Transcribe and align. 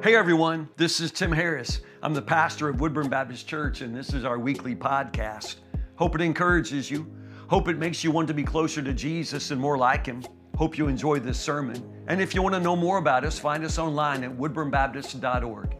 Hey 0.00 0.14
everyone, 0.14 0.68
this 0.76 1.00
is 1.00 1.10
Tim 1.10 1.32
Harris. 1.32 1.80
I'm 2.04 2.14
the 2.14 2.22
pastor 2.22 2.68
of 2.68 2.80
Woodburn 2.80 3.08
Baptist 3.08 3.48
Church, 3.48 3.80
and 3.80 3.92
this 3.92 4.14
is 4.14 4.24
our 4.24 4.38
weekly 4.38 4.76
podcast. 4.76 5.56
Hope 5.96 6.14
it 6.14 6.20
encourages 6.20 6.88
you. 6.88 7.12
Hope 7.48 7.66
it 7.66 7.78
makes 7.78 8.04
you 8.04 8.12
want 8.12 8.28
to 8.28 8.34
be 8.34 8.44
closer 8.44 8.80
to 8.80 8.92
Jesus 8.92 9.50
and 9.50 9.60
more 9.60 9.76
like 9.76 10.06
Him. 10.06 10.22
Hope 10.56 10.78
you 10.78 10.86
enjoy 10.86 11.18
this 11.18 11.36
sermon. 11.36 11.82
And 12.06 12.20
if 12.20 12.32
you 12.32 12.42
want 12.42 12.54
to 12.54 12.60
know 12.60 12.76
more 12.76 12.98
about 12.98 13.24
us, 13.24 13.40
find 13.40 13.64
us 13.64 13.76
online 13.76 14.22
at 14.22 14.30
woodburnbaptist.org. 14.30 15.74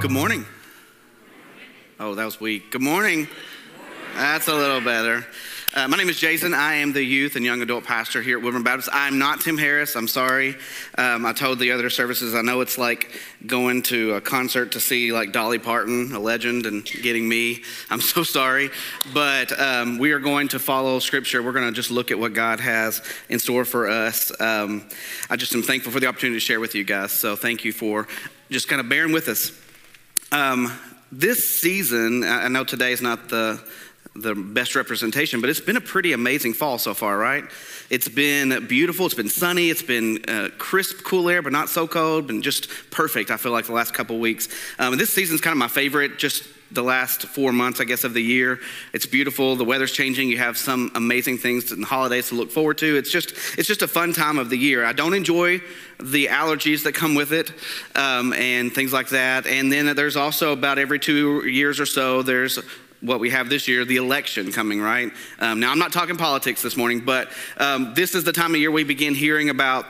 Good 0.00 0.10
morning. 0.10 0.46
Oh, 2.00 2.14
that 2.14 2.24
was 2.24 2.40
weak. 2.40 2.70
Good 2.70 2.80
morning. 2.80 3.28
That's 4.16 4.48
a 4.48 4.54
little 4.54 4.80
better. 4.80 5.26
Uh, 5.74 5.86
my 5.86 5.98
name 5.98 6.08
is 6.08 6.18
Jason. 6.18 6.54
I 6.54 6.76
am 6.76 6.94
the 6.94 7.02
youth 7.02 7.36
and 7.36 7.44
young 7.44 7.60
adult 7.60 7.84
pastor 7.84 8.22
here 8.22 8.38
at 8.38 8.42
Woodburn 8.42 8.62
Baptist. 8.62 8.88
I'm 8.90 9.18
not 9.18 9.42
Tim 9.42 9.58
Harris. 9.58 9.96
I'm 9.96 10.08
sorry. 10.08 10.56
Um, 10.96 11.26
I 11.26 11.34
told 11.34 11.58
the 11.58 11.72
other 11.72 11.90
services, 11.90 12.34
I 12.34 12.40
know 12.40 12.62
it's 12.62 12.78
like 12.78 13.20
going 13.46 13.82
to 13.84 14.14
a 14.14 14.20
concert 14.22 14.72
to 14.72 14.80
see 14.80 15.12
like 15.12 15.30
Dolly 15.30 15.58
Parton, 15.58 16.12
a 16.12 16.18
legend, 16.18 16.64
and 16.64 16.86
getting 16.86 17.28
me. 17.28 17.62
I'm 17.90 18.00
so 18.00 18.22
sorry. 18.22 18.70
But 19.12 19.60
um, 19.60 19.98
we 19.98 20.12
are 20.12 20.18
going 20.18 20.48
to 20.48 20.58
follow 20.58 21.00
scripture. 21.00 21.42
We're 21.42 21.52
going 21.52 21.66
to 21.66 21.72
just 21.72 21.90
look 21.90 22.10
at 22.10 22.18
what 22.18 22.32
God 22.32 22.60
has 22.60 23.02
in 23.28 23.38
store 23.38 23.66
for 23.66 23.88
us. 23.88 24.32
Um, 24.40 24.88
I 25.28 25.36
just 25.36 25.54
am 25.54 25.62
thankful 25.62 25.92
for 25.92 26.00
the 26.00 26.06
opportunity 26.06 26.36
to 26.36 26.44
share 26.44 26.60
with 26.60 26.74
you 26.74 26.84
guys. 26.84 27.12
So 27.12 27.36
thank 27.36 27.66
you 27.66 27.74
for 27.74 28.08
just 28.50 28.68
kind 28.68 28.80
of 28.80 28.88
bearing 28.88 29.12
with 29.12 29.28
us. 29.28 29.52
Um, 30.32 30.72
this 31.12 31.60
season, 31.60 32.24
I 32.24 32.48
know 32.48 32.64
today 32.64 32.92
is 32.92 33.02
not 33.02 33.28
the 33.28 33.62
the 34.14 34.34
best 34.34 34.74
representation, 34.74 35.40
but 35.40 35.50
it's 35.50 35.60
been 35.60 35.76
a 35.76 35.80
pretty 35.80 36.12
amazing 36.12 36.52
fall 36.52 36.78
so 36.78 36.94
far, 36.94 37.16
right? 37.16 37.44
It's 37.90 38.08
been 38.08 38.66
beautiful, 38.66 39.06
it's 39.06 39.14
been 39.14 39.28
sunny, 39.28 39.70
it's 39.70 39.82
been 39.82 40.24
uh, 40.28 40.48
crisp, 40.58 41.04
cool 41.04 41.28
air, 41.28 41.42
but 41.42 41.52
not 41.52 41.68
so 41.68 41.86
cold, 41.86 42.26
been 42.26 42.42
just 42.42 42.68
perfect, 42.90 43.30
I 43.30 43.36
feel 43.36 43.52
like, 43.52 43.66
the 43.66 43.72
last 43.72 43.94
couple 43.94 44.18
weeks. 44.18 44.48
Um, 44.78 44.92
and 44.92 45.00
this 45.00 45.12
season's 45.12 45.40
kind 45.40 45.52
of 45.52 45.58
my 45.58 45.68
favorite, 45.68 46.18
just 46.18 46.44
the 46.70 46.82
last 46.82 47.22
four 47.22 47.52
months, 47.52 47.80
I 47.80 47.84
guess, 47.84 48.04
of 48.04 48.12
the 48.12 48.22
year. 48.22 48.60
It's 48.92 49.06
beautiful. 49.06 49.56
The 49.56 49.64
weather's 49.64 49.92
changing. 49.92 50.28
You 50.28 50.38
have 50.38 50.58
some 50.58 50.90
amazing 50.94 51.38
things 51.38 51.72
and 51.72 51.84
holidays 51.84 52.28
to 52.28 52.34
look 52.34 52.50
forward 52.50 52.78
to. 52.78 52.96
It's 52.96 53.10
just, 53.10 53.32
it's 53.56 53.66
just 53.66 53.82
a 53.82 53.88
fun 53.88 54.12
time 54.12 54.38
of 54.38 54.50
the 54.50 54.58
year. 54.58 54.84
I 54.84 54.92
don't 54.92 55.14
enjoy 55.14 55.62
the 55.98 56.26
allergies 56.26 56.82
that 56.84 56.92
come 56.92 57.14
with 57.14 57.32
it 57.32 57.52
um, 57.94 58.34
and 58.34 58.72
things 58.72 58.92
like 58.92 59.08
that. 59.10 59.46
And 59.46 59.72
then 59.72 59.96
there's 59.96 60.16
also 60.16 60.52
about 60.52 60.78
every 60.78 60.98
two 60.98 61.46
years 61.46 61.80
or 61.80 61.86
so, 61.86 62.22
there's 62.22 62.58
what 63.00 63.20
we 63.20 63.30
have 63.30 63.48
this 63.48 63.68
year, 63.68 63.84
the 63.84 63.96
election 63.96 64.52
coming, 64.52 64.80
right? 64.80 65.12
Um, 65.38 65.60
now, 65.60 65.70
I'm 65.70 65.78
not 65.78 65.92
talking 65.92 66.16
politics 66.16 66.62
this 66.62 66.76
morning, 66.76 67.00
but 67.00 67.30
um, 67.56 67.94
this 67.94 68.14
is 68.14 68.24
the 68.24 68.32
time 68.32 68.54
of 68.54 68.60
year 68.60 68.70
we 68.70 68.84
begin 68.84 69.14
hearing 69.14 69.50
about 69.50 69.86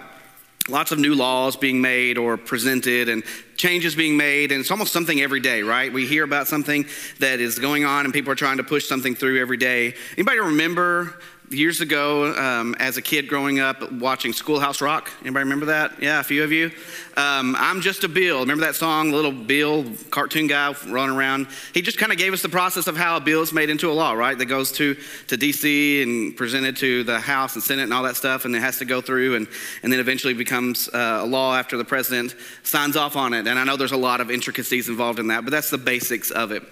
lots 0.69 0.93
of 0.93 0.99
new 0.99 1.15
laws 1.15 1.57
being 1.57 1.81
made 1.81 2.19
or 2.19 2.37
presented 2.37 3.09
and 3.09 3.25
changes 3.57 3.95
being 3.95 4.17
made 4.17 4.53
and 4.53 4.61
it's 4.61 4.71
almost 4.71 4.93
something 4.93 5.21
every 5.21 5.41
day 5.41 5.63
right 5.63 5.93
we 5.93 6.07
hear 6.07 6.25
about 6.25 6.47
something 6.47 6.85
that 7.19 7.41
is 7.41 7.59
going 7.59 7.85
on 7.85 8.05
and 8.05 8.13
people 8.13 8.31
are 8.31 8.37
trying 8.37 8.59
to 8.59 8.63
push 8.63 8.87
something 8.87 9.15
through 9.15 9.41
every 9.41 9.57
day 9.57 9.95
anybody 10.17 10.39
remember 10.39 11.19
years 11.51 11.81
ago 11.81 12.35
um, 12.35 12.75
as 12.79 12.97
a 12.97 13.03
kid 13.03 13.29
growing 13.29 13.59
up 13.59 13.91
watching 13.93 14.33
Schoolhouse 14.33 14.81
Rock. 14.81 15.11
Anybody 15.21 15.45
remember 15.45 15.67
that? 15.67 16.03
Yeah, 16.03 16.21
a 16.21 16.23
few 16.23 16.45
of 16.45 16.53
you. 16.53 16.71
Um, 17.17 17.57
I'm 17.59 17.81
just 17.81 18.05
a 18.05 18.09
Bill. 18.09 18.41
Remember 18.41 18.65
that 18.65 18.75
song, 18.75 19.11
little 19.11 19.33
Bill, 19.33 19.85
cartoon 20.11 20.47
guy 20.47 20.75
running 20.87 21.17
around? 21.17 21.49
He 21.75 21.83
just 21.83 21.99
kind 21.99 22.13
of 22.13 22.19
gave 22.19 22.33
us 22.33 22.43
the 22.43 22.49
process 22.49 22.87
of 22.87 22.97
how 22.97 23.17
a 23.17 23.21
bill 23.21 23.43
is 23.43 23.53
made 23.53 23.71
into 23.71 23.91
a 23.91 23.93
law, 23.93 24.13
right? 24.13 24.37
That 24.37 24.47
goes 24.47 24.73
to, 24.73 24.97
to 25.29 25.37
D.C. 25.37 26.03
and 26.03 26.37
presented 26.37 26.77
to 26.79 27.05
the 27.05 27.19
House 27.19 27.55
and 27.55 27.63
Senate 27.63 27.85
and 27.85 27.95
all 27.95 28.03
that 28.05 28.17
stuff, 28.17 28.45
and 28.45 28.55
it 28.55 28.61
has 28.61 28.79
to 28.79 28.85
go 28.85 29.01
through 29.01 29.37
and, 29.37 29.49
and 29.83 29.93
then 29.93 30.01
eventually 30.01 30.35
becomes 30.35 30.89
uh, 30.89 31.21
a 31.23 31.27
law 31.27 31.57
after 31.57 31.77
the 31.77 31.85
president 31.85 32.35
signs 32.63 32.97
off 32.97 33.17
on 33.17 33.33
it. 33.35 33.47
And 33.47 33.59
I 33.59 33.65
know 33.65 33.77
there's 33.77 33.93
a 33.93 33.97
lot 33.97 34.21
of 34.21 34.31
intricacies 34.31 34.89
involved 34.89 35.19
in 35.19 35.29
that, 35.29 35.45
but 35.45 35.51
that's 35.51 35.71
the 35.71 35.79
basics 35.79 36.31
of 36.31 36.53
it. 36.53 36.63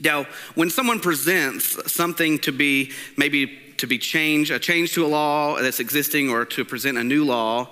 Now, 0.00 0.26
when 0.54 0.70
someone 0.70 1.00
presents 1.00 1.92
something 1.92 2.38
to 2.40 2.52
be 2.52 2.92
maybe 3.16 3.61
to 3.82 3.88
be 3.88 3.98
changed, 3.98 4.52
a 4.52 4.60
change 4.60 4.92
to 4.92 5.04
a 5.04 5.08
law 5.08 5.60
that's 5.60 5.80
existing 5.80 6.30
or 6.30 6.44
to 6.44 6.64
present 6.64 6.96
a 6.96 7.02
new 7.02 7.24
law, 7.24 7.68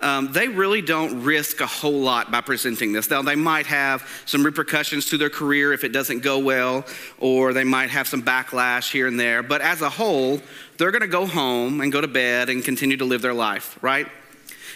um, 0.00 0.32
they 0.32 0.48
really 0.48 0.82
don't 0.82 1.22
risk 1.22 1.60
a 1.60 1.66
whole 1.66 2.00
lot 2.00 2.32
by 2.32 2.40
presenting 2.40 2.92
this. 2.92 3.08
Now, 3.08 3.22
they 3.22 3.36
might 3.36 3.66
have 3.66 4.04
some 4.26 4.44
repercussions 4.44 5.06
to 5.10 5.18
their 5.18 5.30
career 5.30 5.72
if 5.72 5.84
it 5.84 5.92
doesn't 5.92 6.24
go 6.24 6.40
well, 6.40 6.84
or 7.20 7.52
they 7.52 7.62
might 7.62 7.90
have 7.90 8.08
some 8.08 8.24
backlash 8.24 8.90
here 8.90 9.06
and 9.06 9.20
there. 9.20 9.44
But 9.44 9.60
as 9.60 9.82
a 9.82 9.88
whole, 9.88 10.40
they're 10.78 10.90
going 10.90 11.02
to 11.02 11.06
go 11.06 11.26
home 11.26 11.80
and 11.80 11.92
go 11.92 12.00
to 12.00 12.08
bed 12.08 12.48
and 12.48 12.64
continue 12.64 12.96
to 12.96 13.04
live 13.04 13.22
their 13.22 13.32
life, 13.32 13.78
right? 13.80 14.08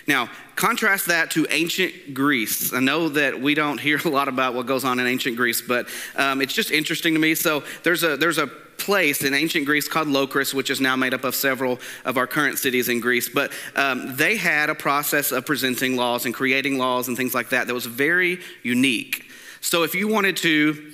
Now, 0.07 0.31
contrast 0.55 1.07
that 1.07 1.33
to 1.33 1.49
ancient 1.51 2.15
Greece. 2.15 2.73
I 2.73 2.79
know 2.79 3.09
that 3.09 3.41
we 3.41 3.55
don't 3.55 3.81
hear 3.89 4.01
a 4.05 4.09
lot 4.09 4.29
about 4.29 4.55
what 4.55 4.67
goes 4.67 4.85
on 4.85 5.01
in 5.01 5.07
ancient 5.09 5.37
Greece, 5.37 5.63
but 5.63 5.89
um, 6.15 6.41
it's 6.41 6.53
just 6.53 6.71
interesting 6.71 7.15
to 7.15 7.19
me. 7.19 7.35
So 7.35 7.65
there's 7.83 8.05
a 8.05 8.17
there's 8.17 8.39
a 8.39 8.49
place 8.79 9.23
in 9.23 9.35
ancient 9.35 9.67
Greece 9.67 9.89
called 9.89 10.09
Locris, 10.09 10.55
which 10.55 10.71
is 10.71 10.81
now 10.81 10.97
made 10.97 11.15
up 11.15 11.25
of 11.25 11.35
several 11.35 11.79
of 12.05 12.17
our 12.17 12.27
current 12.27 12.59
cities 12.59 12.89
in 12.89 13.01
Greece. 13.01 13.29
But 13.29 13.53
um, 13.75 14.17
they 14.17 14.37
had 14.37 14.71
a 14.71 14.75
process 14.75 15.33
of 15.33 15.47
presenting 15.47 15.97
laws 15.97 16.25
and 16.27 16.35
creating 16.35 16.79
laws 16.79 17.09
and 17.09 17.17
things 17.17 17.35
like 17.35 17.51
that 17.51 17.67
that 17.67 17.75
was 17.75 17.87
very 17.87 18.41
unique. 18.63 19.25
So 19.61 19.83
if 19.83 19.95
you 19.95 20.09
wanted 20.09 20.37
to 20.39 20.93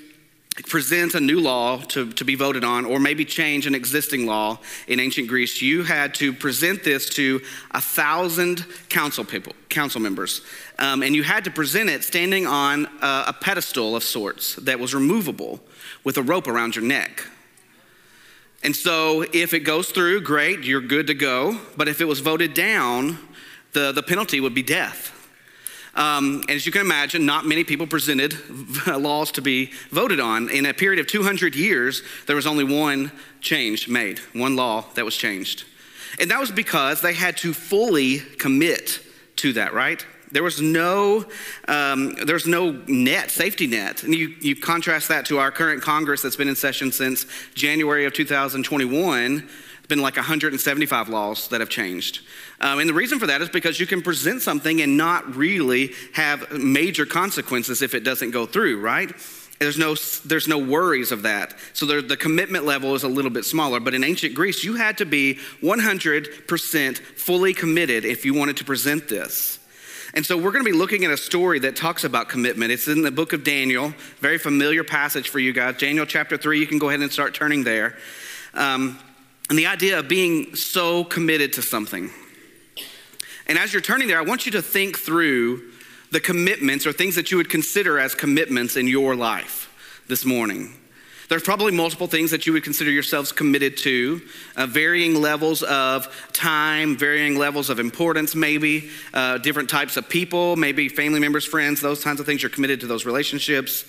present 0.68 1.14
a 1.14 1.20
new 1.20 1.40
law 1.40 1.78
to, 1.78 2.12
to 2.12 2.24
be 2.24 2.34
voted 2.34 2.62
on, 2.62 2.84
or 2.84 2.98
maybe 2.98 3.24
change 3.24 3.66
an 3.66 3.74
existing 3.74 4.26
law 4.26 4.58
in 4.86 5.00
ancient 5.00 5.28
Greece, 5.28 5.62
you 5.62 5.82
had 5.82 6.14
to 6.16 6.32
present 6.32 6.84
this 6.84 7.08
to 7.10 7.40
a 7.70 7.80
thousand 7.80 8.66
council 8.88 9.24
people, 9.24 9.54
council 9.70 10.00
members, 10.00 10.42
um, 10.78 11.02
and 11.02 11.14
you 11.14 11.22
had 11.22 11.44
to 11.44 11.50
present 11.50 11.88
it 11.88 12.04
standing 12.04 12.46
on 12.46 12.86
a, 13.00 13.24
a 13.28 13.36
pedestal 13.40 13.96
of 13.96 14.04
sorts 14.04 14.56
that 14.56 14.78
was 14.78 14.94
removable 14.94 15.60
with 16.04 16.18
a 16.18 16.22
rope 16.22 16.46
around 16.46 16.76
your 16.76 16.84
neck. 16.84 17.24
And 18.62 18.76
so, 18.76 19.24
if 19.32 19.54
it 19.54 19.60
goes 19.60 19.90
through, 19.90 20.20
great, 20.20 20.60
you're 20.60 20.80
good 20.80 21.08
to 21.08 21.14
go. 21.14 21.58
But 21.76 21.88
if 21.88 22.00
it 22.00 22.04
was 22.04 22.20
voted 22.20 22.54
down, 22.54 23.18
the, 23.72 23.92
the 23.92 24.02
penalty 24.02 24.40
would 24.40 24.54
be 24.54 24.62
death. 24.62 25.12
Um, 25.94 26.42
and 26.42 26.50
as 26.50 26.64
you 26.64 26.72
can 26.72 26.80
imagine, 26.80 27.26
not 27.26 27.44
many 27.44 27.64
people 27.64 27.86
presented 27.86 28.34
laws 28.86 29.32
to 29.32 29.42
be 29.42 29.72
voted 29.90 30.20
on. 30.20 30.48
In 30.48 30.64
a 30.64 30.72
period 30.72 31.00
of 31.00 31.06
200 31.06 31.54
years, 31.54 32.02
there 32.26 32.36
was 32.36 32.46
only 32.46 32.64
one 32.64 33.12
change 33.40 33.88
made, 33.88 34.18
one 34.32 34.56
law 34.56 34.86
that 34.94 35.04
was 35.04 35.16
changed. 35.16 35.64
And 36.18 36.30
that 36.30 36.40
was 36.40 36.50
because 36.50 37.00
they 37.00 37.14
had 37.14 37.36
to 37.38 37.52
fully 37.52 38.20
commit 38.20 39.00
to 39.36 39.52
that, 39.54 39.74
right? 39.74 40.04
There 40.32 40.42
was 40.42 40.60
no, 40.60 41.26
um, 41.68 42.14
there's 42.24 42.46
no 42.46 42.72
net, 42.86 43.30
safety 43.30 43.66
net. 43.66 44.02
And 44.02 44.14
you, 44.14 44.34
you 44.40 44.56
contrast 44.56 45.08
that 45.08 45.26
to 45.26 45.38
our 45.38 45.50
current 45.50 45.82
Congress 45.82 46.22
that's 46.22 46.36
been 46.36 46.48
in 46.48 46.56
session 46.56 46.90
since 46.90 47.26
January 47.54 48.06
of 48.06 48.12
2021 48.12 49.48
been 49.88 50.00
like 50.00 50.16
175 50.16 51.10
laws 51.10 51.48
that 51.48 51.60
have 51.60 51.68
changed. 51.68 52.20
Um, 52.60 52.78
and 52.78 52.88
the 52.88 52.94
reason 52.94 53.18
for 53.18 53.26
that 53.26 53.42
is 53.42 53.50
because 53.50 53.78
you 53.78 53.86
can 53.86 54.00
present 54.00 54.40
something 54.40 54.80
and 54.80 54.96
not 54.96 55.36
really 55.36 55.92
have 56.14 56.50
major 56.50 57.04
consequences 57.04 57.82
if 57.82 57.94
it 57.94 58.02
doesn't 58.02 58.30
go 58.30 58.46
through, 58.46 58.80
right? 58.80 59.12
There's 59.58 59.76
no, 59.76 59.94
there's 60.24 60.48
no 60.48 60.56
worries 60.56 61.12
of 61.12 61.22
that. 61.22 61.54
So 61.74 61.84
there, 61.84 62.00
the 62.00 62.16
commitment 62.16 62.64
level 62.64 62.94
is 62.94 63.02
a 63.02 63.08
little 63.08 63.30
bit 63.30 63.44
smaller. 63.44 63.80
But 63.80 63.92
in 63.92 64.02
ancient 64.02 64.34
Greece, 64.34 64.64
you 64.64 64.76
had 64.76 64.96
to 64.98 65.04
be 65.04 65.38
100% 65.60 66.98
fully 66.98 67.52
committed 67.52 68.06
if 68.06 68.24
you 68.24 68.32
wanted 68.32 68.56
to 68.56 68.64
present 68.64 69.08
this. 69.08 69.58
And 70.14 70.26
so 70.26 70.36
we're 70.36 70.52
going 70.52 70.64
to 70.64 70.70
be 70.70 70.76
looking 70.76 71.04
at 71.04 71.10
a 71.10 71.16
story 71.16 71.58
that 71.60 71.74
talks 71.74 72.04
about 72.04 72.28
commitment. 72.28 72.70
It's 72.70 72.86
in 72.86 73.02
the 73.02 73.10
book 73.10 73.32
of 73.32 73.44
Daniel, 73.44 73.94
very 74.20 74.38
familiar 74.38 74.84
passage 74.84 75.30
for 75.30 75.38
you 75.38 75.52
guys. 75.52 75.78
Daniel 75.78 76.04
chapter 76.04 76.36
3, 76.36 76.58
you 76.58 76.66
can 76.66 76.78
go 76.78 76.88
ahead 76.88 77.00
and 77.00 77.10
start 77.10 77.34
turning 77.34 77.64
there. 77.64 77.96
Um, 78.52 78.98
and 79.48 79.58
the 79.58 79.66
idea 79.66 79.98
of 79.98 80.08
being 80.08 80.54
so 80.54 81.04
committed 81.04 81.54
to 81.54 81.62
something. 81.62 82.10
And 83.46 83.58
as 83.58 83.72
you're 83.72 83.82
turning 83.82 84.08
there, 84.08 84.18
I 84.18 84.22
want 84.22 84.44
you 84.44 84.52
to 84.52 84.62
think 84.62 84.98
through 84.98 85.62
the 86.10 86.20
commitments 86.20 86.86
or 86.86 86.92
things 86.92 87.14
that 87.14 87.30
you 87.30 87.38
would 87.38 87.48
consider 87.48 87.98
as 87.98 88.14
commitments 88.14 88.76
in 88.76 88.86
your 88.86 89.16
life 89.16 90.02
this 90.08 90.26
morning. 90.26 90.74
There's 91.32 91.42
probably 91.42 91.72
multiple 91.72 92.08
things 92.08 92.30
that 92.32 92.46
you 92.46 92.52
would 92.52 92.62
consider 92.62 92.90
yourselves 92.90 93.32
committed 93.32 93.78
to, 93.78 94.20
uh, 94.54 94.66
varying 94.66 95.18
levels 95.18 95.62
of 95.62 96.06
time, 96.34 96.94
varying 96.94 97.38
levels 97.38 97.70
of 97.70 97.80
importance, 97.80 98.34
maybe, 98.34 98.90
uh, 99.14 99.38
different 99.38 99.70
types 99.70 99.96
of 99.96 100.10
people, 100.10 100.56
maybe 100.56 100.90
family 100.90 101.20
members, 101.20 101.46
friends, 101.46 101.80
those 101.80 102.04
kinds 102.04 102.20
of 102.20 102.26
things. 102.26 102.42
You're 102.42 102.50
committed 102.50 102.80
to 102.80 102.86
those 102.86 103.06
relationships. 103.06 103.86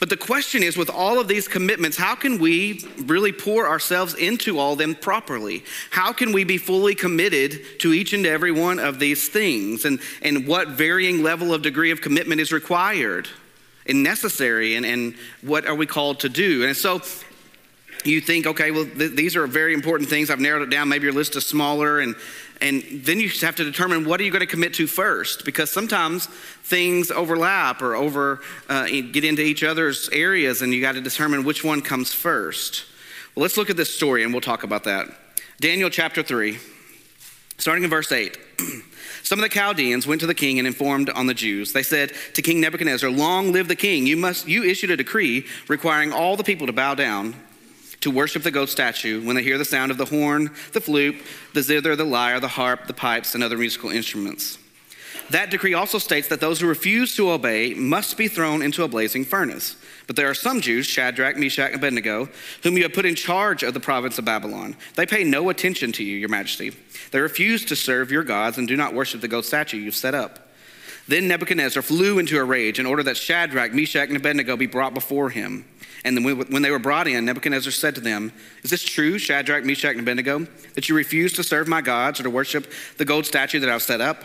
But 0.00 0.08
the 0.08 0.16
question 0.16 0.62
is 0.62 0.74
with 0.74 0.88
all 0.88 1.20
of 1.20 1.28
these 1.28 1.48
commitments, 1.48 1.98
how 1.98 2.14
can 2.14 2.38
we 2.38 2.88
really 3.02 3.30
pour 3.30 3.68
ourselves 3.68 4.14
into 4.14 4.58
all 4.58 4.74
them 4.74 4.94
properly? 4.94 5.64
How 5.90 6.14
can 6.14 6.32
we 6.32 6.44
be 6.44 6.56
fully 6.56 6.94
committed 6.94 7.78
to 7.80 7.92
each 7.92 8.14
and 8.14 8.24
every 8.24 8.52
one 8.52 8.78
of 8.78 8.98
these 8.98 9.28
things? 9.28 9.84
And, 9.84 10.00
and 10.22 10.46
what 10.46 10.68
varying 10.68 11.22
level 11.22 11.52
of 11.52 11.60
degree 11.60 11.90
of 11.90 12.00
commitment 12.00 12.40
is 12.40 12.52
required 12.52 13.28
and 13.86 14.02
necessary? 14.02 14.76
And, 14.76 14.86
and 14.86 15.14
what 15.42 15.66
are 15.66 15.74
we 15.74 15.86
called 15.86 16.20
to 16.20 16.28
do? 16.28 16.64
And 16.64 16.76
so 16.76 17.00
you 18.04 18.20
think, 18.20 18.46
okay, 18.46 18.70
well, 18.70 18.84
th- 18.84 19.12
these 19.12 19.36
are 19.36 19.46
very 19.46 19.74
important 19.74 20.08
things. 20.08 20.30
I've 20.30 20.40
narrowed 20.40 20.62
it 20.62 20.70
down. 20.70 20.88
Maybe 20.88 21.04
your 21.04 21.14
list 21.14 21.36
is 21.36 21.46
smaller. 21.46 22.00
And, 22.00 22.14
and 22.60 22.82
then 23.04 23.18
you 23.20 23.28
have 23.40 23.56
to 23.56 23.64
determine 23.64 24.04
what 24.04 24.20
are 24.20 24.24
you 24.24 24.30
going 24.30 24.40
to 24.40 24.46
commit 24.46 24.74
to 24.74 24.86
first? 24.86 25.44
Because 25.44 25.70
sometimes 25.70 26.26
things 26.26 27.10
overlap 27.10 27.82
or 27.82 27.94
over 27.94 28.40
uh, 28.68 28.86
get 28.86 29.24
into 29.24 29.42
each 29.42 29.62
other's 29.62 30.08
areas, 30.10 30.62
and 30.62 30.72
you 30.72 30.80
got 30.80 30.92
to 30.92 31.00
determine 31.00 31.44
which 31.44 31.64
one 31.64 31.80
comes 31.80 32.12
first. 32.12 32.84
Well, 33.34 33.42
let's 33.42 33.56
look 33.56 33.70
at 33.70 33.76
this 33.76 33.94
story, 33.94 34.22
and 34.22 34.32
we'll 34.32 34.40
talk 34.40 34.62
about 34.62 34.84
that. 34.84 35.08
Daniel 35.60 35.90
chapter 35.90 36.22
3, 36.22 36.58
starting 37.58 37.84
in 37.84 37.90
verse 37.90 38.12
8. 38.12 38.38
Some 39.22 39.38
of 39.38 39.42
the 39.42 39.48
Chaldeans 39.48 40.06
went 40.06 40.20
to 40.20 40.26
the 40.26 40.34
king 40.34 40.58
and 40.58 40.66
informed 40.66 41.08
on 41.10 41.26
the 41.26 41.34
Jews. 41.34 41.72
They 41.72 41.82
said 41.82 42.12
to 42.34 42.42
King 42.42 42.60
Nebuchadnezzar, 42.60 43.10
Long 43.10 43.52
live 43.52 43.68
the 43.68 43.76
king. 43.76 44.06
You, 44.06 44.16
must, 44.16 44.46
you 44.46 44.64
issued 44.64 44.90
a 44.90 44.96
decree 44.96 45.46
requiring 45.68 46.12
all 46.12 46.36
the 46.36 46.44
people 46.44 46.66
to 46.66 46.72
bow 46.72 46.94
down 46.94 47.34
to 48.04 48.10
worship 48.10 48.42
the 48.42 48.50
goat 48.50 48.68
statue 48.68 49.24
when 49.24 49.34
they 49.34 49.42
hear 49.42 49.56
the 49.56 49.64
sound 49.64 49.90
of 49.90 49.96
the 49.96 50.04
horn, 50.04 50.50
the 50.72 50.80
flute, 50.80 51.16
the 51.54 51.62
zither, 51.62 51.96
the 51.96 52.04
lyre, 52.04 52.38
the 52.38 52.48
harp, 52.48 52.86
the 52.86 52.92
pipes, 52.92 53.34
and 53.34 53.42
other 53.42 53.56
musical 53.56 53.88
instruments. 53.88 54.58
That 55.30 55.50
decree 55.50 55.72
also 55.72 55.96
states 55.96 56.28
that 56.28 56.40
those 56.40 56.60
who 56.60 56.66
refuse 56.66 57.16
to 57.16 57.30
obey 57.30 57.72
must 57.72 58.18
be 58.18 58.28
thrown 58.28 58.60
into 58.60 58.84
a 58.84 58.88
blazing 58.88 59.24
furnace. 59.24 59.76
But 60.06 60.16
there 60.16 60.28
are 60.28 60.34
some 60.34 60.60
Jews, 60.60 60.86
Shadrach, 60.86 61.36
Meshach, 61.36 61.68
and 61.68 61.76
Abednego, 61.76 62.28
whom 62.62 62.76
you 62.76 62.82
have 62.82 62.92
put 62.92 63.06
in 63.06 63.14
charge 63.14 63.62
of 63.62 63.72
the 63.74 63.80
province 63.80 64.18
of 64.18 64.24
Babylon. 64.24 64.76
They 64.96 65.06
pay 65.06 65.24
no 65.24 65.48
attention 65.48 65.92
to 65.92 66.04
you, 66.04 66.16
your 66.16 66.28
majesty. 66.28 66.72
They 67.10 67.20
refuse 67.20 67.64
to 67.66 67.76
serve 67.76 68.10
your 68.10 68.24
gods 68.24 68.58
and 68.58 68.68
do 68.68 68.76
not 68.76 68.94
worship 68.94 69.20
the 69.20 69.28
gold 69.28 69.44
statue 69.44 69.78
you've 69.78 69.94
set 69.94 70.14
up. 70.14 70.40
Then 71.06 71.28
Nebuchadnezzar 71.28 71.82
flew 71.82 72.18
into 72.18 72.38
a 72.38 72.44
rage 72.44 72.78
and 72.78 72.88
ordered 72.88 73.04
that 73.04 73.16
Shadrach, 73.16 73.72
Meshach, 73.72 74.08
and 74.08 74.16
Abednego 74.16 74.56
be 74.56 74.66
brought 74.66 74.94
before 74.94 75.30
him. 75.30 75.64
And 76.04 76.22
when 76.22 76.60
they 76.60 76.70
were 76.70 76.78
brought 76.78 77.08
in, 77.08 77.24
Nebuchadnezzar 77.24 77.72
said 77.72 77.94
to 77.94 78.00
them, 78.00 78.30
Is 78.62 78.70
this 78.70 78.82
true, 78.82 79.18
Shadrach, 79.18 79.64
Meshach, 79.64 79.92
and 79.92 80.00
Abednego, 80.00 80.46
that 80.74 80.88
you 80.88 80.94
refuse 80.94 81.32
to 81.34 81.42
serve 81.42 81.66
my 81.66 81.80
gods 81.80 82.20
or 82.20 82.24
to 82.24 82.30
worship 82.30 82.70
the 82.98 83.06
gold 83.06 83.24
statue 83.24 83.58
that 83.60 83.70
I've 83.70 83.82
set 83.82 84.02
up? 84.02 84.22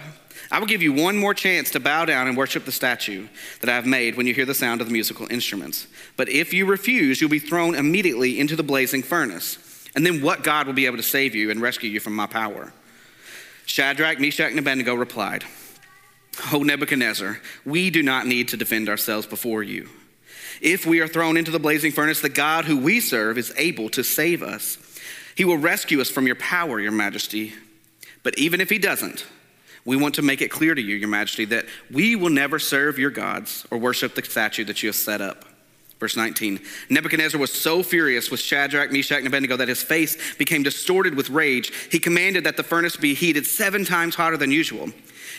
I 0.52 0.60
will 0.60 0.68
give 0.68 0.82
you 0.82 0.94
one 0.94 1.16
more 1.16 1.34
chance 1.34 1.70
to 1.72 1.80
bow 1.80 2.06
down 2.06 2.28
and 2.28 2.36
worship 2.36 2.66
the 2.66 2.72
statue 2.72 3.28
that 3.62 3.70
I 3.70 3.76
have 3.76 3.86
made 3.86 4.16
when 4.16 4.26
you 4.26 4.34
hear 4.34 4.46
the 4.46 4.56
sound 4.56 4.82
of 4.82 4.88
the 4.88 4.94
musical 4.94 5.32
instruments. 5.32 5.86
But 6.18 6.30
if 6.30 6.54
you 6.54 6.66
refuse, 6.66 7.22
you'll 7.22 7.30
be 7.30 7.40
thrown 7.40 7.76
immediately 7.76 8.40
into 8.40 8.56
the 8.56 8.64
blazing 8.64 9.04
furnace. 9.04 9.60
And 9.96 10.06
then 10.06 10.22
what 10.22 10.44
God 10.44 10.66
will 10.66 10.74
be 10.74 10.88
able 10.88 10.98
to 10.98 11.04
save 11.04 11.36
you 11.36 11.52
and 11.52 11.62
rescue 11.62 11.90
you 11.90 12.00
from 12.00 12.16
my 12.16 12.26
power? 12.26 12.74
Shadrach, 13.66 14.20
Meshach, 14.20 14.50
and 14.50 14.60
Abednego 14.60 14.96
replied, 14.96 15.44
O 16.52 16.64
Nebuchadnezzar, 16.64 17.40
we 17.66 17.92
do 17.92 18.02
not 18.02 18.26
need 18.26 18.48
to 18.50 18.58
defend 18.58 18.90
ourselves 18.90 19.28
before 19.28 19.62
you. 19.62 19.90
If 20.62 20.86
we 20.86 21.00
are 21.00 21.08
thrown 21.08 21.38
into 21.38 21.52
the 21.52 21.60
blazing 21.60 21.92
furnace, 21.92 22.22
the 22.22 22.30
God 22.30 22.66
who 22.66 22.78
we 22.78 23.00
serve 23.00 23.38
is 23.38 23.54
able 23.56 23.90
to 23.90 24.04
save 24.04 24.42
us. 24.42 24.78
He 25.36 25.46
will 25.46 25.58
rescue 25.58 26.02
us 26.02 26.10
from 26.10 26.26
your 26.26 26.36
power, 26.36 26.80
your 26.80 26.92
majesty. 26.92 27.54
But 28.24 28.38
even 28.38 28.60
if 28.60 28.70
he 28.70 28.78
doesn't, 28.78 29.26
we 29.90 29.98
want 29.98 30.14
to 30.14 30.22
make 30.22 30.44
it 30.44 30.52
clear 30.52 30.76
to 30.76 30.82
you, 30.82 30.96
your 30.96 31.10
majesty, 31.10 31.46
that 31.46 31.66
we 31.90 32.16
will 32.16 32.30
never 32.30 32.60
serve 32.60 33.00
your 33.00 33.10
gods 33.10 33.66
or 33.72 33.80
worship 33.80 34.14
the 34.14 34.22
statue 34.22 34.64
that 34.66 34.84
you 34.84 34.90
have 34.90 34.96
set 34.96 35.20
up. 35.20 35.46
Verse 36.00 36.16
19 36.16 36.60
Nebuchadnezzar 36.92 37.42
was 37.42 37.52
so 37.52 37.82
furious 37.82 38.30
with 38.30 38.40
Shadrach, 38.40 38.92
Meshach, 38.92 39.18
and 39.18 39.26
Abednego 39.26 39.58
that 39.58 39.68
his 39.68 39.82
face 39.82 40.36
became 40.36 40.62
distorted 40.62 41.16
with 41.16 41.32
rage. 41.32 41.74
He 41.92 41.98
commanded 41.98 42.44
that 42.44 42.56
the 42.56 42.62
furnace 42.62 42.98
be 42.98 43.16
heated 43.16 43.48
seven 43.48 43.84
times 43.84 44.14
hotter 44.14 44.38
than 44.38 44.52
usual. 44.52 44.90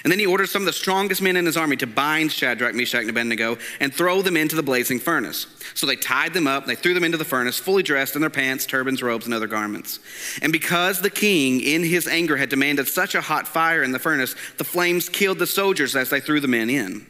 And 0.02 0.10
then 0.10 0.18
he 0.18 0.26
ordered 0.26 0.48
some 0.48 0.62
of 0.62 0.66
the 0.66 0.72
strongest 0.72 1.20
men 1.20 1.36
in 1.36 1.44
his 1.44 1.56
army 1.56 1.76
to 1.76 1.86
bind 1.86 2.32
Shadrach, 2.32 2.74
Meshach, 2.74 3.02
and 3.02 3.10
Abednego 3.10 3.58
and 3.80 3.92
throw 3.92 4.22
them 4.22 4.36
into 4.36 4.56
the 4.56 4.62
blazing 4.62 4.98
furnace. 4.98 5.46
So 5.74 5.86
they 5.86 5.96
tied 5.96 6.32
them 6.32 6.46
up, 6.46 6.66
they 6.66 6.74
threw 6.74 6.94
them 6.94 7.04
into 7.04 7.18
the 7.18 7.24
furnace, 7.24 7.58
fully 7.58 7.82
dressed 7.82 8.14
in 8.14 8.20
their 8.20 8.30
pants, 8.30 8.64
turbans, 8.64 9.02
robes, 9.02 9.26
and 9.26 9.34
other 9.34 9.46
garments. 9.46 10.00
And 10.40 10.52
because 10.52 11.00
the 11.00 11.10
king, 11.10 11.60
in 11.60 11.84
his 11.84 12.06
anger, 12.06 12.36
had 12.36 12.48
demanded 12.48 12.88
such 12.88 13.14
a 13.14 13.20
hot 13.20 13.46
fire 13.46 13.82
in 13.82 13.92
the 13.92 13.98
furnace, 13.98 14.34
the 14.56 14.64
flames 14.64 15.08
killed 15.08 15.38
the 15.38 15.46
soldiers 15.46 15.94
as 15.94 16.08
they 16.10 16.20
threw 16.20 16.40
the 16.40 16.48
men 16.48 16.70
in. 16.70 17.06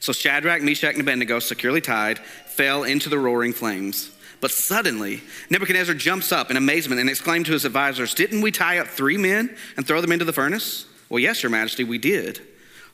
So 0.00 0.12
Shadrach, 0.12 0.62
Meshach, 0.62 0.94
and 0.94 1.02
Abednego, 1.02 1.38
securely 1.38 1.80
tied, 1.80 2.18
fell 2.18 2.82
into 2.82 3.08
the 3.08 3.18
roaring 3.18 3.52
flames. 3.52 4.10
But 4.40 4.50
suddenly, 4.50 5.22
Nebuchadnezzar 5.50 5.94
jumps 5.94 6.32
up 6.32 6.50
in 6.50 6.56
amazement 6.56 7.00
and 7.00 7.08
exclaimed 7.08 7.46
to 7.46 7.52
his 7.52 7.64
advisors, 7.64 8.12
Didn't 8.12 8.40
we 8.40 8.50
tie 8.50 8.78
up 8.78 8.88
three 8.88 9.16
men 9.16 9.56
and 9.76 9.86
throw 9.86 10.00
them 10.00 10.10
into 10.10 10.24
the 10.24 10.32
furnace? 10.32 10.86
Well, 11.12 11.20
yes, 11.20 11.42
Your 11.42 11.50
Majesty, 11.50 11.84
we 11.84 11.98
did. 11.98 12.40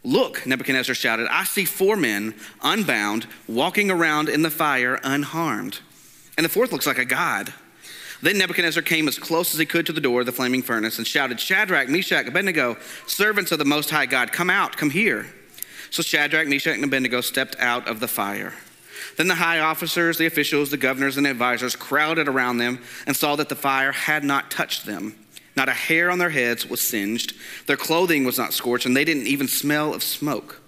Look, 0.03 0.45
Nebuchadnezzar 0.45 0.97
shouted, 0.97 1.29
I 1.31 1.45
see 1.45 1.65
four 1.65 1.95
men 1.95 2.35
unbound, 2.61 3.29
walking 3.47 3.93
around 3.93 4.29
in 4.29 4.43
the 4.43 4.51
fire 4.51 4.99
unharmed. 5.05 5.79
And 6.37 6.45
the 6.45 6.49
fourth 6.49 6.73
looks 6.73 6.85
like 6.85 6.99
a 6.99 7.05
god. 7.05 7.55
Then 8.21 8.37
Nebuchadnezzar 8.37 8.83
came 8.83 9.07
as 9.07 9.21
close 9.21 9.55
as 9.55 9.61
he 9.61 9.67
could 9.67 9.87
to 9.87 9.93
the 9.93 10.01
door 10.01 10.19
of 10.19 10.27
the 10.27 10.33
flaming 10.33 10.63
furnace 10.63 10.99
and 10.99 11.07
shouted, 11.07 11.39
Shadrach, 11.39 11.89
Meshach, 11.89 12.27
Abednego, 12.27 12.77
servants 13.07 13.53
of 13.53 13.61
the 13.61 13.65
Most 13.65 13.89
High 13.89 14.07
God, 14.07 14.33
come 14.33 14.51
out, 14.51 14.77
come 14.77 14.91
here. 14.91 15.27
So 15.91 16.03
Shadrach, 16.03 16.49
Meshach, 16.49 16.75
and 16.75 16.83
Abednego 16.83 17.21
stepped 17.21 17.55
out 17.61 17.87
of 17.87 18.01
the 18.01 18.09
fire. 18.09 18.53
Then 19.17 19.29
the 19.29 19.37
high 19.37 19.61
officers, 19.61 20.19
the 20.19 20.27
officials, 20.27 20.73
the 20.73 20.77
governors, 20.77 21.19
and 21.19 21.25
the 21.25 21.31
advisors 21.31 21.77
crowded 21.77 22.27
around 22.27 22.59
them 22.59 22.81
and 23.07 23.17
saw 23.17 23.37
that 23.37 23.49
the 23.49 23.55
fire 23.55 23.93
had 23.93 24.25
not 24.25 24.51
touched 24.51 24.87
them. 24.87 25.15
Not 25.59 25.69
a 25.69 25.73
hair 25.73 26.09
on 26.09 26.19
their 26.19 26.31
heads 26.31 26.71
was 26.71 26.81
singed, 26.81 27.35
their 27.67 27.77
clothing 27.77 28.25
was 28.25 28.39
not 28.39 28.55
scorched, 28.55 28.87
and 28.87 28.97
they 28.97 29.05
didn't 29.05 29.27
even 29.27 29.49
smell 29.49 29.93
of 29.93 30.05
smoke. 30.05 30.61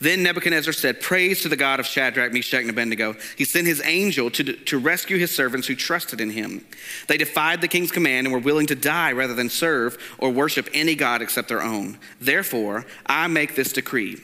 Then 0.00 0.22
Nebuchadnezzar 0.22 0.72
said, 0.72 1.00
Praise 1.00 1.42
to 1.42 1.48
the 1.48 1.56
God 1.56 1.80
of 1.80 1.86
Shadrach, 1.86 2.32
Meshach, 2.32 2.60
and 2.60 2.70
Abednego. 2.70 3.16
He 3.36 3.44
sent 3.44 3.66
his 3.66 3.82
angel 3.84 4.30
to, 4.30 4.44
to 4.44 4.78
rescue 4.78 5.18
his 5.18 5.34
servants 5.34 5.66
who 5.66 5.74
trusted 5.74 6.20
in 6.20 6.30
him. 6.30 6.64
They 7.08 7.16
defied 7.16 7.60
the 7.60 7.68
king's 7.68 7.90
command 7.90 8.28
and 8.28 8.32
were 8.32 8.38
willing 8.38 8.68
to 8.68 8.76
die 8.76 9.10
rather 9.10 9.34
than 9.34 9.48
serve 9.48 9.98
or 10.18 10.30
worship 10.30 10.68
any 10.72 10.94
God 10.94 11.20
except 11.20 11.48
their 11.48 11.62
own. 11.62 11.98
Therefore, 12.20 12.86
I 13.04 13.26
make 13.26 13.56
this 13.56 13.72
decree 13.72 14.20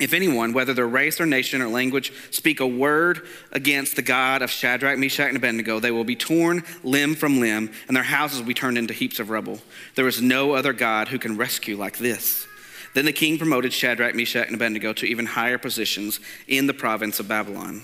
if 0.00 0.12
anyone, 0.12 0.52
whether 0.52 0.74
their 0.74 0.88
race 0.88 1.20
or 1.20 1.26
nation 1.26 1.62
or 1.62 1.68
language, 1.68 2.12
speak 2.32 2.58
a 2.58 2.66
word 2.66 3.22
against 3.52 3.94
the 3.94 4.02
God 4.02 4.42
of 4.42 4.50
Shadrach, 4.50 4.98
Meshach, 4.98 5.28
and 5.28 5.36
Abednego, 5.36 5.78
they 5.78 5.92
will 5.92 6.04
be 6.04 6.16
torn 6.16 6.64
limb 6.82 7.14
from 7.14 7.38
limb, 7.38 7.70
and 7.86 7.96
their 7.96 8.02
houses 8.02 8.40
will 8.40 8.46
be 8.46 8.54
turned 8.54 8.76
into 8.76 8.92
heaps 8.92 9.20
of 9.20 9.30
rubble. 9.30 9.60
There 9.94 10.08
is 10.08 10.20
no 10.20 10.52
other 10.52 10.72
God 10.72 11.08
who 11.08 11.18
can 11.18 11.36
rescue 11.36 11.76
like 11.76 11.98
this. 11.98 12.46
Then 12.94 13.04
the 13.04 13.12
king 13.12 13.38
promoted 13.38 13.72
Shadrach, 13.72 14.14
Meshach, 14.14 14.46
and 14.46 14.56
Abednego 14.56 14.92
to 14.94 15.06
even 15.06 15.26
higher 15.26 15.58
positions 15.58 16.18
in 16.48 16.66
the 16.66 16.74
province 16.74 17.20
of 17.20 17.28
Babylon. 17.28 17.82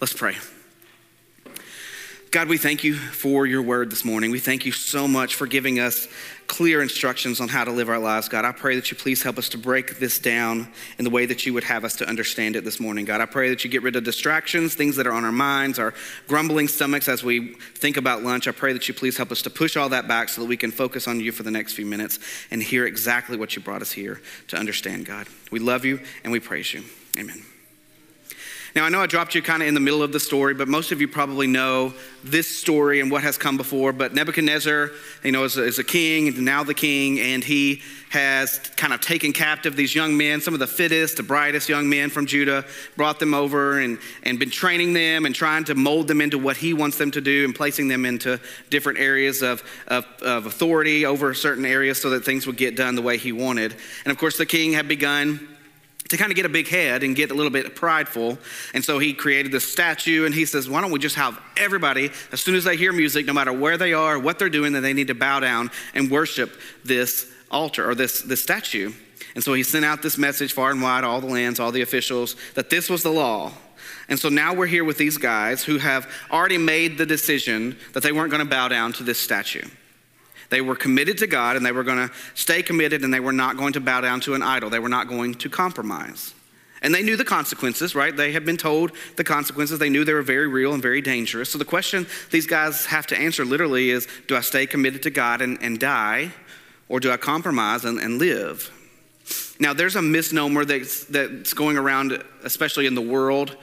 Let's 0.00 0.14
pray. 0.14 0.36
God, 2.30 2.48
we 2.48 2.58
thank 2.58 2.84
you 2.84 2.94
for 2.94 3.46
your 3.46 3.62
word 3.62 3.90
this 3.90 4.04
morning. 4.04 4.30
We 4.30 4.40
thank 4.40 4.66
you 4.66 4.72
so 4.72 5.08
much 5.08 5.36
for 5.36 5.46
giving 5.46 5.80
us 5.80 6.06
clear 6.46 6.82
instructions 6.82 7.40
on 7.40 7.48
how 7.48 7.64
to 7.64 7.70
live 7.70 7.88
our 7.88 7.98
lives, 7.98 8.28
God. 8.28 8.44
I 8.44 8.52
pray 8.52 8.76
that 8.76 8.90
you 8.90 8.96
please 8.96 9.22
help 9.22 9.38
us 9.38 9.48
to 9.50 9.58
break 9.58 9.98
this 9.98 10.18
down 10.18 10.68
in 10.98 11.04
the 11.04 11.10
way 11.10 11.26
that 11.26 11.46
you 11.46 11.52
would 11.54 11.64
have 11.64 11.84
us 11.84 11.96
to 11.96 12.08
understand 12.08 12.56
it 12.56 12.64
this 12.64 12.78
morning, 12.78 13.04
God. 13.04 13.20
I 13.20 13.26
pray 13.26 13.48
that 13.50 13.64
you 13.64 13.70
get 13.70 13.82
rid 13.82 13.96
of 13.96 14.04
distractions, 14.04 14.74
things 14.74 14.96
that 14.96 15.06
are 15.06 15.12
on 15.12 15.24
our 15.24 15.32
minds, 15.32 15.78
our 15.78 15.94
grumbling 16.28 16.68
stomachs 16.68 17.08
as 17.08 17.22
we 17.22 17.54
think 17.74 17.96
about 17.96 18.22
lunch. 18.22 18.46
I 18.46 18.52
pray 18.52 18.72
that 18.72 18.86
you 18.88 18.94
please 18.94 19.16
help 19.16 19.32
us 19.32 19.42
to 19.42 19.50
push 19.50 19.76
all 19.76 19.88
that 19.90 20.06
back 20.06 20.28
so 20.28 20.42
that 20.42 20.48
we 20.48 20.56
can 20.56 20.70
focus 20.70 21.08
on 21.08 21.20
you 21.20 21.32
for 21.32 21.42
the 21.42 21.50
next 21.50 21.72
few 21.72 21.86
minutes 21.86 22.18
and 22.50 22.62
hear 22.62 22.86
exactly 22.86 23.36
what 23.36 23.56
you 23.56 23.62
brought 23.62 23.82
us 23.82 23.92
here 23.92 24.20
to 24.48 24.56
understand, 24.56 25.06
God. 25.06 25.26
We 25.50 25.58
love 25.58 25.84
you 25.84 26.00
and 26.22 26.32
we 26.32 26.40
praise 26.40 26.72
you. 26.72 26.84
Amen. 27.18 27.42
Now, 28.76 28.84
I 28.84 28.90
know 28.90 29.00
I 29.00 29.06
dropped 29.06 29.34
you 29.34 29.40
kind 29.40 29.62
of 29.62 29.68
in 29.68 29.72
the 29.72 29.80
middle 29.80 30.02
of 30.02 30.12
the 30.12 30.20
story, 30.20 30.52
but 30.52 30.68
most 30.68 30.92
of 30.92 31.00
you 31.00 31.08
probably 31.08 31.46
know 31.46 31.94
this 32.22 32.46
story 32.46 33.00
and 33.00 33.10
what 33.10 33.22
has 33.22 33.38
come 33.38 33.56
before. 33.56 33.90
But 33.90 34.12
Nebuchadnezzar, 34.12 34.90
you 35.24 35.32
know, 35.32 35.44
is 35.44 35.56
a, 35.56 35.64
is 35.64 35.78
a 35.78 35.84
king, 35.84 36.28
and 36.28 36.44
now 36.44 36.62
the 36.62 36.74
king, 36.74 37.18
and 37.18 37.42
he 37.42 37.80
has 38.10 38.58
kind 38.76 38.92
of 38.92 39.00
taken 39.00 39.32
captive 39.32 39.76
these 39.76 39.94
young 39.94 40.14
men, 40.14 40.42
some 40.42 40.52
of 40.52 40.60
the 40.60 40.66
fittest, 40.66 41.16
the 41.16 41.22
brightest 41.22 41.70
young 41.70 41.88
men 41.88 42.10
from 42.10 42.26
Judah, 42.26 42.66
brought 42.98 43.18
them 43.18 43.32
over 43.32 43.80
and, 43.80 43.98
and 44.24 44.38
been 44.38 44.50
training 44.50 44.92
them 44.92 45.24
and 45.24 45.34
trying 45.34 45.64
to 45.64 45.74
mold 45.74 46.06
them 46.06 46.20
into 46.20 46.36
what 46.36 46.58
he 46.58 46.74
wants 46.74 46.98
them 46.98 47.10
to 47.12 47.22
do 47.22 47.46
and 47.46 47.54
placing 47.54 47.88
them 47.88 48.04
into 48.04 48.38
different 48.68 48.98
areas 48.98 49.40
of, 49.40 49.62
of, 49.88 50.04
of 50.20 50.44
authority 50.44 51.06
over 51.06 51.32
certain 51.32 51.64
areas 51.64 51.98
so 51.98 52.10
that 52.10 52.26
things 52.26 52.46
would 52.46 52.58
get 52.58 52.76
done 52.76 52.94
the 52.94 53.00
way 53.00 53.16
he 53.16 53.32
wanted. 53.32 53.74
And 54.04 54.12
of 54.12 54.18
course, 54.18 54.36
the 54.36 54.44
king 54.44 54.74
had 54.74 54.86
begun 54.86 55.55
to 56.08 56.16
kind 56.16 56.30
of 56.30 56.36
get 56.36 56.46
a 56.46 56.50
big 56.50 56.68
head 56.68 57.02
and 57.02 57.16
get 57.16 57.30
a 57.30 57.34
little 57.34 57.50
bit 57.50 57.74
prideful. 57.74 58.38
And 58.74 58.84
so 58.84 58.98
he 58.98 59.12
created 59.12 59.52
this 59.52 59.70
statue 59.70 60.24
and 60.24 60.34
he 60.34 60.44
says, 60.44 60.68
Why 60.68 60.80
don't 60.80 60.90
we 60.90 60.98
just 60.98 61.16
have 61.16 61.40
everybody, 61.56 62.10
as 62.32 62.40
soon 62.40 62.54
as 62.54 62.64
they 62.64 62.76
hear 62.76 62.92
music, 62.92 63.26
no 63.26 63.32
matter 63.32 63.52
where 63.52 63.76
they 63.76 63.92
are, 63.92 64.18
what 64.18 64.38
they're 64.38 64.48
doing, 64.48 64.72
that 64.74 64.80
they 64.80 64.92
need 64.92 65.08
to 65.08 65.14
bow 65.14 65.40
down 65.40 65.70
and 65.94 66.10
worship 66.10 66.58
this 66.84 67.30
altar 67.50 67.88
or 67.88 67.94
this, 67.94 68.22
this 68.22 68.42
statue. 68.42 68.92
And 69.34 69.44
so 69.44 69.52
he 69.52 69.62
sent 69.62 69.84
out 69.84 70.02
this 70.02 70.16
message 70.16 70.52
far 70.52 70.70
and 70.70 70.80
wide, 70.80 71.04
all 71.04 71.20
the 71.20 71.26
lands, 71.26 71.60
all 71.60 71.72
the 71.72 71.82
officials, 71.82 72.36
that 72.54 72.70
this 72.70 72.88
was 72.88 73.02
the 73.02 73.12
law. 73.12 73.52
And 74.08 74.18
so 74.18 74.28
now 74.28 74.54
we're 74.54 74.66
here 74.66 74.84
with 74.84 74.98
these 74.98 75.18
guys 75.18 75.64
who 75.64 75.78
have 75.78 76.10
already 76.30 76.58
made 76.58 76.96
the 76.96 77.06
decision 77.06 77.76
that 77.92 78.02
they 78.02 78.12
weren't 78.12 78.30
going 78.30 78.42
to 78.42 78.48
bow 78.48 78.68
down 78.68 78.92
to 78.94 79.02
this 79.02 79.18
statue. 79.18 79.66
They 80.50 80.60
were 80.60 80.76
committed 80.76 81.18
to 81.18 81.26
God 81.26 81.56
and 81.56 81.64
they 81.64 81.72
were 81.72 81.84
going 81.84 82.08
to 82.08 82.14
stay 82.34 82.62
committed 82.62 83.02
and 83.02 83.12
they 83.12 83.20
were 83.20 83.32
not 83.32 83.56
going 83.56 83.72
to 83.74 83.80
bow 83.80 84.00
down 84.00 84.20
to 84.20 84.34
an 84.34 84.42
idol. 84.42 84.70
They 84.70 84.78
were 84.78 84.88
not 84.88 85.08
going 85.08 85.34
to 85.34 85.48
compromise. 85.48 86.34
And 86.82 86.94
they 86.94 87.02
knew 87.02 87.16
the 87.16 87.24
consequences, 87.24 87.94
right? 87.94 88.14
They 88.14 88.32
had 88.32 88.44
been 88.44 88.56
told 88.56 88.92
the 89.16 89.24
consequences. 89.24 89.78
They 89.78 89.88
knew 89.88 90.04
they 90.04 90.12
were 90.12 90.22
very 90.22 90.46
real 90.46 90.72
and 90.72 90.82
very 90.82 91.00
dangerous. 91.00 91.50
So 91.50 91.58
the 91.58 91.64
question 91.64 92.06
these 92.30 92.46
guys 92.46 92.86
have 92.86 93.06
to 93.08 93.18
answer 93.18 93.44
literally 93.44 93.90
is 93.90 94.06
do 94.28 94.36
I 94.36 94.40
stay 94.40 94.66
committed 94.66 95.02
to 95.04 95.10
God 95.10 95.40
and, 95.40 95.58
and 95.62 95.80
die, 95.80 96.32
or 96.88 97.00
do 97.00 97.10
I 97.10 97.16
compromise 97.16 97.84
and, 97.84 97.98
and 97.98 98.18
live? 98.18 98.70
Now, 99.58 99.72
there's 99.72 99.96
a 99.96 100.02
misnomer 100.02 100.64
that's, 100.64 101.04
that's 101.04 101.54
going 101.54 101.78
around, 101.78 102.22
especially 102.44 102.86
in 102.86 102.94
the 102.94 103.02
world, 103.02 103.56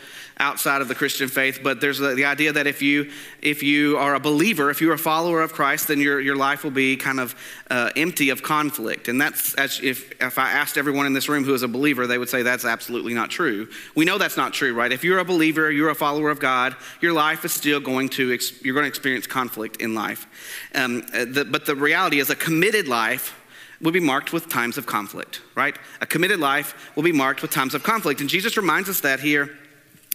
outside 0.44 0.82
of 0.82 0.90
the 0.90 0.96
Christian 0.96 1.30
faith, 1.30 1.62
but 1.64 1.80
there's 1.80 2.00
the, 2.00 2.14
the, 2.16 2.26
idea 2.26 2.52
that 2.52 2.68
if 2.68 2.82
you 2.82 3.10
if 3.42 3.64
you 3.64 3.98
are 3.98 4.16
a 4.16 4.20
believer, 4.20 4.70
if 4.70 4.82
you're 4.82 4.94
a 4.94 4.98
follower 4.98 5.42
of 5.42 5.54
Christ, 5.54 5.88
then 5.88 6.00
your, 6.00 6.20
your 6.20 6.36
life 6.36 6.64
will 6.64 6.72
be 6.72 6.98
kind 6.98 7.20
of 7.20 7.34
uh, 7.72 7.90
empty 7.96 8.30
of 8.30 8.44
conflict. 8.44 9.08
And 9.08 9.20
that's 9.20 9.56
if 9.82 10.12
if 10.22 10.38
I 10.38 10.52
asked 10.52 10.78
everyone 10.78 11.06
in 11.06 11.14
this 11.14 11.30
room 11.30 11.46
who 11.46 11.54
is 11.54 11.64
a 11.64 11.68
believer, 11.68 12.06
they 12.06 12.18
would 12.18 12.30
say 12.30 12.44
that's 12.44 12.66
absolutely 12.66 13.14
not 13.14 13.30
true. 13.30 13.70
We 13.96 14.04
know 14.04 14.18
that's 14.18 14.38
not 14.38 14.54
true, 14.54 14.74
right? 14.74 14.92
If 14.92 15.04
you're 15.04 15.20
a 15.20 15.26
believer, 15.26 15.72
you're 15.72 15.90
a 15.90 15.96
follower 15.96 16.30
of 16.30 16.40
God, 16.40 16.76
your 17.00 17.14
life 17.14 17.46
is 17.46 17.54
still 17.54 17.80
going 17.80 18.10
to 18.10 18.38
you're 18.62 18.74
going 18.74 18.84
to 18.84 18.90
experience 18.90 19.26
conflict 19.26 19.82
in 19.82 19.96
life. 19.96 20.28
Um, 20.76 21.04
uh, 21.14 21.26
the, 21.26 21.46
but 21.46 21.66
the 21.66 21.76
reality 21.76 22.20
is, 22.20 22.30
a 22.30 22.36
committed 22.36 22.88
life 22.88 23.40
will 23.82 23.92
be 23.92 24.00
marked 24.00 24.32
with 24.32 24.48
times 24.48 24.78
of 24.78 24.86
conflict, 24.86 25.42
right? 25.56 25.78
A 26.00 26.06
committed 26.06 26.40
life 26.40 26.92
will 26.96 27.04
be 27.04 27.12
marked 27.12 27.42
with 27.42 27.52
times 27.52 27.76
of 27.76 27.84
conflict. 27.84 28.22
And 28.22 28.30
Jesus 28.30 28.56
reminds 28.56 28.88
us 28.90 29.02
that 29.02 29.20
here 29.20 29.50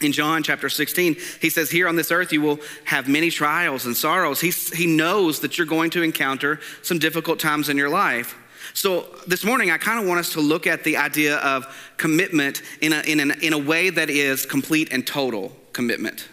in 0.01 0.13
John 0.13 0.43
chapter 0.43 0.69
16, 0.69 1.17
he 1.41 1.51
says, 1.51 1.71
Here 1.71 1.89
on 1.89 1.97
this 1.97 2.11
earth 2.11 2.33
you 2.33 2.41
will 2.41 2.61
have 2.85 3.09
many 3.09 3.31
trials 3.31 3.87
and 3.87 3.97
sorrows. 3.97 4.41
He, 4.41 4.51
he 4.51 4.87
knows 4.87 5.41
that 5.41 5.59
you're 5.59 5.67
going 5.67 5.91
to 5.91 6.03
encounter 6.03 6.61
some 6.83 6.99
difficult 6.99 7.41
times 7.41 7.69
in 7.69 7.77
your 7.77 7.89
life. 7.89 8.37
So 8.75 9.07
this 9.27 9.45
morning, 9.45 9.71
I 9.71 9.79
kind 9.79 10.01
of 10.01 10.07
want 10.07 10.21
us 10.21 10.33
to 10.35 10.41
look 10.41 10.67
at 10.67 10.85
the 10.85 10.99
idea 10.99 11.39
of 11.39 11.67
commitment 11.97 12.63
in 12.81 12.93
a, 12.93 13.01
in, 13.01 13.19
an, 13.19 13.33
in 13.43 13.53
a 13.53 13.59
way 13.59 13.91
that 13.91 14.11
is 14.11 14.47
complete 14.47 14.93
and 14.93 15.07
total 15.07 15.57
commitment. 15.73 16.29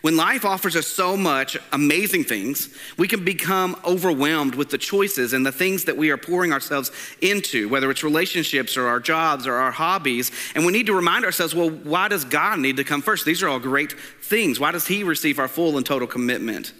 When 0.00 0.16
life 0.16 0.44
offers 0.44 0.76
us 0.76 0.86
so 0.86 1.16
much 1.16 1.56
amazing 1.72 2.24
things, 2.24 2.74
we 2.96 3.08
can 3.08 3.24
become 3.24 3.76
overwhelmed 3.84 4.54
with 4.54 4.70
the 4.70 4.78
choices 4.78 5.32
and 5.32 5.44
the 5.44 5.52
things 5.52 5.84
that 5.84 5.96
we 5.96 6.10
are 6.10 6.16
pouring 6.16 6.52
ourselves 6.52 6.92
into, 7.20 7.68
whether 7.68 7.90
it's 7.90 8.04
relationships 8.04 8.76
or 8.76 8.86
our 8.86 9.00
jobs 9.00 9.46
or 9.46 9.54
our 9.54 9.72
hobbies. 9.72 10.30
And 10.54 10.64
we 10.64 10.72
need 10.72 10.86
to 10.86 10.94
remind 10.94 11.24
ourselves 11.24 11.54
well, 11.54 11.70
why 11.70 12.08
does 12.08 12.24
God 12.24 12.60
need 12.60 12.76
to 12.76 12.84
come 12.84 13.02
first? 13.02 13.24
These 13.24 13.42
are 13.42 13.48
all 13.48 13.58
great 13.58 13.92
things. 13.92 14.60
Why 14.60 14.70
does 14.70 14.86
He 14.86 15.02
receive 15.02 15.38
our 15.38 15.48
full 15.48 15.76
and 15.76 15.84
total 15.84 16.06
commitment? 16.06 16.72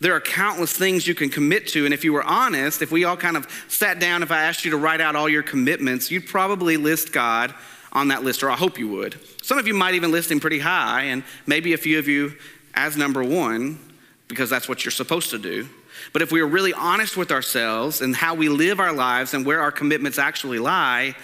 There 0.00 0.14
are 0.14 0.20
countless 0.20 0.72
things 0.72 1.06
you 1.06 1.14
can 1.14 1.30
commit 1.30 1.68
to. 1.68 1.84
And 1.84 1.94
if 1.94 2.04
you 2.04 2.12
were 2.12 2.24
honest, 2.24 2.82
if 2.82 2.92
we 2.92 3.04
all 3.04 3.16
kind 3.16 3.36
of 3.36 3.48
sat 3.68 3.98
down, 3.98 4.22
if 4.22 4.30
I 4.30 4.42
asked 4.42 4.64
you 4.64 4.70
to 4.72 4.76
write 4.76 5.00
out 5.00 5.16
all 5.16 5.28
your 5.28 5.42
commitments, 5.42 6.10
you'd 6.10 6.26
probably 6.26 6.76
list 6.76 7.12
God 7.12 7.54
on 7.94 8.08
that 8.08 8.24
list, 8.24 8.42
or 8.42 8.50
I 8.50 8.56
hope 8.56 8.78
you 8.78 8.88
would. 8.88 9.18
Some 9.42 9.58
of 9.58 9.66
you 9.66 9.74
might 9.74 9.94
even 9.94 10.10
list 10.10 10.30
him 10.30 10.40
pretty 10.40 10.58
high, 10.58 11.02
and 11.04 11.22
maybe 11.46 11.72
a 11.72 11.78
few 11.78 11.98
of 11.98 12.08
you 12.08 12.34
as 12.74 12.96
number 12.96 13.22
one, 13.22 13.78
because 14.28 14.50
that's 14.50 14.68
what 14.68 14.84
you're 14.84 14.92
supposed 14.92 15.30
to 15.30 15.38
do. 15.38 15.68
But 16.12 16.22
if 16.22 16.32
we 16.32 16.40
are 16.40 16.46
really 16.46 16.72
honest 16.72 17.16
with 17.16 17.30
ourselves 17.30 18.00
and 18.00 18.14
how 18.16 18.34
we 18.34 18.48
live 18.48 18.80
our 18.80 18.92
lives 18.92 19.32
and 19.32 19.46
where 19.46 19.60
our 19.60 19.70
commitments 19.70 20.18
actually 20.18 20.58
lie, 20.58 21.14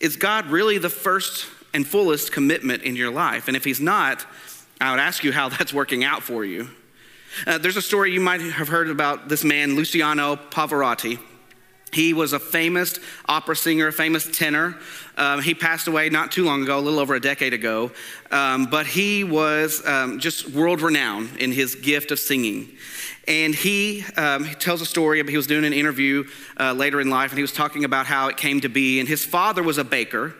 is 0.00 0.16
God 0.16 0.46
really 0.46 0.78
the 0.78 0.90
first 0.90 1.46
and 1.72 1.86
fullest 1.86 2.32
commitment 2.32 2.82
in 2.82 2.96
your 2.96 3.10
life? 3.10 3.48
And 3.48 3.56
if 3.56 3.64
He's 3.64 3.80
not, 3.80 4.26
I 4.80 4.90
would 4.90 5.00
ask 5.00 5.22
you 5.22 5.32
how 5.32 5.48
that's 5.50 5.72
working 5.72 6.04
out 6.04 6.22
for 6.22 6.44
you. 6.44 6.68
Uh, 7.46 7.58
there's 7.58 7.76
a 7.76 7.82
story 7.82 8.12
you 8.12 8.20
might 8.20 8.40
have 8.40 8.68
heard 8.68 8.90
about 8.90 9.28
this 9.28 9.44
man, 9.44 9.74
Luciano 9.74 10.36
Pavarotti. 10.36 11.18
He 11.92 12.14
was 12.14 12.32
a 12.32 12.38
famous 12.38 12.98
opera 13.28 13.54
singer, 13.54 13.88
a 13.88 13.92
famous 13.92 14.26
tenor. 14.26 14.76
Um, 15.18 15.42
he 15.42 15.54
passed 15.54 15.88
away 15.88 16.08
not 16.08 16.32
too 16.32 16.42
long 16.42 16.62
ago, 16.62 16.78
a 16.78 16.80
little 16.80 16.98
over 16.98 17.14
a 17.14 17.20
decade 17.20 17.52
ago. 17.52 17.90
Um, 18.30 18.64
but 18.66 18.86
he 18.86 19.24
was 19.24 19.86
um, 19.86 20.18
just 20.18 20.48
world 20.48 20.80
renowned 20.80 21.36
in 21.36 21.52
his 21.52 21.74
gift 21.74 22.10
of 22.10 22.18
singing. 22.18 22.70
And 23.28 23.54
he, 23.54 24.04
um, 24.16 24.44
he 24.44 24.54
tells 24.54 24.80
a 24.80 24.86
story. 24.86 25.22
He 25.22 25.36
was 25.36 25.46
doing 25.46 25.66
an 25.66 25.74
interview 25.74 26.24
uh, 26.58 26.72
later 26.72 26.98
in 26.98 27.10
life, 27.10 27.30
and 27.30 27.38
he 27.38 27.42
was 27.42 27.52
talking 27.52 27.84
about 27.84 28.06
how 28.06 28.28
it 28.28 28.38
came 28.38 28.62
to 28.62 28.70
be. 28.70 28.98
And 28.98 29.08
his 29.08 29.24
father 29.24 29.62
was 29.62 29.76
a 29.76 29.84
baker. 29.84 30.34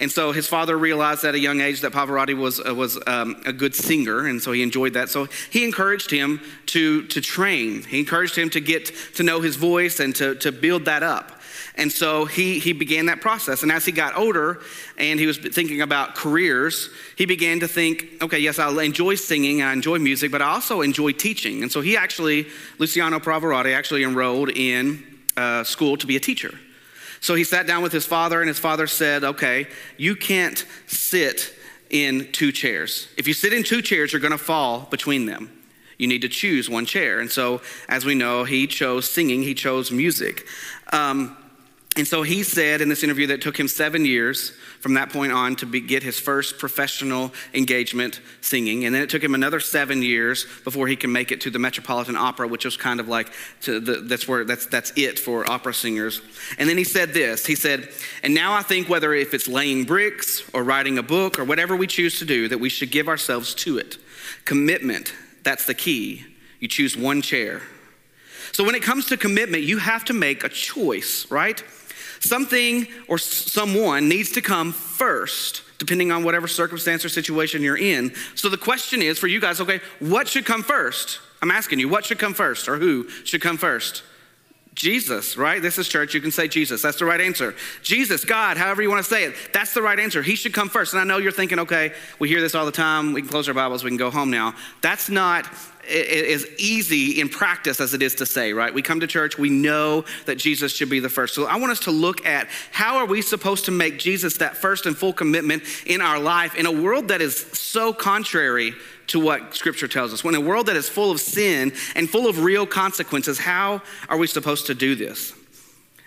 And 0.00 0.12
so 0.12 0.30
his 0.30 0.46
father 0.46 0.78
realized 0.78 1.24
at 1.24 1.34
a 1.34 1.38
young 1.40 1.60
age 1.60 1.80
that 1.80 1.92
Pavarotti 1.92 2.36
was, 2.36 2.60
uh, 2.64 2.72
was 2.72 3.00
um, 3.08 3.40
a 3.44 3.52
good 3.52 3.74
singer, 3.74 4.26
and 4.26 4.40
so 4.40 4.52
he 4.52 4.62
enjoyed 4.62 4.94
that. 4.94 5.08
So 5.08 5.26
he 5.50 5.64
encouraged 5.64 6.10
him 6.10 6.40
to, 6.66 7.02
to 7.08 7.20
train. 7.20 7.82
He 7.82 7.98
encouraged 7.98 8.36
him 8.36 8.48
to 8.50 8.60
get 8.60 8.92
to 9.14 9.24
know 9.24 9.40
his 9.40 9.56
voice 9.56 9.98
and 9.98 10.14
to, 10.16 10.36
to 10.36 10.52
build 10.52 10.84
that 10.84 11.02
up. 11.02 11.32
And 11.74 11.92
so 11.92 12.24
he, 12.24 12.58
he 12.58 12.72
began 12.72 13.06
that 13.06 13.20
process. 13.20 13.62
And 13.62 13.70
as 13.70 13.84
he 13.84 13.92
got 13.92 14.16
older 14.16 14.60
and 14.98 15.18
he 15.18 15.26
was 15.26 15.38
thinking 15.38 15.80
about 15.80 16.16
careers, 16.16 16.90
he 17.16 17.24
began 17.24 17.60
to 17.60 17.68
think, 17.68 18.06
okay, 18.20 18.40
yes, 18.40 18.58
I 18.58 18.70
enjoy 18.82 19.14
singing, 19.14 19.62
I 19.62 19.72
enjoy 19.72 19.98
music, 19.98 20.32
but 20.32 20.42
I 20.42 20.50
also 20.50 20.80
enjoy 20.80 21.12
teaching. 21.12 21.62
And 21.62 21.70
so 21.70 21.80
he 21.80 21.96
actually, 21.96 22.48
Luciano 22.78 23.20
Pavarotti, 23.20 23.74
actually 23.74 24.02
enrolled 24.02 24.50
in 24.50 25.04
uh, 25.36 25.62
school 25.62 25.96
to 25.96 26.06
be 26.06 26.16
a 26.16 26.20
teacher. 26.20 26.58
So 27.20 27.34
he 27.34 27.44
sat 27.44 27.66
down 27.66 27.82
with 27.82 27.92
his 27.92 28.06
father, 28.06 28.40
and 28.40 28.48
his 28.48 28.58
father 28.58 28.86
said, 28.86 29.24
Okay, 29.24 29.66
you 29.96 30.16
can't 30.16 30.64
sit 30.86 31.54
in 31.90 32.30
two 32.32 32.52
chairs. 32.52 33.08
If 33.16 33.26
you 33.26 33.34
sit 33.34 33.52
in 33.52 33.62
two 33.62 33.82
chairs, 33.82 34.12
you're 34.12 34.20
going 34.20 34.32
to 34.32 34.38
fall 34.38 34.86
between 34.90 35.26
them. 35.26 35.50
You 35.98 36.06
need 36.06 36.22
to 36.22 36.28
choose 36.28 36.70
one 36.70 36.86
chair. 36.86 37.18
And 37.18 37.30
so, 37.30 37.60
as 37.88 38.04
we 38.04 38.14
know, 38.14 38.44
he 38.44 38.66
chose 38.66 39.10
singing, 39.10 39.42
he 39.42 39.54
chose 39.54 39.90
music. 39.90 40.46
Um, 40.92 41.36
and 41.98 42.06
so 42.06 42.22
he 42.22 42.44
said 42.44 42.80
in 42.80 42.88
this 42.88 43.02
interview 43.02 43.26
that 43.26 43.34
it 43.34 43.42
took 43.42 43.58
him 43.58 43.66
seven 43.66 44.04
years 44.04 44.50
from 44.78 44.94
that 44.94 45.10
point 45.10 45.32
on 45.32 45.56
to 45.56 45.66
be, 45.66 45.80
get 45.80 46.04
his 46.04 46.16
first 46.16 46.56
professional 46.56 47.32
engagement 47.54 48.20
singing. 48.40 48.84
And 48.84 48.94
then 48.94 49.02
it 49.02 49.10
took 49.10 49.20
him 49.20 49.34
another 49.34 49.58
seven 49.58 50.00
years 50.00 50.46
before 50.62 50.86
he 50.86 50.94
can 50.94 51.10
make 51.10 51.32
it 51.32 51.40
to 51.40 51.50
the 51.50 51.58
Metropolitan 51.58 52.16
Opera, 52.16 52.46
which 52.46 52.64
was 52.64 52.76
kind 52.76 53.00
of 53.00 53.08
like 53.08 53.32
the, 53.64 54.04
that's 54.06 54.28
where 54.28 54.44
that's, 54.44 54.66
that's 54.66 54.92
it 54.94 55.18
for 55.18 55.50
opera 55.50 55.74
singers. 55.74 56.22
And 56.56 56.68
then 56.68 56.78
he 56.78 56.84
said 56.84 57.12
this 57.12 57.44
he 57.44 57.56
said, 57.56 57.88
And 58.22 58.32
now 58.32 58.54
I 58.54 58.62
think 58.62 58.88
whether 58.88 59.12
if 59.12 59.34
it's 59.34 59.48
laying 59.48 59.82
bricks 59.82 60.48
or 60.52 60.62
writing 60.62 60.98
a 60.98 61.02
book 61.02 61.36
or 61.36 61.44
whatever 61.44 61.74
we 61.74 61.88
choose 61.88 62.20
to 62.20 62.24
do, 62.24 62.46
that 62.46 62.58
we 62.58 62.68
should 62.68 62.92
give 62.92 63.08
ourselves 63.08 63.54
to 63.56 63.76
it. 63.76 63.98
Commitment, 64.44 65.12
that's 65.42 65.66
the 65.66 65.74
key. 65.74 66.24
You 66.60 66.68
choose 66.68 66.96
one 66.96 67.22
chair. 67.22 67.60
So 68.52 68.62
when 68.62 68.76
it 68.76 68.84
comes 68.84 69.06
to 69.06 69.16
commitment, 69.16 69.64
you 69.64 69.78
have 69.78 70.04
to 70.04 70.12
make 70.12 70.44
a 70.44 70.48
choice, 70.48 71.28
right? 71.28 71.60
Something 72.20 72.88
or 73.08 73.18
someone 73.18 74.08
needs 74.08 74.32
to 74.32 74.42
come 74.42 74.72
first, 74.72 75.62
depending 75.78 76.10
on 76.10 76.24
whatever 76.24 76.48
circumstance 76.48 77.04
or 77.04 77.08
situation 77.08 77.62
you're 77.62 77.78
in. 77.78 78.14
So 78.34 78.48
the 78.48 78.56
question 78.56 79.02
is 79.02 79.18
for 79.18 79.26
you 79.26 79.40
guys, 79.40 79.60
okay, 79.60 79.80
what 80.00 80.28
should 80.28 80.44
come 80.44 80.62
first? 80.62 81.20
I'm 81.40 81.50
asking 81.50 81.78
you, 81.78 81.88
what 81.88 82.04
should 82.04 82.18
come 82.18 82.34
first 82.34 82.68
or 82.68 82.78
who 82.78 83.08
should 83.24 83.40
come 83.40 83.56
first? 83.56 84.02
Jesus, 84.78 85.36
right? 85.36 85.60
This 85.60 85.76
is 85.76 85.88
church. 85.88 86.14
You 86.14 86.20
can 86.20 86.30
say 86.30 86.46
Jesus. 86.46 86.80
That's 86.80 87.00
the 87.00 87.04
right 87.04 87.20
answer. 87.20 87.52
Jesus, 87.82 88.24
God, 88.24 88.56
however 88.56 88.80
you 88.80 88.88
want 88.88 89.04
to 89.04 89.10
say 89.10 89.24
it. 89.24 89.34
That's 89.52 89.74
the 89.74 89.82
right 89.82 89.98
answer. 89.98 90.22
He 90.22 90.36
should 90.36 90.54
come 90.54 90.68
first. 90.68 90.92
And 90.92 91.00
I 91.00 91.04
know 91.04 91.18
you're 91.18 91.32
thinking, 91.32 91.58
okay, 91.58 91.92
we 92.20 92.28
hear 92.28 92.40
this 92.40 92.54
all 92.54 92.64
the 92.64 92.70
time. 92.70 93.12
We 93.12 93.20
can 93.20 93.28
close 93.28 93.48
our 93.48 93.54
Bibles. 93.54 93.82
We 93.82 93.90
can 93.90 93.96
go 93.96 94.12
home 94.12 94.30
now. 94.30 94.54
That's 94.80 95.08
not 95.08 95.48
as 95.88 96.46
easy 96.58 97.20
in 97.20 97.28
practice 97.28 97.80
as 97.80 97.94
it 97.94 98.02
is 98.02 98.14
to 98.16 98.26
say, 98.26 98.52
right? 98.52 98.72
We 98.72 98.82
come 98.82 99.00
to 99.00 99.06
church, 99.06 99.38
we 99.38 99.50
know 99.50 100.04
that 100.26 100.36
Jesus 100.36 100.74
should 100.74 100.90
be 100.90 101.00
the 101.00 101.08
first. 101.08 101.34
So 101.34 101.46
I 101.46 101.56
want 101.56 101.72
us 101.72 101.80
to 101.80 101.90
look 101.90 102.26
at 102.26 102.48
how 102.70 102.98
are 102.98 103.06
we 103.06 103.22
supposed 103.22 103.64
to 103.66 103.70
make 103.70 103.98
Jesus 103.98 104.38
that 104.38 104.56
first 104.56 104.86
and 104.86 104.96
full 104.96 105.12
commitment 105.12 105.62
in 105.86 106.00
our 106.00 106.18
life 106.18 106.54
in 106.54 106.66
a 106.66 106.72
world 106.72 107.08
that 107.08 107.20
is 107.20 107.36
so 107.52 107.92
contrary 107.92 108.74
to 109.08 109.18
what 109.18 109.54
scripture 109.54 109.88
tells 109.88 110.12
us. 110.12 110.22
When 110.22 110.34
a 110.34 110.40
world 110.40 110.66
that 110.66 110.76
is 110.76 110.88
full 110.88 111.10
of 111.10 111.20
sin 111.20 111.72
and 111.94 112.08
full 112.08 112.28
of 112.28 112.44
real 112.44 112.66
consequences, 112.66 113.38
how 113.38 113.82
are 114.08 114.18
we 114.18 114.26
supposed 114.26 114.66
to 114.66 114.74
do 114.74 114.94
this? 114.94 115.32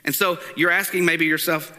And 0.06 0.16
so 0.16 0.40
you're 0.56 0.72
asking 0.72 1.06
maybe 1.06 1.26
yourself, 1.26 1.78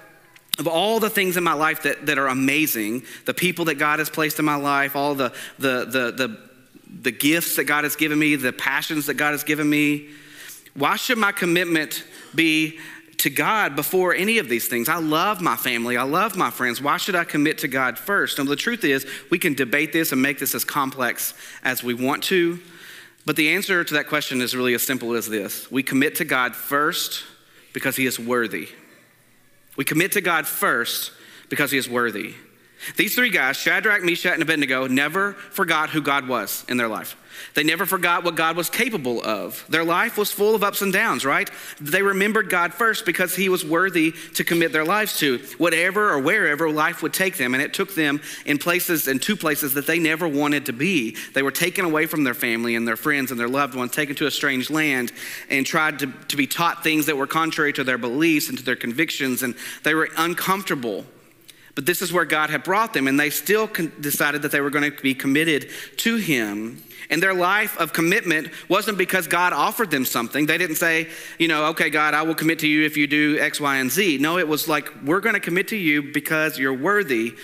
of 0.59 0.67
all 0.67 1.01
the 1.01 1.11
things 1.11 1.37
in 1.37 1.45
my 1.45 1.55
life 1.55 1.83
that, 1.85 2.07
that 2.07 2.19
are 2.19 2.29
amazing, 2.29 3.05
the 3.25 3.35
people 3.35 3.65
that 3.67 3.77
God 3.77 4.01
has 4.01 4.11
placed 4.11 4.39
in 4.39 4.45
my 4.45 4.57
life, 4.57 4.95
all 4.95 5.15
the, 5.15 5.33
the, 5.59 5.87
the, 5.87 6.13
the 6.13 6.52
the 7.01 7.11
gifts 7.11 7.57
that 7.57 7.65
God 7.65 7.85
has 7.85 7.97
given 7.97 8.19
me, 8.19 8.37
the 8.37 8.53
passions 8.53 9.07
that 9.07 9.15
God 9.15 9.33
has 9.33 9.45
given 9.45 9.69
me. 9.69 10.09
Why 10.75 10.97
should 10.97 11.19
my 11.19 11.33
commitment 11.33 12.05
be 12.35 12.79
to 13.19 13.31
God 13.31 13.77
before 13.77 14.15
any 14.15 14.39
of 14.39 14.49
these 14.49 14.69
things? 14.69 14.89
I 14.89 14.99
love 14.99 15.41
my 15.41 15.57
family, 15.57 15.97
I 15.97 16.03
love 16.03 16.37
my 16.37 16.51
friends. 16.51 16.81
Why 16.81 16.97
should 16.97 17.15
I 17.15 17.25
commit 17.25 17.59
to 17.59 17.69
God 17.69 17.99
first? 17.99 18.39
And 18.39 18.49
the 18.49 18.57
truth 18.57 18.85
is, 18.85 19.07
we 19.31 19.39
can 19.39 19.55
debate 19.55 19.93
this 19.93 20.13
and 20.13 20.21
make 20.21 20.39
this 20.39 20.55
as 20.55 20.65
complex 20.65 21.35
as 21.63 21.83
we 21.83 21.95
want 21.95 22.23
to. 22.25 22.61
But 23.25 23.37
the 23.37 23.51
answer 23.51 23.85
to 23.85 23.95
that 23.95 24.09
question 24.09 24.41
is 24.41 24.57
really 24.57 24.75
as 24.75 24.83
simple 24.83 25.15
as 25.15 25.29
this 25.29 25.71
we 25.71 25.83
commit 25.83 26.17
to 26.17 26.25
God 26.25 26.57
first 26.57 27.25
because 27.73 27.97
He 27.97 28.07
is 28.07 28.19
worthy. 28.19 28.69
We 29.77 29.85
commit 29.85 30.13
to 30.13 30.21
God 30.21 30.47
first 30.47 31.13
because 31.49 31.71
He 31.71 31.79
is 31.79 31.89
worthy. 31.89 32.35
These 32.97 33.15
three 33.15 33.31
guys, 33.31 33.57
Shadrach, 33.57 34.03
Meshach, 34.03 34.35
and 34.35 34.43
Abednego, 34.43 34.87
never 34.87 35.33
forgot 35.33 35.91
who 35.91 36.03
God 36.03 36.29
was 36.29 36.65
in 36.69 36.77
their 36.77 36.89
life. 36.89 37.17
They 37.55 37.65
never 37.65 37.87
forgot 37.87 38.25
what 38.25 38.35
God 38.35 38.57
was 38.57 38.71
capable 38.71 39.23
of. 39.23 39.65
Their 39.69 39.85
life 39.85 40.17
was 40.19 40.33
full 40.33 40.55
of 40.55 40.63
ups 40.63 40.83
and 40.83 40.93
downs, 40.93 41.25
right? 41.25 41.51
They 41.81 42.03
remembered 42.03 42.51
God 42.51 42.75
first 42.75 43.07
because 43.07 43.35
He 43.35 43.49
was 43.49 43.65
worthy 43.65 44.13
to 44.35 44.45
commit 44.45 44.73
their 44.73 44.85
lives 44.85 45.19
to, 45.19 45.39
whatever 45.59 46.11
or 46.11 46.19
wherever 46.19 46.71
life 46.71 47.03
would 47.03 47.13
take 47.13 47.37
them. 47.37 47.55
And 47.55 47.63
it 47.63 47.75
took 47.75 47.95
them 47.95 48.21
in 48.45 48.59
places 48.59 49.09
and 49.09 49.21
two 49.21 49.37
places 49.37 49.75
that 49.75 49.87
they 49.87 49.99
never 49.99 50.29
wanted 50.29 50.67
to 50.67 50.73
be. 50.73 51.17
They 51.35 51.43
were 51.43 51.51
taken 51.51 51.85
away 51.85 52.07
from 52.07 52.25
their 52.25 52.35
family 52.35 52.75
and 52.75 52.87
their 52.87 52.97
friends 52.97 53.31
and 53.31 53.39
their 53.39 53.49
loved 53.49 53.75
ones, 53.75 53.93
taken 53.93 54.17
to 54.17 54.27
a 54.27 54.31
strange 54.31 54.71
land, 54.71 55.13
and 55.49 55.67
tried 55.67 56.01
to, 56.01 56.07
to 56.29 56.37
be 56.37 56.47
taught 56.47 56.83
things 56.83 57.07
that 57.07 57.17
were 57.17 57.27
contrary 57.27 57.73
to 57.75 57.85
their 57.85 57.99
beliefs 57.99 58.49
and 58.49 58.59
to 58.59 58.65
their 58.65 58.77
convictions. 58.77 59.43
And 59.43 59.55
they 59.83 59.95
were 59.95 60.09
uncomfortable. 60.17 61.05
But 61.75 61.87
this 61.87 62.03
is 62.03 62.13
where 62.13 62.27
God 62.27 62.51
had 62.51 62.65
brought 62.65 62.93
them, 62.93 63.09
and 63.09 63.19
they 63.19 63.31
still 63.31 63.67
decided 63.67 64.43
that 64.43 64.53
they 64.53 64.61
were 64.61 64.71
going 64.71 64.91
to 64.91 65.03
be 65.03 65.15
committed 65.15 65.71
to 65.99 66.17
Him. 66.17 66.83
And 67.09 67.23
their 67.23 67.35
life 67.35 67.79
of 67.79 67.93
commitment 67.93 68.51
wasn't 68.69 68.99
because 68.99 69.27
God 69.27 69.53
offered 69.53 69.91
them 69.91 70.05
something. 70.05 70.47
They 70.47 70.59
didn't 70.59 70.77
say, 70.77 71.09
you 71.39 71.49
know, 71.49 71.67
okay, 71.67 71.91
God, 71.91 72.15
I 72.15 72.23
will 72.23 72.35
commit 72.35 72.59
to 72.61 72.69
you 72.69 72.85
if 72.85 72.97
you 72.97 73.07
do 73.07 73.39
X, 73.39 73.61
Y, 73.61 73.77
and 73.77 73.91
Z. 73.91 74.19
No, 74.19 74.39
it 74.39 74.49
was 74.49 74.69
like, 74.69 74.91
we're 75.03 75.21
going 75.21 75.35
to 75.35 75.41
commit 75.41 75.69
to 75.69 75.77
you 75.77 76.13
because 76.13 76.59
you're 76.59 76.75
worthy. 76.75 77.35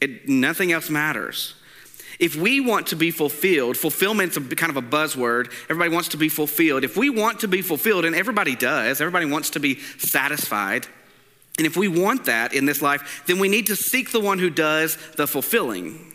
It, 0.00 0.28
nothing 0.28 0.72
else 0.72 0.90
matters. 0.90 1.54
If 2.18 2.36
we 2.36 2.60
want 2.60 2.88
to 2.88 2.96
be 2.96 3.10
fulfilled, 3.10 3.76
fulfillment's 3.76 4.36
a, 4.36 4.40
kind 4.40 4.70
of 4.70 4.76
a 4.76 4.82
buzzword. 4.82 5.52
Everybody 5.64 5.90
wants 5.90 6.08
to 6.10 6.16
be 6.16 6.28
fulfilled. 6.28 6.84
If 6.84 6.96
we 6.96 7.10
want 7.10 7.40
to 7.40 7.48
be 7.48 7.62
fulfilled, 7.62 8.04
and 8.04 8.14
everybody 8.14 8.54
does, 8.54 9.00
everybody 9.00 9.26
wants 9.26 9.50
to 9.50 9.60
be 9.60 9.80
satisfied. 9.98 10.86
And 11.58 11.66
if 11.66 11.76
we 11.76 11.88
want 11.88 12.24
that 12.26 12.54
in 12.54 12.64
this 12.64 12.80
life, 12.80 13.22
then 13.26 13.38
we 13.38 13.48
need 13.48 13.66
to 13.66 13.76
seek 13.76 14.10
the 14.10 14.20
one 14.20 14.38
who 14.38 14.50
does 14.50 14.96
the 15.16 15.26
fulfilling. 15.26 16.12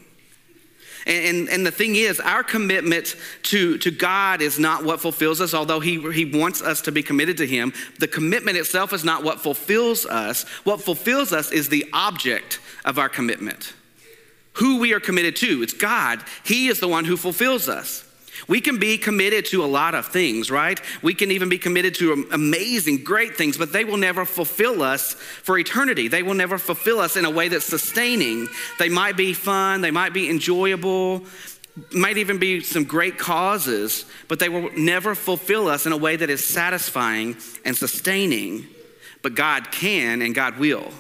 And, 1.05 1.25
and, 1.25 1.49
and, 1.49 1.65
the 1.65 1.71
thing 1.71 1.95
is, 1.95 2.19
our 2.19 2.43
commitment 2.43 3.15
to, 3.43 3.77
to 3.77 3.91
God 3.91 4.41
is 4.41 4.59
not 4.59 4.83
what 4.83 4.99
fulfills 4.99 5.39
us, 5.39 5.53
although 5.53 5.79
he, 5.79 6.11
he 6.11 6.25
wants 6.25 6.61
us 6.61 6.81
to 6.81 6.91
be 6.91 7.01
committed 7.01 7.37
to 7.37 7.47
Him. 7.47 7.71
The 7.99 8.09
commitment 8.09 8.57
itself 8.57 8.91
is 8.91 9.05
not 9.05 9.23
what 9.23 9.39
fulfills 9.39 10.05
us. 10.05 10.43
What 10.65 10.81
fulfills 10.81 11.31
us 11.31 11.51
is 11.51 11.69
the 11.69 11.85
object 11.93 12.59
of 12.83 12.99
our 12.99 13.07
commitment. 13.07 13.73
Who 14.53 14.79
we 14.79 14.93
are 14.93 14.99
committed 14.99 15.37
to, 15.37 15.63
it's 15.63 15.73
God. 15.73 16.21
He 16.43 16.67
is 16.67 16.81
the 16.81 16.89
one 16.89 17.05
who 17.05 17.15
fulfills 17.15 17.69
us. 17.69 18.06
We 18.47 18.61
can 18.61 18.79
be 18.79 18.97
committed 18.97 19.45
to 19.47 19.63
a 19.63 19.65
lot 19.65 19.95
of 19.95 20.07
things, 20.07 20.51
right? 20.51 20.79
We 21.01 21.13
can 21.13 21.31
even 21.31 21.49
be 21.49 21.57
committed 21.57 21.95
to 21.95 22.27
amazing, 22.31 23.03
great 23.03 23.35
things, 23.35 23.57
but 23.57 23.73
they 23.73 23.83
will 23.83 23.97
never 23.97 24.25
fulfill 24.25 24.81
us 24.83 25.13
for 25.13 25.57
eternity. 25.57 26.07
They 26.07 26.23
will 26.23 26.33
never 26.33 26.57
fulfill 26.57 26.99
us 26.99 27.17
in 27.17 27.25
a 27.25 27.29
way 27.29 27.47
that's 27.47 27.65
sustaining. 27.65 28.47
They 28.79 28.89
might 28.89 29.17
be 29.17 29.33
fun, 29.33 29.81
they 29.81 29.91
might 29.91 30.13
be 30.13 30.29
enjoyable, 30.29 31.25
might 31.91 32.17
even 32.17 32.37
be 32.39 32.61
some 32.61 32.83
great 32.83 33.17
causes, 33.17 34.05
but 34.27 34.39
they 34.39 34.49
will 34.49 34.71
never 34.77 35.15
fulfill 35.15 35.67
us 35.67 35.85
in 35.85 35.91
a 35.91 35.97
way 35.97 36.15
that 36.15 36.29
is 36.29 36.43
satisfying 36.43 37.37
and 37.65 37.75
sustaining. 37.75 38.67
But 39.21 39.35
God 39.35 39.71
can 39.71 40.21
and 40.21 40.33
God 40.33 40.57
will. 40.57 40.91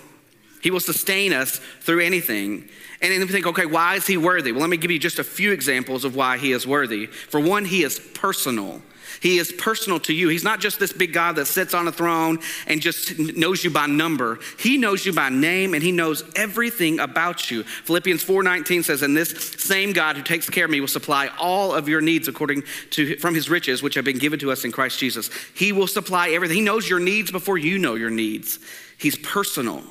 He 0.61 0.71
will 0.71 0.79
sustain 0.79 1.33
us 1.33 1.59
through 1.81 2.01
anything. 2.01 2.69
And 3.01 3.11
then 3.11 3.21
we 3.21 3.27
think, 3.27 3.45
okay, 3.47 3.65
why 3.65 3.95
is 3.95 4.07
he 4.07 4.17
worthy? 4.17 4.51
Well, 4.51 4.61
let 4.61 4.69
me 4.69 4.77
give 4.77 4.91
you 4.91 4.99
just 4.99 5.19
a 5.19 5.23
few 5.23 5.51
examples 5.51 6.03
of 6.03 6.15
why 6.15 6.37
he 6.37 6.51
is 6.51 6.65
worthy. 6.65 7.05
For 7.05 7.39
one, 7.39 7.65
he 7.65 7.83
is 7.83 7.99
personal. 8.13 8.81
He 9.19 9.37
is 9.37 9.51
personal 9.51 9.99
to 10.01 10.13
you. 10.13 10.29
He's 10.29 10.43
not 10.43 10.59
just 10.59 10.79
this 10.79 10.93
big 10.93 11.13
God 11.13 11.35
that 11.35 11.45
sits 11.45 11.73
on 11.73 11.87
a 11.87 11.91
throne 11.91 12.39
and 12.67 12.81
just 12.81 13.17
knows 13.17 13.63
you 13.63 13.69
by 13.69 13.87
number. 13.87 14.39
He 14.59 14.77
knows 14.77 15.05
you 15.05 15.13
by 15.13 15.29
name 15.29 15.73
and 15.73 15.81
he 15.81 15.91
knows 15.91 16.23
everything 16.35 16.99
about 16.99 17.49
you. 17.49 17.63
Philippians 17.63 18.23
4:19 18.23 18.83
says, 18.83 19.01
"And 19.01 19.15
this 19.15 19.29
same 19.57 19.93
God 19.93 20.17
who 20.17 20.23
takes 20.23 20.49
care 20.49 20.65
of 20.65 20.71
me 20.71 20.81
will 20.81 20.87
supply 20.87 21.27
all 21.39 21.73
of 21.73 21.89
your 21.89 22.01
needs 22.01 22.27
according 22.27 22.63
to 22.91 23.17
from 23.17 23.33
his 23.33 23.49
riches 23.49 23.81
which 23.81 23.95
have 23.95 24.05
been 24.05 24.19
given 24.19 24.39
to 24.39 24.51
us 24.51 24.63
in 24.63 24.71
Christ 24.71 24.99
Jesus." 24.99 25.29
He 25.53 25.71
will 25.71 25.87
supply 25.87 26.29
everything. 26.29 26.57
He 26.57 26.63
knows 26.63 26.89
your 26.89 26.99
needs 26.99 27.31
before 27.31 27.57
you 27.57 27.79
know 27.79 27.95
your 27.95 28.11
needs. 28.11 28.59
He's 28.97 29.15
personal. 29.15 29.83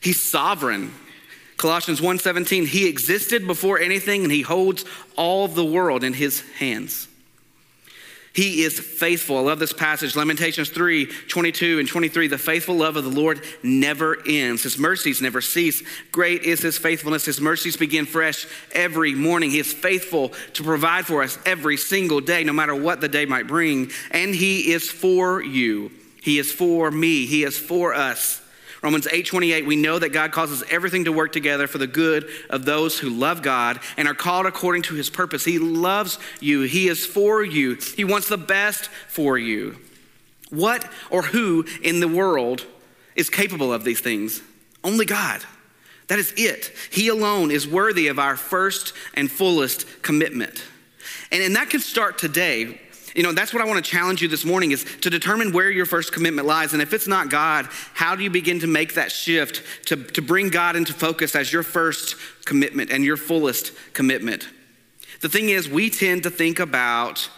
He's 0.00 0.22
sovereign. 0.22 0.92
Colossians 1.60 2.00
1:17, 2.00 2.64
he 2.64 2.88
existed 2.88 3.46
before 3.46 3.78
anything 3.78 4.22
and 4.22 4.32
he 4.32 4.40
holds 4.40 4.86
all 5.14 5.46
the 5.46 5.62
world 5.62 6.02
in 6.02 6.14
his 6.14 6.40
hands. 6.58 7.06
He 8.32 8.62
is 8.62 8.80
faithful. 8.80 9.36
I 9.36 9.40
love 9.42 9.58
this 9.58 9.74
passage. 9.74 10.16
Lamentations 10.16 10.70
3 10.70 11.04
22 11.04 11.78
and 11.78 11.86
23. 11.86 12.28
The 12.28 12.38
faithful 12.38 12.76
love 12.76 12.96
of 12.96 13.04
the 13.04 13.10
Lord 13.10 13.42
never 13.62 14.16
ends. 14.26 14.62
His 14.62 14.78
mercies 14.78 15.20
never 15.20 15.42
cease. 15.42 15.82
Great 16.12 16.44
is 16.44 16.62
his 16.62 16.78
faithfulness. 16.78 17.26
His 17.26 17.42
mercies 17.42 17.76
begin 17.76 18.06
fresh 18.06 18.46
every 18.72 19.14
morning. 19.14 19.50
He 19.50 19.58
is 19.58 19.70
faithful 19.70 20.30
to 20.54 20.64
provide 20.64 21.04
for 21.04 21.22
us 21.22 21.38
every 21.44 21.76
single 21.76 22.22
day, 22.22 22.42
no 22.42 22.54
matter 22.54 22.74
what 22.74 23.02
the 23.02 23.08
day 23.08 23.26
might 23.26 23.46
bring. 23.46 23.90
And 24.12 24.34
he 24.34 24.72
is 24.72 24.90
for 24.90 25.42
you. 25.42 25.90
He 26.22 26.38
is 26.38 26.50
for 26.50 26.90
me. 26.90 27.26
He 27.26 27.44
is 27.44 27.58
for 27.58 27.92
us. 27.92 28.39
Romans 28.82 29.06
8:28 29.06 29.66
we 29.66 29.76
know 29.76 29.98
that 29.98 30.10
God 30.10 30.32
causes 30.32 30.64
everything 30.70 31.04
to 31.04 31.12
work 31.12 31.32
together 31.32 31.66
for 31.66 31.78
the 31.78 31.86
good 31.86 32.28
of 32.48 32.64
those 32.64 32.98
who 32.98 33.10
love 33.10 33.42
God 33.42 33.80
and 33.96 34.08
are 34.08 34.14
called 34.14 34.46
according 34.46 34.82
to 34.82 34.94
his 34.94 35.10
purpose. 35.10 35.44
He 35.44 35.58
loves 35.58 36.18
you. 36.40 36.62
He 36.62 36.88
is 36.88 37.04
for 37.04 37.44
you. 37.44 37.74
He 37.74 38.04
wants 38.04 38.28
the 38.28 38.38
best 38.38 38.88
for 39.08 39.36
you. 39.36 39.76
What 40.50 40.90
or 41.10 41.22
who 41.22 41.66
in 41.82 42.00
the 42.00 42.08
world 42.08 42.66
is 43.14 43.30
capable 43.30 43.72
of 43.72 43.84
these 43.84 44.00
things? 44.00 44.42
Only 44.82 45.04
God. 45.04 45.42
That 46.08 46.18
is 46.18 46.32
it. 46.36 46.72
He 46.90 47.08
alone 47.08 47.50
is 47.50 47.68
worthy 47.68 48.08
of 48.08 48.18
our 48.18 48.36
first 48.36 48.94
and 49.14 49.30
fullest 49.30 50.02
commitment. 50.02 50.64
And, 51.30 51.42
and 51.42 51.54
that 51.54 51.70
can 51.70 51.80
start 51.80 52.18
today 52.18 52.80
you 53.20 53.26
know, 53.26 53.32
that's 53.32 53.52
what 53.52 53.60
I 53.60 53.66
want 53.66 53.84
to 53.84 53.90
challenge 53.90 54.22
you 54.22 54.28
this 54.28 54.46
morning 54.46 54.70
is 54.70 54.82
to 55.02 55.10
determine 55.10 55.52
where 55.52 55.68
your 55.68 55.84
first 55.84 56.10
commitment 56.10 56.46
lies. 56.46 56.72
And 56.72 56.80
if 56.80 56.94
it's 56.94 57.06
not 57.06 57.28
God, 57.28 57.68
how 57.92 58.16
do 58.16 58.22
you 58.22 58.30
begin 58.30 58.60
to 58.60 58.66
make 58.66 58.94
that 58.94 59.12
shift 59.12 59.62
to, 59.88 59.96
to 60.02 60.22
bring 60.22 60.48
God 60.48 60.74
into 60.74 60.94
focus 60.94 61.36
as 61.36 61.52
your 61.52 61.62
first 61.62 62.16
commitment 62.46 62.90
and 62.90 63.04
your 63.04 63.18
fullest 63.18 63.72
commitment? 63.92 64.48
The 65.20 65.28
thing 65.28 65.50
is, 65.50 65.68
we 65.68 65.90
tend 65.90 66.22
to 66.22 66.30
think 66.30 66.60
about 66.60 67.28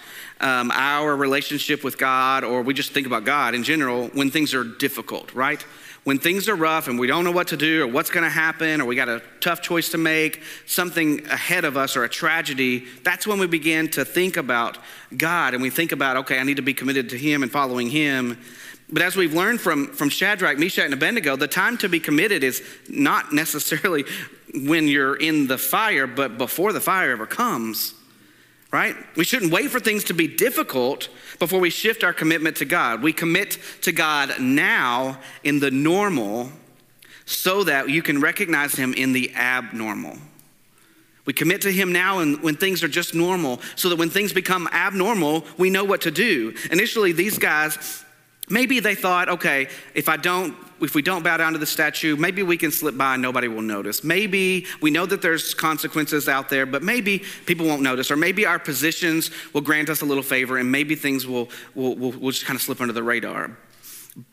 um, 0.42 0.70
our 0.72 1.16
relationship 1.16 1.82
with 1.84 1.96
God, 1.96 2.44
or 2.44 2.62
we 2.62 2.74
just 2.74 2.92
think 2.92 3.06
about 3.06 3.24
God 3.24 3.54
in 3.54 3.64
general 3.64 4.08
when 4.08 4.30
things 4.30 4.54
are 4.54 4.64
difficult, 4.64 5.32
right? 5.34 5.64
when 6.04 6.18
things 6.18 6.48
are 6.48 6.56
rough 6.56 6.88
and 6.88 6.98
we 6.98 7.06
don't 7.06 7.24
know 7.24 7.30
what 7.30 7.48
to 7.48 7.56
do 7.56 7.84
or 7.84 7.86
what's 7.86 8.10
going 8.10 8.24
to 8.24 8.30
happen 8.30 8.80
or 8.80 8.84
we 8.84 8.96
got 8.96 9.08
a 9.08 9.22
tough 9.40 9.62
choice 9.62 9.90
to 9.90 9.98
make, 9.98 10.42
something 10.66 11.24
ahead 11.26 11.64
of 11.64 11.76
us 11.76 11.96
or 11.96 12.04
a 12.04 12.08
tragedy, 12.08 12.86
that's 13.04 13.26
when 13.26 13.38
we 13.38 13.46
begin 13.46 13.88
to 13.88 14.04
think 14.04 14.36
about 14.36 14.78
God 15.16 15.54
and 15.54 15.62
we 15.62 15.70
think 15.70 15.92
about, 15.92 16.16
okay, 16.18 16.38
I 16.38 16.42
need 16.42 16.56
to 16.56 16.62
be 16.62 16.74
committed 16.74 17.10
to 17.10 17.18
Him 17.18 17.42
and 17.42 17.52
following 17.52 17.88
Him. 17.88 18.38
But 18.90 19.02
as 19.02 19.16
we've 19.16 19.32
learned 19.32 19.60
from, 19.60 19.88
from 19.92 20.08
Shadrach, 20.08 20.58
Meshach, 20.58 20.84
and 20.84 20.94
Abednego, 20.94 21.36
the 21.36 21.48
time 21.48 21.78
to 21.78 21.88
be 21.88 22.00
committed 22.00 22.42
is 22.42 22.62
not 22.88 23.32
necessarily 23.32 24.04
when 24.54 24.88
you're 24.88 25.14
in 25.14 25.46
the 25.46 25.56
fire, 25.56 26.06
but 26.06 26.36
before 26.36 26.72
the 26.72 26.80
fire 26.80 27.12
ever 27.12 27.26
comes 27.26 27.94
right? 28.72 28.96
We 29.16 29.24
shouldn't 29.24 29.52
wait 29.52 29.70
for 29.70 29.78
things 29.78 30.02
to 30.04 30.14
be 30.14 30.26
difficult 30.26 31.08
before 31.38 31.60
we 31.60 31.70
shift 31.70 32.02
our 32.02 32.14
commitment 32.14 32.56
to 32.56 32.64
God. 32.64 33.02
We 33.02 33.12
commit 33.12 33.58
to 33.82 33.92
God 33.92 34.40
now 34.40 35.18
in 35.44 35.60
the 35.60 35.70
normal 35.70 36.50
so 37.26 37.64
that 37.64 37.90
you 37.90 38.02
can 38.02 38.20
recognize 38.20 38.74
Him 38.74 38.94
in 38.94 39.12
the 39.12 39.32
abnormal. 39.34 40.16
We 41.26 41.34
commit 41.34 41.60
to 41.62 41.72
Him 41.72 41.92
now 41.92 42.18
and 42.18 42.42
when 42.42 42.56
things 42.56 42.82
are 42.82 42.88
just 42.88 43.14
normal, 43.14 43.60
so 43.76 43.90
that 43.90 43.96
when 43.96 44.10
things 44.10 44.32
become 44.32 44.66
abnormal, 44.72 45.44
we 45.58 45.70
know 45.70 45.84
what 45.84 46.00
to 46.02 46.10
do. 46.10 46.54
Initially, 46.70 47.12
these 47.12 47.38
guys, 47.38 48.04
maybe 48.48 48.80
they 48.80 48.94
thought, 48.94 49.28
okay, 49.28 49.68
if 49.94 50.08
I 50.08 50.16
don't 50.16 50.56
if 50.82 50.96
we 50.96 51.02
don't 51.02 51.22
bow 51.22 51.36
down 51.36 51.52
to 51.52 51.60
the 51.60 51.66
statue, 51.66 52.16
maybe 52.16 52.42
we 52.42 52.56
can 52.56 52.72
slip 52.72 52.96
by 52.96 53.14
and 53.14 53.22
nobody 53.22 53.46
will 53.46 53.62
notice. 53.62 54.02
Maybe 54.02 54.66
we 54.80 54.90
know 54.90 55.06
that 55.06 55.22
there's 55.22 55.54
consequences 55.54 56.28
out 56.28 56.48
there, 56.48 56.66
but 56.66 56.82
maybe 56.82 57.22
people 57.46 57.66
won't 57.66 57.82
notice. 57.82 58.10
Or 58.10 58.16
maybe 58.16 58.46
our 58.46 58.58
positions 58.58 59.30
will 59.52 59.60
grant 59.60 59.88
us 59.88 60.00
a 60.00 60.04
little 60.04 60.24
favor 60.24 60.58
and 60.58 60.72
maybe 60.72 60.96
things 60.96 61.24
will, 61.24 61.50
will, 61.76 61.94
will, 61.94 62.10
will 62.10 62.32
just 62.32 62.44
kind 62.44 62.56
of 62.56 62.62
slip 62.62 62.80
under 62.80 62.92
the 62.92 63.02
radar. 63.02 63.56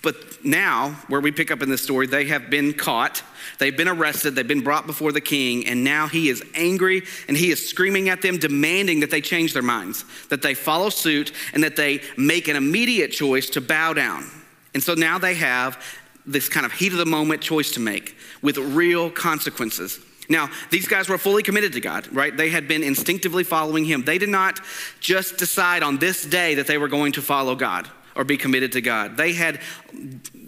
But 0.02 0.44
now, 0.44 0.90
where 1.08 1.22
we 1.22 1.32
pick 1.32 1.52
up 1.52 1.62
in 1.62 1.70
this 1.70 1.82
story, 1.82 2.06
they 2.06 2.26
have 2.26 2.50
been 2.50 2.74
caught, 2.74 3.24
they've 3.60 3.76
been 3.76 3.88
arrested, 3.88 4.36
they've 4.36 4.46
been 4.46 4.64
brought 4.64 4.86
before 4.86 5.14
the 5.14 5.22
king, 5.22 5.66
and 5.68 5.86
now 5.86 6.08
he 6.08 6.28
is 6.28 6.44
angry 6.54 7.04
and 7.30 7.38
he 7.38 7.50
is 7.50 7.70
screaming 7.70 8.10
at 8.10 8.22
them, 8.22 8.38
demanding 8.38 9.00
that 9.00 9.10
they 9.10 9.22
change 9.22 9.54
their 9.54 9.64
minds, 9.64 10.04
that 10.28 10.42
they 10.42 10.54
follow 10.54 10.90
suit, 10.90 11.32
and 11.54 11.64
that 11.64 11.78
they 11.78 12.02
make 12.18 12.50
an 12.50 12.58
immediate 12.58 13.12
choice 13.12 13.50
to 13.52 13.62
bow 13.62 13.94
down. 13.94 14.30
And 14.74 14.84
so 14.84 14.96
now 14.96 15.18
they 15.18 15.36
have 15.36 15.82
this 16.26 16.50
kind 16.50 16.66
of 16.66 16.74
heat 16.74 16.92
of 16.92 16.98
the 16.98 17.06
moment 17.06 17.42
choice 17.42 17.72
to 17.72 17.80
make 17.80 18.18
with 18.42 18.58
real 18.58 19.10
consequences. 19.10 20.00
Now, 20.28 20.50
these 20.70 20.88
guys 20.88 21.10
were 21.10 21.18
fully 21.18 21.42
committed 21.42 21.74
to 21.74 21.82
God, 21.82 22.08
right? 22.14 22.36
They 22.36 22.50
had 22.50 22.68
been 22.68 22.84
instinctively 22.84 23.44
following 23.44 23.86
Him. 23.86 24.04
They 24.04 24.20
did 24.20 24.30
not 24.30 24.60
just 25.00 25.38
decide 25.38 25.82
on 25.82 25.98
this 25.98 26.24
day 26.24 26.56
that 26.56 26.68
they 26.68 26.78
were 26.78 26.88
going 26.88 27.14
to 27.14 27.22
follow 27.22 27.56
God. 27.56 27.90
Or 28.16 28.24
be 28.24 28.38
committed 28.38 28.72
to 28.74 28.82
God. 28.82 29.18
They 29.18 29.34
had 29.34 29.60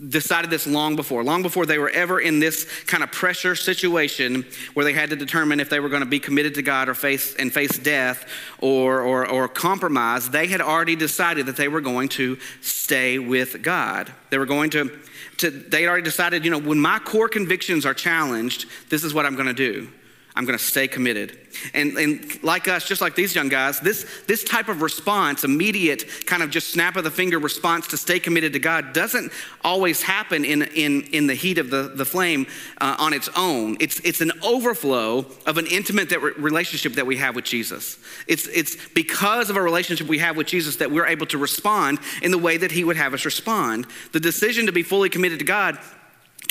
decided 0.10 0.50
this 0.50 0.68
long 0.68 0.96
before, 0.96 1.24
long 1.24 1.42
before 1.42 1.66
they 1.66 1.78
were 1.78 1.90
ever 1.90 2.20
in 2.20 2.40
this 2.40 2.68
kind 2.84 3.04
of 3.04 3.12
pressure 3.12 3.56
situation 3.56 4.46
where 4.74 4.84
they 4.84 4.94
had 4.94 5.10
to 5.12 5.16
determine 5.16 5.60
if 5.60 5.70
they 5.70 5.80
were 5.80 5.90
going 5.90 6.02
to 6.02 6.08
be 6.08 6.20
committed 6.20 6.56
to 6.56 6.62
God 6.62 6.90
or 6.90 6.94
face 6.94 7.36
and 7.36 7.52
face 7.52 7.78
death 7.78 8.26
or, 8.60 9.02
or, 9.02 9.28
or 9.28 9.48
compromise. 9.48 10.30
They 10.30 10.48
had 10.48 10.62
already 10.62 10.96
decided 10.96 11.46
that 11.46 11.56
they 11.56 11.68
were 11.68 11.82
going 11.82 12.10
to 12.10 12.38
stay 12.62 13.20
with 13.20 13.62
God. 13.62 14.12
They 14.30 14.38
were 14.38 14.46
going 14.46 14.70
to, 14.72 15.00
to 15.38 15.50
they 15.50 15.84
had 15.84 15.90
already 15.90 16.04
decided, 16.04 16.44
you 16.44 16.52
know, 16.52 16.60
when 16.60 16.80
my 16.80 17.00
core 17.00 17.30
convictions 17.30 17.86
are 17.86 17.94
challenged, 17.94 18.68
this 18.90 19.04
is 19.04 19.14
what 19.14 19.26
I'm 19.26 19.36
going 19.36 19.48
to 19.48 19.54
do. 19.54 19.90
I'm 20.36 20.46
going 20.46 20.58
to 20.58 20.64
stay 20.64 20.88
committed. 20.88 21.38
And, 21.74 21.98
and 21.98 22.44
like 22.44 22.70
us, 22.70 22.88
just 22.88 23.02
like 23.02 23.16
these 23.16 23.36
young 23.36 23.50
guys, 23.50 23.82
this, 23.82 24.06
this 24.28 24.46
type 24.46 24.70
of 24.70 24.82
response, 24.82 25.44
immediate 25.44 26.26
kind 26.26 26.42
of 26.42 26.50
just 26.50 26.70
snap 26.70 26.96
of 26.96 27.04
the 27.04 27.12
finger 27.12 27.38
response 27.38 27.88
to 27.88 27.98
stay 27.98 28.20
committed 28.20 28.54
to 28.54 28.60
God, 28.60 28.94
doesn't 28.94 29.32
always 29.62 30.02
happen 30.02 30.46
in, 30.46 30.62
in, 30.62 31.02
in 31.12 31.28
the 31.28 31.36
heat 31.36 31.58
of 31.58 31.70
the, 31.70 31.92
the 31.94 32.06
flame 32.06 32.48
uh, 32.80 32.96
on 32.98 33.14
its 33.14 33.30
own. 33.36 33.76
It's, 33.82 34.00
it's 34.00 34.22
an 34.22 34.32
overflow 34.42 35.26
of 35.46 35.58
an 35.58 35.68
intimate 35.68 36.10
that 36.10 36.22
re- 36.22 36.32
relationship 36.38 36.94
that 36.94 37.06
we 37.06 37.18
have 37.18 37.36
with 37.36 37.46
Jesus. 37.46 38.00
It's, 38.28 38.48
it's 38.48 38.78
because 38.90 39.50
of 39.50 39.58
a 39.58 39.62
relationship 39.62 40.08
we 40.08 40.20
have 40.20 40.38
with 40.38 40.48
Jesus 40.48 40.78
that 40.78 40.92
we're 40.92 41.08
able 41.08 41.26
to 41.28 41.38
respond 41.38 42.00
in 42.22 42.32
the 42.32 42.38
way 42.38 42.56
that 42.56 42.72
He 42.72 42.86
would 42.86 42.98
have 42.98 43.14
us 43.14 43.26
respond. 43.26 43.86
The 44.14 44.20
decision 44.22 44.68
to 44.68 44.72
be 44.72 44.84
fully 44.84 45.10
committed 45.10 45.40
to 45.40 45.46
God 45.46 45.78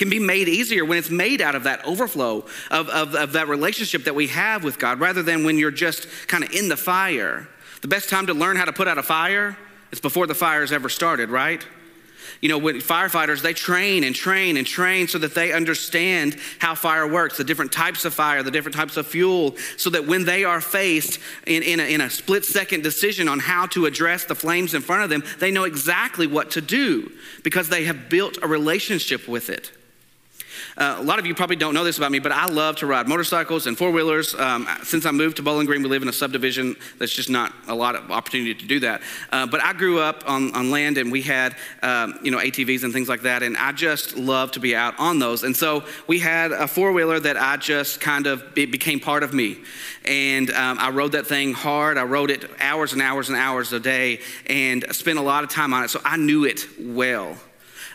can 0.01 0.09
be 0.09 0.19
made 0.19 0.49
easier 0.49 0.83
when 0.83 0.97
it's 0.97 1.11
made 1.11 1.43
out 1.43 1.55
of 1.55 1.65
that 1.65 1.85
overflow 1.85 2.39
of, 2.71 2.89
of, 2.89 3.15
of 3.15 3.33
that 3.33 3.49
relationship 3.49 4.05
that 4.05 4.15
we 4.15 4.29
have 4.29 4.65
with 4.65 4.79
God 4.79 4.99
rather 4.99 5.23
than 5.23 5.45
when 5.45 5.59
you're 5.59 5.71
just 5.71 6.09
kind 6.27 6.43
of 6.43 6.51
in 6.53 6.71
the 6.71 6.77
fire. 6.77 7.47
The 7.83 7.89
best 7.89 8.09
time 8.09 8.27
to 8.29 8.33
learn 8.33 8.57
how 8.57 8.65
to 8.65 8.73
put 8.73 8.89
out 8.89 8.97
a 8.97 9.03
fire 9.03 9.59
is 9.93 10.01
before 10.01 10.27
the 10.27 10.35
fire's 10.35 10.73
ever 10.73 10.89
started, 10.89 11.29
right? 11.29 11.63
You 12.41 12.49
know, 12.49 12.57
when 12.57 12.77
firefighters, 12.77 13.43
they 13.43 13.53
train 13.53 14.03
and 14.03 14.17
train 14.17 14.57
and 14.57 14.67
train 14.67 15.07
so 15.07 15.19
that 15.19 15.35
they 15.35 15.53
understand 15.53 16.39
how 16.61 16.75
fire 16.75 17.07
works, 17.07 17.37
the 17.37 17.45
different 17.45 17.71
types 17.71 18.07
of 18.07 18.15
fire, 18.15 18.43
the 18.43 18.51
different 18.51 18.77
types 18.77 18.97
of 18.97 19.07
fuel, 19.07 19.55
so 19.77 19.91
that 19.91 20.07
when 20.07 20.25
they 20.25 20.45
are 20.45 20.63
faced 20.63 21.19
in, 21.47 21.63
in, 21.63 21.79
a, 21.79 21.83
in 21.83 22.01
a 22.01 22.09
split 22.09 22.47
second 22.47 22.83
decision 22.83 23.29
on 23.29 23.39
how 23.39 23.67
to 23.67 23.85
address 23.85 24.25
the 24.25 24.35
flames 24.35 24.73
in 24.73 24.81
front 24.81 25.03
of 25.03 25.11
them, 25.11 25.23
they 25.41 25.51
know 25.51 25.65
exactly 25.65 26.27
what 26.27 26.53
to 26.53 26.63
do 26.63 27.13
because 27.43 27.69
they 27.69 27.85
have 27.85 28.09
built 28.09 28.39
a 28.41 28.49
relationship 28.49 29.29
with 29.29 29.51
it. 29.51 29.73
Uh, 30.81 30.97
a 30.99 31.03
lot 31.03 31.19
of 31.19 31.27
you 31.27 31.35
probably 31.35 31.57
don't 31.57 31.75
know 31.75 31.85
this 31.85 31.99
about 31.99 32.11
me, 32.11 32.19
but 32.19 32.33
I 32.33 32.47
love 32.47 32.77
to 32.77 32.87
ride 32.87 33.07
motorcycles 33.07 33.67
and 33.67 33.77
four 33.77 33.91
wheelers. 33.91 34.35
Um, 34.35 34.67
since 34.83 35.05
I 35.05 35.11
moved 35.11 35.37
to 35.37 35.43
Bowling 35.43 35.67
Green, 35.67 35.83
we 35.83 35.91
live 35.91 36.01
in 36.01 36.09
a 36.09 36.13
subdivision 36.13 36.75
that's 36.99 37.13
just 37.13 37.29
not 37.29 37.53
a 37.69 37.75
lot 37.75 37.97
of 37.97 38.11
opportunity 38.11 38.55
to 38.55 38.67
do 38.67 38.81
that. 38.81 39.03
Uh, 39.31 39.47
but 39.47 39.63
I 39.63 39.75
grew 39.75 40.01
up 40.01 40.25
on, 40.27 40.55
on 40.57 40.71
land 40.71 40.97
and 40.97 41.13
we 41.13 41.21
had, 41.21 41.55
um, 41.83 42.19
you 42.23 42.31
know, 42.31 42.39
ATVs 42.39 42.83
and 42.83 42.95
things 42.95 43.11
like 43.11 43.21
that, 43.23 43.43
and 43.43 43.59
I 43.59 43.73
just 43.73 44.17
love 44.17 44.53
to 44.53 44.61
be 44.61 44.75
out 44.75 44.99
on 44.99 45.19
those. 45.19 45.45
And 45.45 45.55
so 45.55 45.85
we 46.07 46.19
had 46.19 46.51
a 46.51 46.67
four 46.67 46.93
wheeler 46.93 47.21
that 47.21 47.37
I 47.37 47.59
just 47.59 48.01
kind 48.01 48.27
of, 48.27 48.43
it 48.57 48.73
became 48.73 49.01
part 49.01 49.23
of 49.23 49.35
me. 49.35 49.59
And 50.07 50.51
um, 50.51 50.79
I 50.79 50.89
rode 50.89 51.13
that 51.13 51.27
thing 51.27 51.53
hard. 51.53 51.99
I 51.99 52.05
rode 52.05 52.31
it 52.31 52.51
hours 52.59 52.95
and 52.95 53.03
hours 53.03 53.29
and 53.29 53.37
hours 53.37 53.75
a 53.75 53.81
day 53.81 54.21
and 54.47 54.83
spent 54.93 55.19
a 55.19 55.23
lot 55.23 55.45
of 55.45 55.51
time 55.51 55.75
on 55.75 55.85
it. 55.85 55.91
So 55.91 56.01
I 56.07 56.17
knew 56.17 56.47
it 56.47 56.67
well. 56.81 57.37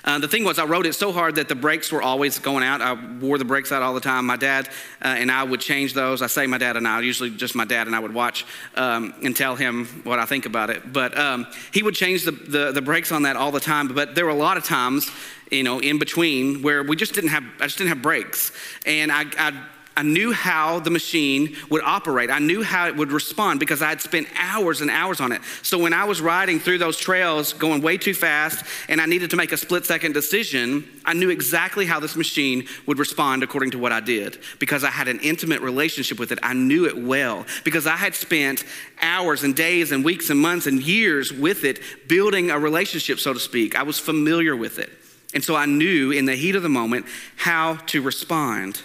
Uh, 0.06 0.20
the 0.20 0.28
thing 0.28 0.44
was, 0.44 0.60
I 0.60 0.66
rode 0.66 0.86
it 0.86 0.94
so 0.94 1.12
hard 1.12 1.36
that 1.36 1.50
the 1.50 1.56
brakes 1.56 1.92
were 1.92 2.02
always 2.02 2.38
going 2.38 2.64
out. 2.64 2.80
I 2.80 2.94
wore 3.20 3.38
the 3.38 3.46
brakes 3.46 3.72
out 3.72 3.82
all 3.82 3.94
the 3.94 4.00
time. 4.00 4.26
My 4.26 4.38
dad 4.38 4.70
uh, 5.04 5.08
and 5.08 5.32
I 5.32 5.44
would 5.44 5.60
change 5.60 5.94
those. 5.94 6.22
I 6.22 6.28
say 6.28 6.46
my 6.46 6.60
dad 6.60 6.78
and 6.78 6.88
I, 6.88 7.02
usually 7.02 7.32
just 7.32 7.56
my 7.56 7.66
dad 7.66 7.88
and 7.88 7.96
I 7.96 8.00
would 8.00 8.14
watch 8.14 8.46
um, 8.76 9.16
and 9.24 9.36
tell 9.36 9.56
him 9.56 9.88
what 10.04 10.20
I 10.20 10.26
think 10.26 10.46
about 10.46 10.70
it. 10.70 10.94
But 10.94 11.18
um, 11.18 11.48
he 11.74 11.82
would 11.82 11.96
change 11.96 12.24
the, 12.24 12.32
the, 12.32 12.72
the 12.72 12.82
brakes 12.82 13.12
on 13.12 13.24
that 13.24 13.36
all 13.36 13.52
the 13.52 13.60
time. 13.60 13.88
But 13.88 14.14
there 14.14 14.26
were 14.26 14.32
a 14.32 14.36
lot 14.36 14.58
of 14.58 14.64
times 14.64 15.10
you 15.52 15.64
know, 15.64 15.80
in 15.80 16.00
between 16.00 16.62
where 16.62 16.84
we 16.84 16.96
just 16.96 17.14
didn't 17.14 17.30
have, 17.30 17.44
I 17.60 17.66
just 17.66 17.78
didn't 17.78 17.90
have 17.90 18.02
brakes. 18.02 18.52
And 18.86 19.12
I, 19.12 19.26
I 19.38 19.66
I 19.98 20.04
knew 20.04 20.34
how 20.34 20.80
the 20.80 20.90
machine 20.90 21.56
would 21.70 21.82
operate. 21.82 22.30
I 22.30 22.40
knew 22.40 22.64
how 22.64 22.88
it 22.88 22.98
would 22.98 23.14
respond 23.14 23.62
because 23.62 23.82
I 23.82 23.88
had 23.88 24.02
spent 24.02 24.28
hours 24.38 24.82
and 24.82 24.92
hours 24.92 25.22
on 25.22 25.32
it. 25.32 25.42
So 25.62 25.78
when 25.78 25.94
I 25.94 26.04
was 26.04 26.20
riding 26.20 26.60
through 26.60 26.80
those 26.80 26.98
trails 26.98 27.54
going 27.54 27.82
way 27.82 27.98
too 27.98 28.14
fast 28.14 28.66
and 28.90 29.00
I 29.00 29.06
needed 29.06 29.30
to 29.30 29.38
make 29.38 29.54
a 29.54 29.58
split 29.58 29.86
second 29.86 30.12
decision, 30.12 30.86
I 31.06 31.14
knew 31.14 31.30
exactly 31.30 31.86
how 31.86 32.02
this 32.02 32.18
machine 32.18 32.68
would 32.86 33.00
respond 33.00 33.42
according 33.42 33.72
to 33.72 33.80
what 33.80 33.94
I 33.94 34.02
did 34.02 34.38
because 34.60 34.84
I 34.84 34.90
had 34.90 35.08
an 35.08 35.22
intimate 35.22 35.62
relationship 35.62 36.20
with 36.20 36.34
it. 36.34 36.40
I 36.44 36.54
knew 36.54 36.86
it 36.88 36.98
well 36.98 37.46
because 37.64 37.88
I 37.88 37.96
had 37.96 38.16
spent 38.16 38.66
hours 39.02 39.44
and 39.44 39.56
days 39.56 39.94
and 39.94 40.04
weeks 40.04 40.30
and 40.30 40.38
months 40.38 40.68
and 40.68 40.84
years 40.84 41.32
with 41.32 41.64
it 41.64 41.80
building 42.10 42.52
a 42.52 42.60
relationship, 42.60 43.20
so 43.20 43.32
to 43.32 43.40
speak. 43.40 43.76
I 43.78 43.84
was 43.84 43.98
familiar 43.98 44.58
with 44.58 44.78
it. 44.78 44.90
And 45.34 45.42
so 45.42 45.56
I 45.56 45.66
knew 45.66 46.12
in 46.12 46.26
the 46.26 46.36
heat 46.36 46.56
of 46.56 46.64
the 46.64 46.70
moment 46.70 47.06
how 47.38 47.76
to 47.88 48.02
respond. 48.02 48.82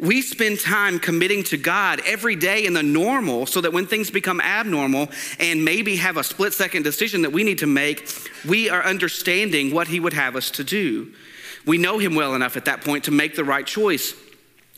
We 0.00 0.22
spend 0.22 0.60
time 0.60 0.98
committing 0.98 1.44
to 1.44 1.58
God 1.58 2.00
every 2.06 2.34
day 2.34 2.64
in 2.64 2.72
the 2.72 2.82
normal 2.82 3.44
so 3.44 3.60
that 3.60 3.72
when 3.72 3.86
things 3.86 4.10
become 4.10 4.40
abnormal 4.40 5.10
and 5.38 5.62
maybe 5.62 5.96
have 5.96 6.16
a 6.16 6.24
split 6.24 6.54
second 6.54 6.84
decision 6.84 7.22
that 7.22 7.32
we 7.32 7.44
need 7.44 7.58
to 7.58 7.66
make, 7.66 8.08
we 8.48 8.70
are 8.70 8.82
understanding 8.82 9.74
what 9.74 9.88
He 9.88 10.00
would 10.00 10.14
have 10.14 10.36
us 10.36 10.50
to 10.52 10.64
do. 10.64 11.12
We 11.66 11.76
know 11.76 11.98
Him 11.98 12.14
well 12.14 12.34
enough 12.34 12.56
at 12.56 12.64
that 12.64 12.80
point 12.80 13.04
to 13.04 13.10
make 13.10 13.36
the 13.36 13.44
right 13.44 13.66
choice. 13.66 14.14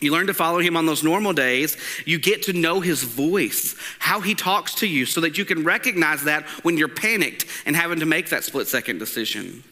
You 0.00 0.10
learn 0.10 0.26
to 0.26 0.34
follow 0.34 0.58
him 0.58 0.76
on 0.76 0.84
those 0.84 1.04
normal 1.04 1.32
days. 1.32 1.76
You 2.04 2.18
get 2.18 2.42
to 2.44 2.52
know 2.52 2.80
his 2.80 3.04
voice, 3.04 3.76
how 4.00 4.20
he 4.20 4.34
talks 4.34 4.74
to 4.76 4.88
you, 4.88 5.06
so 5.06 5.20
that 5.20 5.38
you 5.38 5.44
can 5.44 5.62
recognize 5.62 6.24
that 6.24 6.44
when 6.64 6.76
you're 6.76 6.88
panicked 6.88 7.46
and 7.66 7.76
having 7.76 8.00
to 8.00 8.06
make 8.06 8.30
that 8.30 8.42
split 8.42 8.66
second 8.66 8.98
decision. 8.98 9.62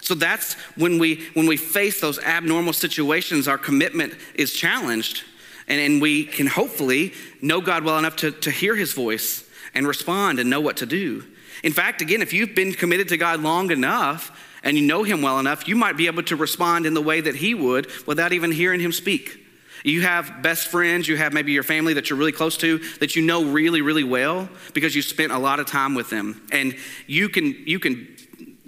So 0.00 0.14
that's 0.14 0.54
when 0.76 0.98
we 0.98 1.26
when 1.34 1.46
we 1.46 1.56
face 1.56 2.00
those 2.00 2.18
abnormal 2.18 2.72
situations, 2.72 3.48
our 3.48 3.58
commitment 3.58 4.14
is 4.34 4.52
challenged. 4.52 5.24
And, 5.68 5.80
and 5.80 6.02
we 6.02 6.24
can 6.24 6.46
hopefully 6.46 7.12
know 7.40 7.60
God 7.60 7.84
well 7.84 7.98
enough 7.98 8.16
to, 8.16 8.32
to 8.32 8.50
hear 8.50 8.74
his 8.74 8.92
voice 8.92 9.48
and 9.72 9.86
respond 9.86 10.40
and 10.40 10.50
know 10.50 10.60
what 10.60 10.78
to 10.78 10.86
do. 10.86 11.24
In 11.62 11.72
fact, 11.72 12.02
again, 12.02 12.22
if 12.22 12.32
you've 12.32 12.54
been 12.54 12.72
committed 12.72 13.08
to 13.08 13.16
God 13.16 13.40
long 13.40 13.70
enough 13.70 14.36
and 14.62 14.76
you 14.76 14.84
know 14.84 15.02
him 15.02 15.22
well 15.22 15.38
enough, 15.38 15.68
you 15.68 15.76
might 15.76 15.96
be 15.96 16.06
able 16.06 16.22
to 16.24 16.36
respond 16.36 16.86
in 16.86 16.94
the 16.94 17.02
way 17.02 17.20
that 17.20 17.36
he 17.36 17.54
would 17.54 17.88
without 18.06 18.32
even 18.32 18.50
hearing 18.50 18.80
him 18.80 18.92
speak. 18.92 19.36
You 19.84 20.02
have 20.02 20.42
best 20.42 20.68
friends, 20.68 21.08
you 21.08 21.16
have 21.16 21.32
maybe 21.32 21.52
your 21.52 21.62
family 21.62 21.94
that 21.94 22.10
you're 22.10 22.18
really 22.18 22.32
close 22.32 22.56
to 22.58 22.78
that 22.98 23.16
you 23.16 23.22
know 23.22 23.44
really, 23.44 23.80
really 23.80 24.04
well 24.04 24.48
because 24.74 24.94
you 24.94 25.00
spent 25.02 25.32
a 25.32 25.38
lot 25.38 25.58
of 25.58 25.66
time 25.66 25.94
with 25.94 26.10
them. 26.10 26.42
And 26.52 26.76
you 27.06 27.28
can 27.28 27.46
you 27.66 27.78
can 27.78 28.08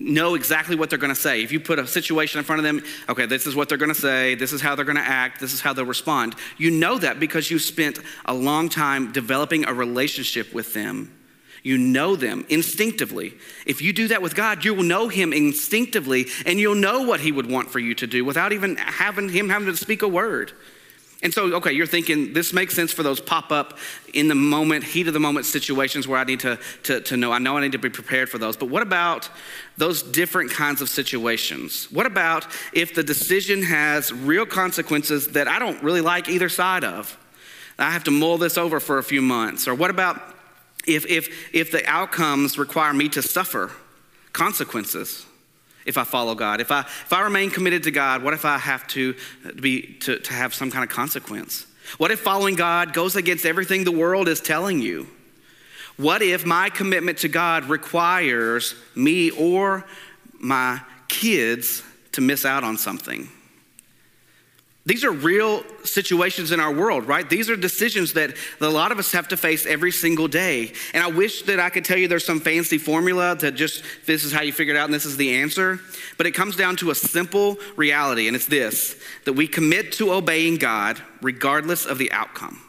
know 0.04 0.34
exactly 0.34 0.76
what 0.76 0.90
they're 0.90 0.98
going 0.98 1.14
to 1.14 1.20
say. 1.20 1.42
If 1.42 1.52
you 1.52 1.60
put 1.60 1.78
a 1.78 1.86
situation 1.86 2.38
in 2.38 2.44
front 2.44 2.60
of 2.60 2.64
them, 2.64 2.82
okay, 3.08 3.26
this 3.26 3.46
is 3.46 3.54
what 3.54 3.68
they're 3.68 3.78
going 3.78 3.94
to 3.94 4.00
say, 4.00 4.34
this 4.34 4.52
is 4.52 4.60
how 4.60 4.74
they're 4.74 4.84
going 4.84 4.96
to 4.96 5.02
act, 5.02 5.40
this 5.40 5.52
is 5.52 5.60
how 5.60 5.72
they'll 5.72 5.84
respond. 5.84 6.34
You 6.58 6.70
know 6.70 6.98
that 6.98 7.20
because 7.20 7.50
you 7.50 7.58
spent 7.58 7.98
a 8.24 8.34
long 8.34 8.68
time 8.68 9.12
developing 9.12 9.64
a 9.64 9.74
relationship 9.74 10.52
with 10.52 10.74
them. 10.74 11.12
You 11.62 11.78
know 11.78 12.16
them 12.16 12.44
instinctively. 12.48 13.34
If 13.66 13.82
you 13.82 13.92
do 13.92 14.08
that 14.08 14.20
with 14.20 14.34
God, 14.34 14.64
you 14.64 14.74
will 14.74 14.82
know 14.82 15.08
Him 15.08 15.32
instinctively 15.32 16.26
and 16.44 16.58
you'll 16.58 16.74
know 16.74 17.02
what 17.02 17.20
He 17.20 17.30
would 17.30 17.48
want 17.48 17.70
for 17.70 17.78
you 17.78 17.94
to 17.94 18.06
do 18.06 18.24
without 18.24 18.52
even 18.52 18.76
having 18.76 19.28
Him 19.28 19.48
having 19.48 19.68
to 19.68 19.76
speak 19.76 20.02
a 20.02 20.08
word. 20.08 20.52
And 21.22 21.32
so, 21.32 21.54
okay, 21.54 21.72
you're 21.72 21.86
thinking 21.86 22.32
this 22.32 22.52
makes 22.52 22.74
sense 22.74 22.92
for 22.92 23.04
those 23.04 23.20
pop 23.20 23.52
up 23.52 23.78
in 24.12 24.26
the 24.26 24.34
moment, 24.34 24.82
heat 24.82 25.06
of 25.06 25.14
the 25.14 25.20
moment 25.20 25.46
situations 25.46 26.08
where 26.08 26.18
I 26.18 26.24
need 26.24 26.40
to, 26.40 26.58
to, 26.82 27.00
to 27.02 27.16
know. 27.16 27.30
I 27.30 27.38
know 27.38 27.56
I 27.56 27.60
need 27.60 27.72
to 27.72 27.78
be 27.78 27.90
prepared 27.90 28.28
for 28.28 28.38
those. 28.38 28.56
But 28.56 28.68
what 28.70 28.82
about 28.82 29.30
those 29.76 30.02
different 30.02 30.50
kinds 30.50 30.80
of 30.80 30.88
situations? 30.88 31.90
What 31.92 32.06
about 32.06 32.46
if 32.72 32.94
the 32.94 33.04
decision 33.04 33.62
has 33.62 34.12
real 34.12 34.44
consequences 34.44 35.28
that 35.28 35.46
I 35.46 35.60
don't 35.60 35.80
really 35.82 36.00
like 36.00 36.28
either 36.28 36.48
side 36.48 36.82
of? 36.82 37.16
I 37.78 37.92
have 37.92 38.04
to 38.04 38.10
mull 38.10 38.38
this 38.38 38.58
over 38.58 38.80
for 38.80 38.98
a 38.98 39.02
few 39.02 39.22
months. 39.22 39.68
Or 39.68 39.74
what 39.76 39.90
about 39.90 40.20
if, 40.86 41.06
if, 41.06 41.54
if 41.54 41.70
the 41.70 41.86
outcomes 41.86 42.58
require 42.58 42.92
me 42.92 43.08
to 43.10 43.22
suffer 43.22 43.70
consequences? 44.32 45.24
If 45.86 45.98
I 45.98 46.04
follow 46.04 46.34
God? 46.34 46.60
If 46.60 46.70
I, 46.70 46.80
if 46.80 47.12
I 47.12 47.22
remain 47.22 47.50
committed 47.50 47.82
to 47.84 47.90
God, 47.90 48.22
what 48.22 48.34
if 48.34 48.44
I 48.44 48.58
have 48.58 48.86
to, 48.88 49.14
uh, 49.44 49.52
be, 49.52 49.94
to, 50.00 50.18
to 50.18 50.32
have 50.32 50.54
some 50.54 50.70
kind 50.70 50.84
of 50.84 50.90
consequence? 50.90 51.66
What 51.98 52.10
if 52.10 52.20
following 52.20 52.54
God 52.54 52.92
goes 52.92 53.16
against 53.16 53.44
everything 53.44 53.84
the 53.84 53.92
world 53.92 54.28
is 54.28 54.40
telling 54.40 54.80
you? 54.80 55.08
What 55.96 56.22
if 56.22 56.46
my 56.46 56.70
commitment 56.70 57.18
to 57.18 57.28
God 57.28 57.64
requires 57.64 58.74
me 58.94 59.30
or 59.30 59.84
my 60.38 60.80
kids 61.08 61.82
to 62.12 62.20
miss 62.20 62.44
out 62.44 62.64
on 62.64 62.78
something? 62.78 63.28
These 64.84 65.04
are 65.04 65.12
real 65.12 65.62
situations 65.84 66.50
in 66.50 66.58
our 66.58 66.72
world, 66.72 67.06
right? 67.06 67.28
These 67.28 67.48
are 67.48 67.54
decisions 67.54 68.14
that 68.14 68.34
a 68.60 68.68
lot 68.68 68.90
of 68.90 68.98
us 68.98 69.12
have 69.12 69.28
to 69.28 69.36
face 69.36 69.64
every 69.64 69.92
single 69.92 70.26
day. 70.26 70.72
And 70.92 71.04
I 71.04 71.06
wish 71.06 71.42
that 71.42 71.60
I 71.60 71.70
could 71.70 71.84
tell 71.84 71.96
you 71.96 72.08
there's 72.08 72.24
some 72.24 72.40
fancy 72.40 72.78
formula 72.78 73.36
that 73.36 73.52
just 73.52 73.84
this 74.06 74.24
is 74.24 74.32
how 74.32 74.42
you 74.42 74.52
figure 74.52 74.74
it 74.74 74.78
out 74.78 74.86
and 74.86 74.94
this 74.94 75.04
is 75.04 75.16
the 75.16 75.36
answer. 75.36 75.78
But 76.18 76.26
it 76.26 76.32
comes 76.32 76.56
down 76.56 76.74
to 76.76 76.90
a 76.90 76.96
simple 76.96 77.58
reality, 77.76 78.26
and 78.26 78.34
it's 78.34 78.46
this 78.46 78.96
that 79.24 79.34
we 79.34 79.46
commit 79.46 79.92
to 79.92 80.12
obeying 80.12 80.56
God 80.56 81.00
regardless 81.20 81.86
of 81.86 81.98
the 81.98 82.10
outcome. 82.10 82.60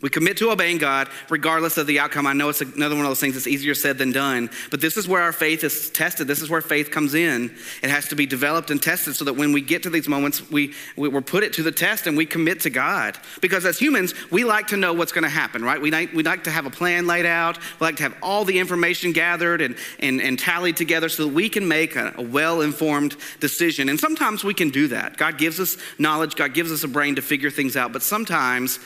We 0.00 0.10
commit 0.10 0.36
to 0.36 0.50
obeying 0.52 0.78
God 0.78 1.08
regardless 1.28 1.76
of 1.76 1.88
the 1.88 1.98
outcome. 1.98 2.24
I 2.24 2.32
know 2.32 2.48
it's 2.48 2.60
another 2.60 2.94
one 2.94 3.04
of 3.04 3.10
those 3.10 3.18
things 3.18 3.34
that's 3.34 3.48
easier 3.48 3.74
said 3.74 3.98
than 3.98 4.12
done, 4.12 4.48
but 4.70 4.80
this 4.80 4.96
is 4.96 5.08
where 5.08 5.22
our 5.22 5.32
faith 5.32 5.64
is 5.64 5.90
tested. 5.90 6.28
This 6.28 6.40
is 6.40 6.48
where 6.48 6.60
faith 6.60 6.92
comes 6.92 7.14
in. 7.14 7.52
It 7.82 7.90
has 7.90 8.06
to 8.08 8.14
be 8.14 8.24
developed 8.24 8.70
and 8.70 8.80
tested 8.80 9.16
so 9.16 9.24
that 9.24 9.34
when 9.34 9.52
we 9.52 9.60
get 9.60 9.82
to 9.82 9.90
these 9.90 10.08
moments, 10.08 10.48
we, 10.50 10.74
we, 10.96 11.12
are 11.12 11.20
put 11.20 11.42
it 11.42 11.52
to 11.54 11.64
the 11.64 11.72
test 11.72 12.06
and 12.06 12.16
we 12.16 12.26
commit 12.26 12.60
to 12.60 12.70
God. 12.70 13.18
Because 13.40 13.64
as 13.64 13.76
humans, 13.76 14.14
we 14.30 14.44
like 14.44 14.68
to 14.68 14.76
know 14.76 14.92
what's 14.92 15.10
going 15.10 15.24
to 15.24 15.28
happen, 15.28 15.64
right? 15.64 15.80
We 15.80 15.90
like, 15.90 16.12
we 16.12 16.22
like 16.22 16.44
to 16.44 16.50
have 16.52 16.66
a 16.66 16.70
plan 16.70 17.08
laid 17.08 17.26
out, 17.26 17.58
we 17.80 17.84
like 17.84 17.96
to 17.96 18.04
have 18.04 18.14
all 18.22 18.44
the 18.44 18.56
information 18.56 19.10
gathered 19.10 19.60
and, 19.60 19.76
and, 19.98 20.20
and 20.20 20.38
tallied 20.38 20.76
together 20.76 21.08
so 21.08 21.24
that 21.24 21.34
we 21.34 21.48
can 21.48 21.66
make 21.66 21.96
a, 21.96 22.14
a 22.16 22.22
well 22.22 22.60
informed 22.60 23.16
decision. 23.40 23.88
And 23.88 23.98
sometimes 23.98 24.44
we 24.44 24.54
can 24.54 24.70
do 24.70 24.86
that. 24.88 25.16
God 25.16 25.38
gives 25.38 25.58
us 25.58 25.76
knowledge, 25.98 26.36
God 26.36 26.54
gives 26.54 26.70
us 26.70 26.84
a 26.84 26.88
brain 26.88 27.16
to 27.16 27.22
figure 27.22 27.50
things 27.50 27.76
out, 27.76 27.92
but 27.92 28.02
sometimes 28.02 28.78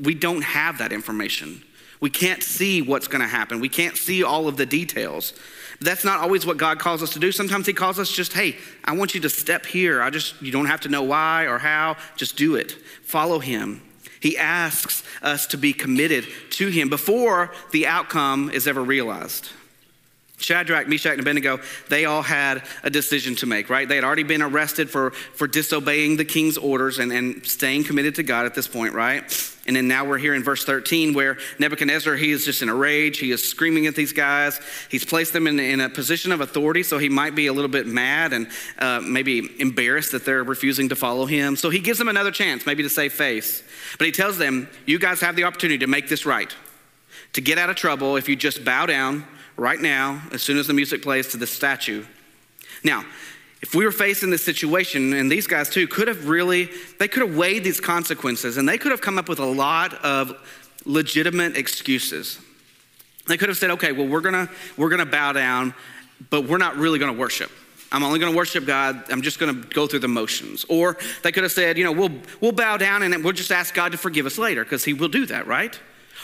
we 0.00 0.14
don't 0.14 0.42
have 0.42 0.78
that 0.78 0.92
information. 0.92 1.62
We 2.00 2.10
can't 2.10 2.42
see 2.42 2.82
what's 2.82 3.08
going 3.08 3.22
to 3.22 3.28
happen. 3.28 3.60
We 3.60 3.68
can't 3.68 3.96
see 3.96 4.22
all 4.22 4.48
of 4.48 4.56
the 4.56 4.66
details. 4.66 5.32
That's 5.80 6.04
not 6.04 6.20
always 6.20 6.46
what 6.46 6.56
God 6.56 6.78
calls 6.78 7.02
us 7.02 7.10
to 7.14 7.18
do. 7.18 7.32
Sometimes 7.32 7.66
He 7.66 7.72
calls 7.72 7.98
us 7.98 8.10
just, 8.10 8.32
hey, 8.32 8.56
I 8.84 8.92
want 8.92 9.14
you 9.14 9.20
to 9.22 9.30
step 9.30 9.66
here. 9.66 10.02
I 10.02 10.10
just, 10.10 10.40
you 10.42 10.52
don't 10.52 10.66
have 10.66 10.80
to 10.82 10.88
know 10.88 11.02
why 11.02 11.44
or 11.44 11.58
how, 11.58 11.96
just 12.16 12.36
do 12.36 12.54
it. 12.54 12.72
Follow 13.02 13.38
Him. 13.38 13.82
He 14.20 14.36
asks 14.36 15.02
us 15.22 15.46
to 15.48 15.58
be 15.58 15.72
committed 15.72 16.26
to 16.50 16.68
Him 16.68 16.88
before 16.88 17.52
the 17.72 17.86
outcome 17.86 18.50
is 18.50 18.66
ever 18.66 18.82
realized. 18.82 19.50
Shadrach, 20.38 20.86
Meshach, 20.86 21.12
and 21.12 21.20
Abednego, 21.20 21.60
they 21.88 22.04
all 22.04 22.22
had 22.22 22.62
a 22.82 22.90
decision 22.90 23.34
to 23.36 23.46
make, 23.46 23.70
right? 23.70 23.88
They 23.88 23.94
had 23.94 24.04
already 24.04 24.22
been 24.22 24.42
arrested 24.42 24.90
for, 24.90 25.10
for 25.10 25.46
disobeying 25.46 26.18
the 26.18 26.26
king's 26.26 26.58
orders 26.58 26.98
and, 26.98 27.10
and 27.10 27.44
staying 27.46 27.84
committed 27.84 28.16
to 28.16 28.22
God 28.22 28.44
at 28.44 28.54
this 28.54 28.68
point, 28.68 28.92
right? 28.92 29.22
And 29.66 29.74
then 29.74 29.88
now 29.88 30.04
we're 30.04 30.18
here 30.18 30.34
in 30.34 30.44
verse 30.44 30.64
13 30.64 31.14
where 31.14 31.38
Nebuchadnezzar, 31.58 32.14
he 32.14 32.30
is 32.30 32.44
just 32.44 32.62
in 32.62 32.68
a 32.68 32.74
rage. 32.74 33.18
He 33.18 33.30
is 33.32 33.48
screaming 33.48 33.86
at 33.86 33.96
these 33.96 34.12
guys. 34.12 34.60
He's 34.90 35.04
placed 35.04 35.32
them 35.32 35.46
in, 35.46 35.58
in 35.58 35.80
a 35.80 35.88
position 35.88 36.32
of 36.32 36.40
authority, 36.40 36.82
so 36.82 36.98
he 36.98 37.08
might 37.08 37.34
be 37.34 37.46
a 37.46 37.52
little 37.52 37.70
bit 37.70 37.86
mad 37.86 38.32
and 38.34 38.48
uh, 38.78 39.00
maybe 39.00 39.50
embarrassed 39.58 40.12
that 40.12 40.24
they're 40.24 40.44
refusing 40.44 40.90
to 40.90 40.96
follow 40.96 41.24
him. 41.24 41.56
So 41.56 41.70
he 41.70 41.80
gives 41.80 41.98
them 41.98 42.08
another 42.08 42.30
chance, 42.30 42.66
maybe 42.66 42.82
to 42.82 42.90
save 42.90 43.14
face. 43.14 43.62
But 43.98 44.06
he 44.06 44.12
tells 44.12 44.36
them, 44.36 44.68
You 44.84 44.98
guys 44.98 45.20
have 45.22 45.34
the 45.34 45.44
opportunity 45.44 45.78
to 45.78 45.86
make 45.86 46.08
this 46.08 46.26
right, 46.26 46.54
to 47.32 47.40
get 47.40 47.56
out 47.58 47.70
of 47.70 47.76
trouble 47.76 48.16
if 48.16 48.28
you 48.28 48.36
just 48.36 48.64
bow 48.64 48.84
down 48.86 49.26
right 49.56 49.80
now, 49.80 50.22
as 50.32 50.42
soon 50.42 50.58
as 50.58 50.66
the 50.66 50.74
music 50.74 51.02
plays, 51.02 51.28
to 51.28 51.36
the 51.36 51.46
statue. 51.46 52.04
Now, 52.84 53.04
if 53.62 53.74
we 53.74 53.84
were 53.84 53.92
facing 53.92 54.30
this 54.30 54.44
situation, 54.44 55.12
and 55.14 55.30
these 55.30 55.46
guys 55.46 55.68
too 55.68 55.88
could 55.88 56.08
have 56.08 56.28
really, 56.28 56.70
they 56.98 57.08
could 57.08 57.26
have 57.26 57.36
weighed 57.36 57.64
these 57.64 57.80
consequences 57.80 58.58
and 58.58 58.68
they 58.68 58.78
could 58.78 58.90
have 58.90 59.00
come 59.00 59.18
up 59.18 59.28
with 59.28 59.38
a 59.38 59.46
lot 59.46 59.94
of 60.04 60.34
legitimate 60.84 61.56
excuses. 61.56 62.38
They 63.26 63.36
could 63.36 63.48
have 63.48 63.58
said, 63.58 63.70
okay, 63.72 63.92
well, 63.92 64.06
we're 64.06 64.20
gonna, 64.20 64.48
we're 64.76 64.90
gonna 64.90 65.06
bow 65.06 65.32
down, 65.32 65.74
but 66.30 66.46
we're 66.46 66.58
not 66.58 66.76
really 66.76 66.98
gonna 66.98 67.12
worship. 67.12 67.50
I'm 67.92 68.02
only 68.02 68.18
going 68.18 68.32
to 68.32 68.36
worship 68.36 68.66
God. 68.66 69.10
I'm 69.10 69.22
just 69.22 69.38
going 69.38 69.62
to 69.62 69.68
go 69.68 69.86
through 69.86 70.00
the 70.00 70.08
motions. 70.08 70.66
Or 70.68 70.98
they 71.22 71.30
could 71.30 71.44
have 71.44 71.52
said, 71.52 71.78
you 71.78 71.84
know, 71.84 71.92
we'll, 71.92 72.10
we'll 72.40 72.52
bow 72.52 72.76
down 72.76 73.02
and 73.02 73.22
we'll 73.22 73.32
just 73.32 73.52
ask 73.52 73.74
God 73.74 73.92
to 73.92 73.98
forgive 73.98 74.26
us 74.26 74.38
later 74.38 74.64
because 74.64 74.84
He 74.84 74.92
will 74.92 75.08
do 75.08 75.24
that, 75.26 75.46
right? 75.46 75.78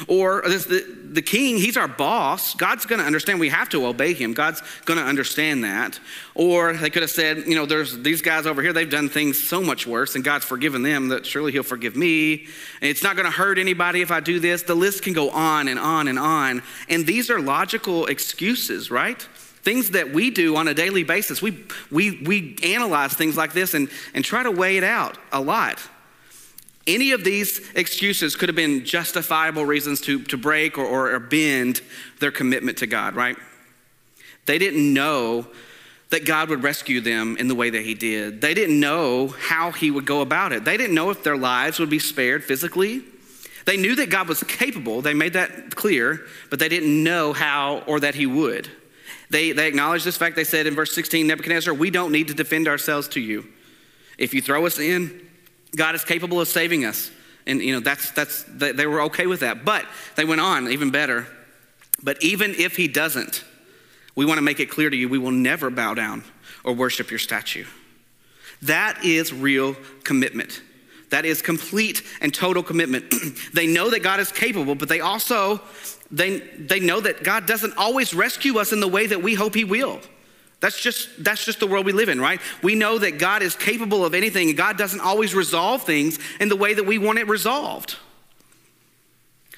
Or 0.09 0.43
the, 0.43 0.85
the 1.13 1.23
king, 1.23 1.59
he's 1.59 1.77
our 1.77 1.89
boss. 1.89 2.55
God's 2.55 2.87
going 2.87 2.99
to 2.99 3.05
understand 3.05 3.39
we 3.39 3.51
have 3.51 3.69
to 3.71 3.87
obey 3.87 4.15
him. 4.15 4.33
God's 4.33 4.63
going 4.85 4.99
to 4.99 5.05
understand 5.05 5.65
that. 5.65 6.01
Or 6.35 6.73
they 6.73 6.91
could 6.91 7.03
have 7.03 7.11
said, 7.11 7.45
you 7.47 7.55
know, 7.55 7.67
there's 7.67 7.99
these 7.99 8.23
guys 8.23 8.47
over 8.47 8.63
here, 8.63 8.73
they've 8.73 8.89
done 8.89 9.09
things 9.09 9.43
so 9.43 9.61
much 9.61 9.87
worse, 9.87 10.15
and 10.15 10.25
God's 10.25 10.45
forgiven 10.45 10.83
them 10.83 11.09
that 11.09 11.27
surely 11.27 11.53
he'll 11.53 11.63
forgive 11.63 11.95
me. 11.97 12.47
And 12.81 12.91
it's 12.91 13.03
not 13.03 13.17
going 13.17 13.27
to 13.27 13.33
hurt 13.33 13.59
anybody 13.59 14.01
if 14.01 14.11
I 14.11 14.21
do 14.21 14.41
this. 14.41 14.63
The 14.63 14.75
list 14.75 15.03
can 15.03 15.13
go 15.13 15.31
on 15.31 15.69
and 15.69 15.79
on 15.79 16.09
and 16.09 16.19
on. 16.19 16.63
And 16.89 17.07
these 17.07 17.31
are 17.31 17.41
logical 17.41 18.07
excuses, 18.07 18.91
right? 18.91 19.21
Things 19.63 19.91
that 19.91 20.13
we 20.13 20.31
do 20.31 20.57
on 20.57 20.67
a 20.69 20.75
daily 20.75 21.05
basis. 21.05 21.41
We, 21.41 21.65
we, 21.91 22.23
we 22.25 22.57
analyze 22.65 23.13
things 23.13 23.37
like 23.37 23.53
this 23.53 23.75
and, 23.75 23.89
and 24.15 24.25
try 24.25 24.43
to 24.43 24.51
weigh 24.51 24.77
it 24.77 24.85
out 24.85 25.19
a 25.31 25.41
lot. 25.41 25.79
Any 26.87 27.13
of 27.13 27.23
these 27.23 27.61
excuses 27.75 28.35
could 28.35 28.49
have 28.49 28.57
been 28.57 28.85
justifiable 28.85 29.65
reasons 29.65 30.01
to, 30.03 30.23
to 30.25 30.37
break 30.37 30.79
or, 30.79 31.15
or, 31.15 31.19
bend 31.21 31.81
their 32.19 32.33
commitment 32.33 32.79
to 32.79 32.87
God, 32.89 33.15
right? 33.15 33.37
They 34.47 34.59
didn't 34.59 34.93
know 34.93 35.47
that 36.11 36.27
God 36.27 36.49
would 36.49 36.63
rescue 36.63 37.01
them 37.01 37.37
in 37.37 37.47
the 37.47 37.55
way 37.55 37.71
that 37.71 37.83
He 37.83 37.95
did. 37.95 38.41
They 38.41 38.53
didn't 38.53 38.81
know 38.81 39.29
how 39.29 39.71
He 39.71 39.91
would 39.91 40.07
go 40.07 40.23
about 40.23 40.53
it. 40.53 40.65
They 40.65 40.77
didn't 40.77 40.95
know 40.95 41.11
if 41.11 41.23
their 41.23 41.37
lives 41.37 41.79
would 41.79 41.91
be 41.91 42.01
spared 42.01 42.43
physically. 42.43 43.03
They 43.65 43.77
knew 43.77 43.95
that 43.95 44.11
God 44.11 44.29
was 44.29 44.43
capable, 44.43 45.03
they 45.03 45.15
made 45.15 45.35
that 45.35 45.77
clear, 45.77 46.27
but 46.51 46.59
they 46.59 46.69
didn't 46.69 47.03
know 47.05 47.33
how 47.33 47.85
or 47.87 48.01
that 48.01 48.17
He 48.17 48.27
would. 48.27 48.69
They, 49.31 49.53
they 49.53 49.69
acknowledged 49.69 50.05
this 50.05 50.17
fact. 50.17 50.37
They 50.37 50.45
said 50.45 50.67
in 50.67 50.75
verse 50.75 50.95
16, 50.95 51.27
Nebuchadnezzar, 51.27 51.73
we 51.73 51.91
don't 51.91 52.13
need 52.13 52.29
to 52.29 52.35
defend 52.35 52.69
ourselves 52.69 53.09
to 53.09 53.21
you. 53.21 53.47
If 54.19 54.35
you 54.35 54.43
throw 54.43 54.67
us 54.67 54.79
in, 54.79 55.27
God 55.77 55.95
is 55.95 56.05
capable 56.05 56.41
of 56.41 56.49
saving 56.49 56.85
us. 56.85 57.11
And, 57.47 57.61
you 57.61 57.73
know, 57.73 57.81
that's, 57.81 58.11
that's, 58.13 58.45
they 58.45 58.87
were 58.87 59.03
okay 59.03 59.27
with 59.27 59.41
that. 59.41 59.65
But 59.65 59.85
they 60.17 60.25
went 60.25 60.41
on, 60.41 60.69
even 60.69 60.91
better. 60.91 61.27
But 62.03 62.23
even 62.23 62.55
if 62.57 62.77
he 62.77 62.89
doesn't, 62.89 63.45
we 64.15 64.25
want 64.25 64.39
to 64.39 64.43
make 64.43 64.61
it 64.61 64.71
clear 64.71 64.91
to 64.91 64.97
you 64.97 65.09
we 65.09 65.19
will 65.19 65.31
never 65.31 65.71
bow 65.71 65.95
down 65.95 66.25
or 66.65 66.73
worship 66.73 67.11
your 67.11 67.19
statue. 67.19 67.65
That 68.63 69.05
is 69.05 69.33
real 69.33 69.77
commitment. 70.05 70.63
That 71.11 71.25
is 71.25 71.43
complete 71.43 72.03
and 72.21 72.33
total 72.33 72.63
commitment. 72.63 73.13
they 73.53 73.67
know 73.67 73.91
that 73.91 74.03
God 74.03 74.21
is 74.21 74.31
capable, 74.31 74.75
but 74.75 74.89
they 74.89 75.01
also 75.01 75.61
they, 76.11 76.41
they 76.41 76.79
know 76.79 77.01
that 77.01 77.25
God 77.25 77.47
doesn't 77.47 77.77
always 77.77 78.13
rescue 78.13 78.59
us 78.59 78.73
in 78.73 78.81
the 78.81 78.89
way 78.89 79.07
that 79.07 79.23
we 79.23 79.35
hope 79.35 79.55
he 79.55 79.65
will. 79.65 80.01
That's 80.63 80.81
just, 80.81 81.25
that's 81.25 81.45
just 81.45 81.59
the 81.59 81.67
world 81.67 81.85
we 81.85 81.93
live 81.93 82.09
in, 82.09 82.21
right? 82.21 82.41
We 82.63 82.77
know 82.77 82.97
that 82.97 83.19
God 83.19 83.43
is 83.43 83.57
capable 83.57 84.05
of 84.05 84.15
anything, 84.15 84.49
and 84.49 84.57
God 84.57 84.79
doesn't 84.79 85.01
always 85.01 85.35
resolve 85.35 85.83
things 85.83 86.21
in 86.39 86.49
the 86.49 86.55
way 86.55 86.73
that 86.73 86.87
we 86.87 86.99
want 86.99 87.19
it 87.19 87.27
resolved. 87.27 87.97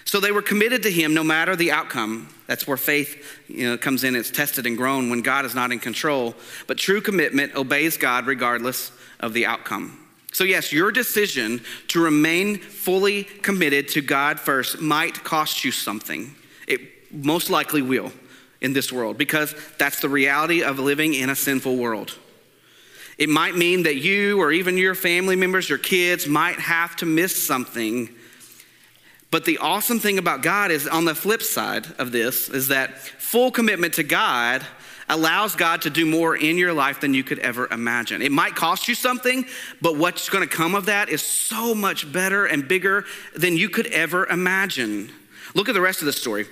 So 0.06 0.18
they 0.18 0.32
were 0.32 0.40
committed 0.40 0.82
to 0.84 0.90
Him 0.90 1.12
no 1.12 1.22
matter 1.22 1.56
the 1.56 1.72
outcome. 1.72 2.32
That's 2.46 2.66
where 2.66 2.78
faith 2.78 3.38
you 3.48 3.68
know, 3.68 3.76
comes 3.76 4.02
in. 4.02 4.16
It's 4.16 4.30
tested 4.30 4.64
and 4.64 4.78
grown 4.78 5.10
when 5.10 5.20
God 5.20 5.44
is 5.44 5.54
not 5.54 5.72
in 5.72 5.78
control. 5.78 6.34
But 6.66 6.78
true 6.78 7.02
commitment 7.02 7.54
obeys 7.54 7.98
God 7.98 8.26
regardless 8.26 8.90
of 9.20 9.34
the 9.34 9.44
outcome. 9.44 10.00
So, 10.32 10.44
yes, 10.44 10.72
your 10.72 10.90
decision 10.90 11.60
to 11.88 12.02
remain 12.02 12.56
fully 12.56 13.24
committed 13.24 13.88
to 13.88 14.00
God 14.00 14.40
first 14.40 14.80
might 14.80 15.22
cost 15.22 15.66
you 15.66 15.70
something. 15.70 16.34
It 16.66 16.80
most 17.12 17.50
likely 17.50 17.82
will 17.82 18.10
in 18.64 18.72
this 18.72 18.90
world 18.90 19.18
because 19.18 19.55
that's 19.79 20.00
the 20.00 20.09
reality 20.09 20.62
of 20.62 20.79
living 20.79 21.14
in 21.14 21.29
a 21.29 21.37
sinful 21.37 21.77
world. 21.77 22.18
It 23.18 23.29
might 23.29 23.55
mean 23.55 23.85
that 23.85 23.96
you 23.96 24.40
or 24.40 24.50
even 24.50 24.77
your 24.77 24.94
family 24.94 25.37
members, 25.37 25.68
your 25.68 25.79
kids, 25.79 26.27
might 26.27 26.59
have 26.59 26.96
to 26.96 27.07
miss 27.07 27.46
something. 27.46 28.09
But 29.31 29.44
the 29.44 29.59
awesome 29.59 30.00
thing 30.00 30.18
about 30.18 30.42
God 30.42 30.70
is 30.70 30.88
on 30.88 31.05
the 31.05 31.14
flip 31.14 31.42
side 31.42 31.87
of 31.98 32.11
this 32.11 32.48
is 32.48 32.68
that 32.68 32.98
full 32.98 33.50
commitment 33.50 33.94
to 33.94 34.03
God 34.03 34.66
allows 35.09 35.55
God 35.55 35.83
to 35.83 35.90
do 35.90 36.07
more 36.07 36.35
in 36.35 36.57
your 36.57 36.72
life 36.72 37.00
than 37.00 37.12
you 37.12 37.22
could 37.22 37.38
ever 37.40 37.68
imagine. 37.70 38.22
It 38.22 38.33
might 38.33 38.55
cost 38.55 38.88
you 38.88 38.94
something, 38.94 39.44
but 39.83 39.98
what's 39.98 40.31
going 40.31 40.48
to 40.48 40.53
come 40.53 40.74
of 40.74 40.87
that 40.87 41.11
is 41.11 41.22
so 41.22 41.74
much 41.74 42.11
better 42.11 42.46
and 42.46 42.66
bigger 42.66 43.05
than 43.37 43.57
you 43.57 43.68
could 43.68 43.87
ever 43.88 44.27
imagine. 44.27 45.11
Look 45.55 45.68
at 45.68 45.74
the 45.74 45.81
rest 45.81 46.00
of 46.00 46.07
the 46.07 46.12
story. 46.12 46.46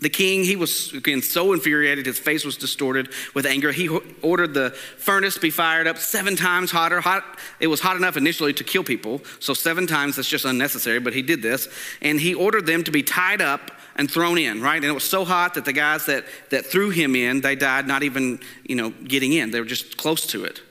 The 0.00 0.08
king, 0.08 0.44
he 0.44 0.54
was 0.54 0.92
again 0.92 1.22
so 1.22 1.52
infuriated, 1.52 2.06
his 2.06 2.20
face 2.20 2.44
was 2.44 2.56
distorted 2.56 3.08
with 3.34 3.46
anger. 3.46 3.72
He 3.72 3.88
ordered 4.22 4.54
the 4.54 4.70
furnace 4.70 5.38
be 5.38 5.50
fired 5.50 5.88
up 5.88 5.98
seven 5.98 6.36
times 6.36 6.70
hotter. 6.70 7.00
Hot, 7.00 7.24
it 7.58 7.66
was 7.66 7.80
hot 7.80 7.96
enough 7.96 8.16
initially 8.16 8.52
to 8.54 8.64
kill 8.64 8.84
people, 8.84 9.20
so 9.40 9.54
seven 9.54 9.88
times 9.88 10.14
that's 10.14 10.28
just 10.28 10.44
unnecessary, 10.44 11.00
but 11.00 11.14
he 11.14 11.22
did 11.22 11.42
this. 11.42 11.68
And 12.00 12.20
he 12.20 12.34
ordered 12.34 12.66
them 12.66 12.84
to 12.84 12.92
be 12.92 13.02
tied 13.02 13.42
up 13.42 13.72
and 13.96 14.08
thrown 14.08 14.38
in, 14.38 14.62
right? 14.62 14.76
And 14.76 14.84
it 14.84 14.92
was 14.92 15.02
so 15.02 15.24
hot 15.24 15.54
that 15.54 15.64
the 15.64 15.72
guys 15.72 16.06
that, 16.06 16.24
that 16.50 16.66
threw 16.66 16.90
him 16.90 17.16
in, 17.16 17.40
they 17.40 17.56
died 17.56 17.88
not 17.88 18.04
even, 18.04 18.38
you 18.64 18.76
know, 18.76 18.90
getting 18.90 19.32
in. 19.32 19.50
They 19.50 19.58
were 19.58 19.66
just 19.66 19.96
close 19.96 20.26
to 20.28 20.44
it. 20.44 20.62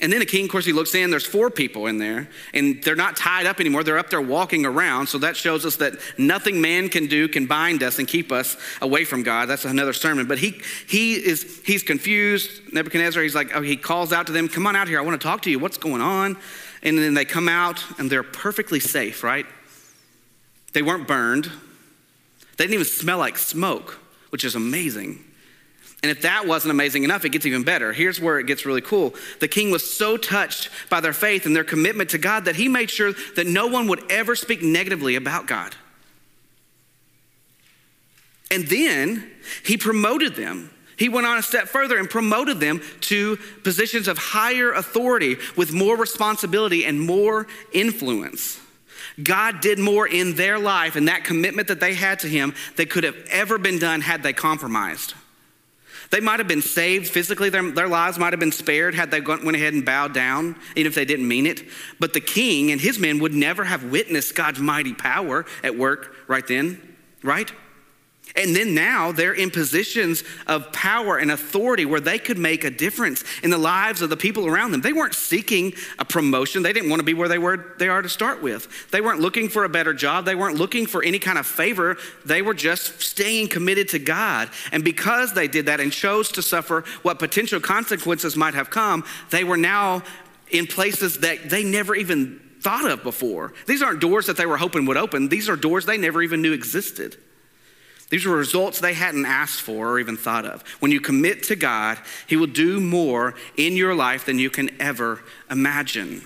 And 0.00 0.10
then 0.10 0.20
the 0.20 0.26
king, 0.26 0.44
of 0.46 0.50
course, 0.50 0.64
he 0.64 0.72
looks 0.72 0.94
in, 0.94 1.10
there's 1.10 1.26
four 1.26 1.50
people 1.50 1.86
in 1.86 1.98
there, 1.98 2.28
and 2.54 2.82
they're 2.82 2.96
not 2.96 3.16
tied 3.16 3.46
up 3.46 3.60
anymore. 3.60 3.84
They're 3.84 3.98
up 3.98 4.08
there 4.08 4.20
walking 4.20 4.64
around. 4.64 5.08
So 5.08 5.18
that 5.18 5.36
shows 5.36 5.66
us 5.66 5.76
that 5.76 5.94
nothing 6.16 6.60
man 6.60 6.88
can 6.88 7.06
do 7.06 7.28
can 7.28 7.46
bind 7.46 7.82
us 7.82 7.98
and 7.98 8.08
keep 8.08 8.32
us 8.32 8.56
away 8.80 9.04
from 9.04 9.22
God. 9.22 9.46
That's 9.46 9.66
another 9.66 9.92
sermon. 9.92 10.26
But 10.26 10.38
he 10.38 10.60
he 10.88 11.14
is 11.14 11.60
he's 11.64 11.82
confused. 11.82 12.72
Nebuchadnezzar, 12.72 13.22
he's 13.22 13.34
like, 13.34 13.54
oh, 13.54 13.60
he 13.60 13.76
calls 13.76 14.12
out 14.12 14.26
to 14.28 14.32
them, 14.32 14.48
come 14.48 14.66
on 14.66 14.74
out 14.74 14.88
here. 14.88 14.98
I 14.98 15.02
want 15.02 15.20
to 15.20 15.26
talk 15.26 15.42
to 15.42 15.50
you. 15.50 15.58
What's 15.58 15.76
going 15.76 16.00
on? 16.00 16.38
And 16.82 16.96
then 16.96 17.12
they 17.12 17.26
come 17.26 17.48
out 17.48 17.84
and 17.98 18.10
they're 18.10 18.22
perfectly 18.22 18.80
safe, 18.80 19.22
right? 19.22 19.44
They 20.72 20.82
weren't 20.82 21.06
burned. 21.06 21.50
They 22.56 22.64
didn't 22.64 22.74
even 22.74 22.86
smell 22.86 23.18
like 23.18 23.36
smoke, 23.36 23.98
which 24.30 24.44
is 24.44 24.54
amazing. 24.54 25.24
And 26.02 26.10
if 26.10 26.22
that 26.22 26.46
wasn't 26.46 26.70
amazing 26.70 27.04
enough, 27.04 27.24
it 27.24 27.28
gets 27.28 27.44
even 27.44 27.62
better. 27.62 27.92
Here's 27.92 28.20
where 28.20 28.38
it 28.38 28.46
gets 28.46 28.64
really 28.64 28.80
cool. 28.80 29.14
The 29.40 29.48
king 29.48 29.70
was 29.70 29.92
so 29.92 30.16
touched 30.16 30.70
by 30.88 31.00
their 31.00 31.12
faith 31.12 31.44
and 31.44 31.54
their 31.54 31.64
commitment 31.64 32.10
to 32.10 32.18
God 32.18 32.46
that 32.46 32.56
he 32.56 32.68
made 32.68 32.90
sure 32.90 33.12
that 33.36 33.46
no 33.46 33.66
one 33.66 33.86
would 33.88 34.10
ever 34.10 34.34
speak 34.34 34.62
negatively 34.62 35.16
about 35.16 35.46
God. 35.46 35.74
And 38.50 38.66
then 38.66 39.30
he 39.64 39.76
promoted 39.76 40.34
them. 40.34 40.70
He 40.96 41.08
went 41.08 41.26
on 41.26 41.38
a 41.38 41.42
step 41.42 41.68
further 41.68 41.98
and 41.98 42.08
promoted 42.10 42.60
them 42.60 42.82
to 43.02 43.38
positions 43.62 44.08
of 44.08 44.18
higher 44.18 44.72
authority 44.72 45.36
with 45.56 45.72
more 45.72 45.96
responsibility 45.96 46.84
and 46.84 47.00
more 47.00 47.46
influence. 47.72 48.58
God 49.22 49.60
did 49.60 49.78
more 49.78 50.06
in 50.06 50.34
their 50.34 50.58
life 50.58 50.96
and 50.96 51.08
that 51.08 51.24
commitment 51.24 51.68
that 51.68 51.80
they 51.80 51.94
had 51.94 52.20
to 52.20 52.28
Him 52.28 52.54
that 52.76 52.90
could 52.90 53.04
have 53.04 53.16
ever 53.30 53.58
been 53.58 53.78
done 53.78 54.00
had 54.00 54.22
they 54.22 54.32
compromised. 54.32 55.14
They 56.10 56.20
might 56.20 56.40
have 56.40 56.48
been 56.48 56.62
saved 56.62 57.08
physically, 57.08 57.50
their, 57.50 57.70
their 57.70 57.88
lives 57.88 58.18
might 58.18 58.32
have 58.32 58.40
been 58.40 58.50
spared 58.50 58.96
had 58.96 59.12
they 59.12 59.20
went 59.20 59.54
ahead 59.54 59.74
and 59.74 59.84
bowed 59.84 60.12
down, 60.12 60.56
even 60.74 60.88
if 60.88 60.94
they 60.94 61.04
didn't 61.04 61.28
mean 61.28 61.46
it. 61.46 61.62
But 62.00 62.12
the 62.14 62.20
king 62.20 62.72
and 62.72 62.80
his 62.80 62.98
men 62.98 63.20
would 63.20 63.32
never 63.32 63.62
have 63.62 63.84
witnessed 63.84 64.34
God's 64.34 64.58
mighty 64.58 64.92
power 64.92 65.46
at 65.62 65.76
work 65.76 66.14
right 66.26 66.46
then, 66.46 66.96
right? 67.22 67.52
And 68.36 68.54
then 68.54 68.74
now 68.74 69.12
they're 69.12 69.34
in 69.34 69.50
positions 69.50 70.22
of 70.46 70.72
power 70.72 71.18
and 71.18 71.30
authority 71.30 71.84
where 71.84 72.00
they 72.00 72.18
could 72.18 72.38
make 72.38 72.64
a 72.64 72.70
difference 72.70 73.24
in 73.42 73.50
the 73.50 73.58
lives 73.58 74.02
of 74.02 74.10
the 74.10 74.16
people 74.16 74.46
around 74.46 74.70
them. 74.70 74.80
They 74.80 74.92
weren't 74.92 75.14
seeking 75.14 75.72
a 75.98 76.04
promotion. 76.04 76.62
They 76.62 76.72
didn't 76.72 76.90
want 76.90 77.00
to 77.00 77.04
be 77.04 77.14
where 77.14 77.28
they 77.28 77.38
were 77.38 77.74
they 77.78 77.88
are 77.88 78.02
to 78.02 78.08
start 78.08 78.42
with. 78.42 78.90
They 78.90 79.00
weren't 79.00 79.20
looking 79.20 79.48
for 79.48 79.64
a 79.64 79.68
better 79.68 79.92
job. 79.92 80.24
They 80.24 80.34
weren't 80.34 80.56
looking 80.56 80.86
for 80.86 81.02
any 81.02 81.18
kind 81.18 81.38
of 81.38 81.46
favor. 81.46 81.96
They 82.24 82.42
were 82.42 82.54
just 82.54 83.00
staying 83.00 83.48
committed 83.48 83.88
to 83.88 83.98
God. 83.98 84.50
And 84.72 84.84
because 84.84 85.32
they 85.32 85.48
did 85.48 85.66
that 85.66 85.80
and 85.80 85.92
chose 85.92 86.30
to 86.32 86.42
suffer 86.42 86.84
what 87.02 87.18
potential 87.18 87.60
consequences 87.60 88.36
might 88.36 88.54
have 88.54 88.70
come, 88.70 89.04
they 89.30 89.44
were 89.44 89.56
now 89.56 90.02
in 90.50 90.66
places 90.66 91.18
that 91.18 91.50
they 91.50 91.64
never 91.64 91.94
even 91.94 92.40
thought 92.60 92.90
of 92.90 93.02
before. 93.02 93.52
These 93.66 93.82
aren't 93.82 94.00
doors 94.00 94.26
that 94.26 94.36
they 94.36 94.46
were 94.46 94.56
hoping 94.56 94.86
would 94.86 94.96
open. 94.96 95.28
These 95.28 95.48
are 95.48 95.56
doors 95.56 95.86
they 95.86 95.98
never 95.98 96.22
even 96.22 96.42
knew 96.42 96.52
existed. 96.52 97.16
These 98.10 98.26
were 98.26 98.36
results 98.36 98.80
they 98.80 98.94
hadn't 98.94 99.24
asked 99.24 99.60
for 99.60 99.88
or 99.88 100.00
even 100.00 100.16
thought 100.16 100.44
of. 100.44 100.62
When 100.80 100.90
you 100.90 101.00
commit 101.00 101.44
to 101.44 101.56
God, 101.56 101.98
He 102.26 102.36
will 102.36 102.46
do 102.46 102.80
more 102.80 103.34
in 103.56 103.74
your 103.74 103.94
life 103.94 104.26
than 104.26 104.38
you 104.38 104.50
can 104.50 104.70
ever 104.80 105.22
imagine. 105.48 106.22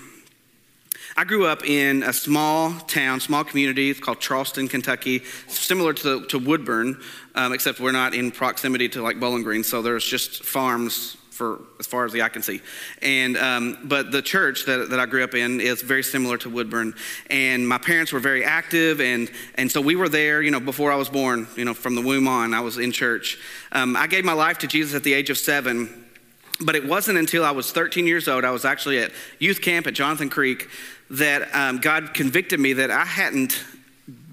I 1.17 1.23
grew 1.23 1.45
up 1.45 1.63
in 1.63 2.03
a 2.03 2.11
small 2.11 2.73
town, 2.73 3.21
small 3.21 3.45
community. 3.45 3.89
It's 3.89 4.01
called 4.01 4.19
Charleston, 4.19 4.67
Kentucky, 4.67 5.23
similar 5.47 5.93
to, 5.93 6.25
to 6.25 6.37
Woodburn, 6.37 6.99
um, 7.35 7.53
except 7.53 7.79
we're 7.79 7.93
not 7.93 8.13
in 8.13 8.31
proximity 8.31 8.89
to 8.89 9.01
like 9.01 9.17
Bowling 9.17 9.43
Green, 9.43 9.63
so 9.63 9.81
there's 9.81 10.03
just 10.03 10.43
farms 10.43 11.15
for 11.35 11.59
as 11.79 11.85
far 11.85 12.05
as 12.05 12.13
the 12.13 12.21
eye 12.21 12.29
can 12.29 12.41
see. 12.41 12.61
And 13.01 13.35
um, 13.37 13.77
but 13.83 14.11
the 14.11 14.21
church 14.21 14.65
that, 14.65 14.89
that 14.89 14.99
I 14.99 15.05
grew 15.05 15.23
up 15.23 15.35
in 15.35 15.59
is 15.59 15.81
very 15.81 16.03
similar 16.03 16.37
to 16.39 16.49
Woodburn. 16.49 16.95
And 17.29 17.67
my 17.67 17.77
parents 17.77 18.13
were 18.13 18.19
very 18.19 18.45
active, 18.45 19.01
and 19.01 19.29
and 19.55 19.69
so 19.69 19.81
we 19.81 19.95
were 19.95 20.07
there. 20.09 20.41
You 20.41 20.51
know, 20.51 20.61
before 20.61 20.91
I 20.91 20.95
was 20.95 21.09
born. 21.09 21.47
You 21.57 21.65
know, 21.65 21.73
from 21.73 21.95
the 21.95 22.01
womb 22.01 22.27
on, 22.27 22.53
I 22.53 22.61
was 22.61 22.77
in 22.77 22.91
church. 22.91 23.37
Um, 23.73 23.97
I 23.97 24.07
gave 24.07 24.23
my 24.23 24.33
life 24.33 24.59
to 24.59 24.67
Jesus 24.67 24.95
at 24.95 25.03
the 25.03 25.13
age 25.13 25.29
of 25.29 25.37
seven. 25.37 26.03
But 26.61 26.75
it 26.75 26.85
wasn't 26.85 27.17
until 27.17 27.43
I 27.43 27.51
was 27.51 27.73
13 27.73 28.07
years 28.07 28.29
old, 28.29 28.45
I 28.45 28.51
was 28.51 28.63
actually 28.63 28.99
at 28.99 29.11
youth 29.39 29.61
camp 29.61 29.87
at 29.87 29.93
Jonathan 29.93 30.29
Creek, 30.29 30.69
that 31.09 31.53
um, 31.53 31.79
God 31.79 32.13
convicted 32.13 32.61
me 32.61 32.71
that 32.73 32.91
I 32.91 33.03
hadn't 33.03 33.61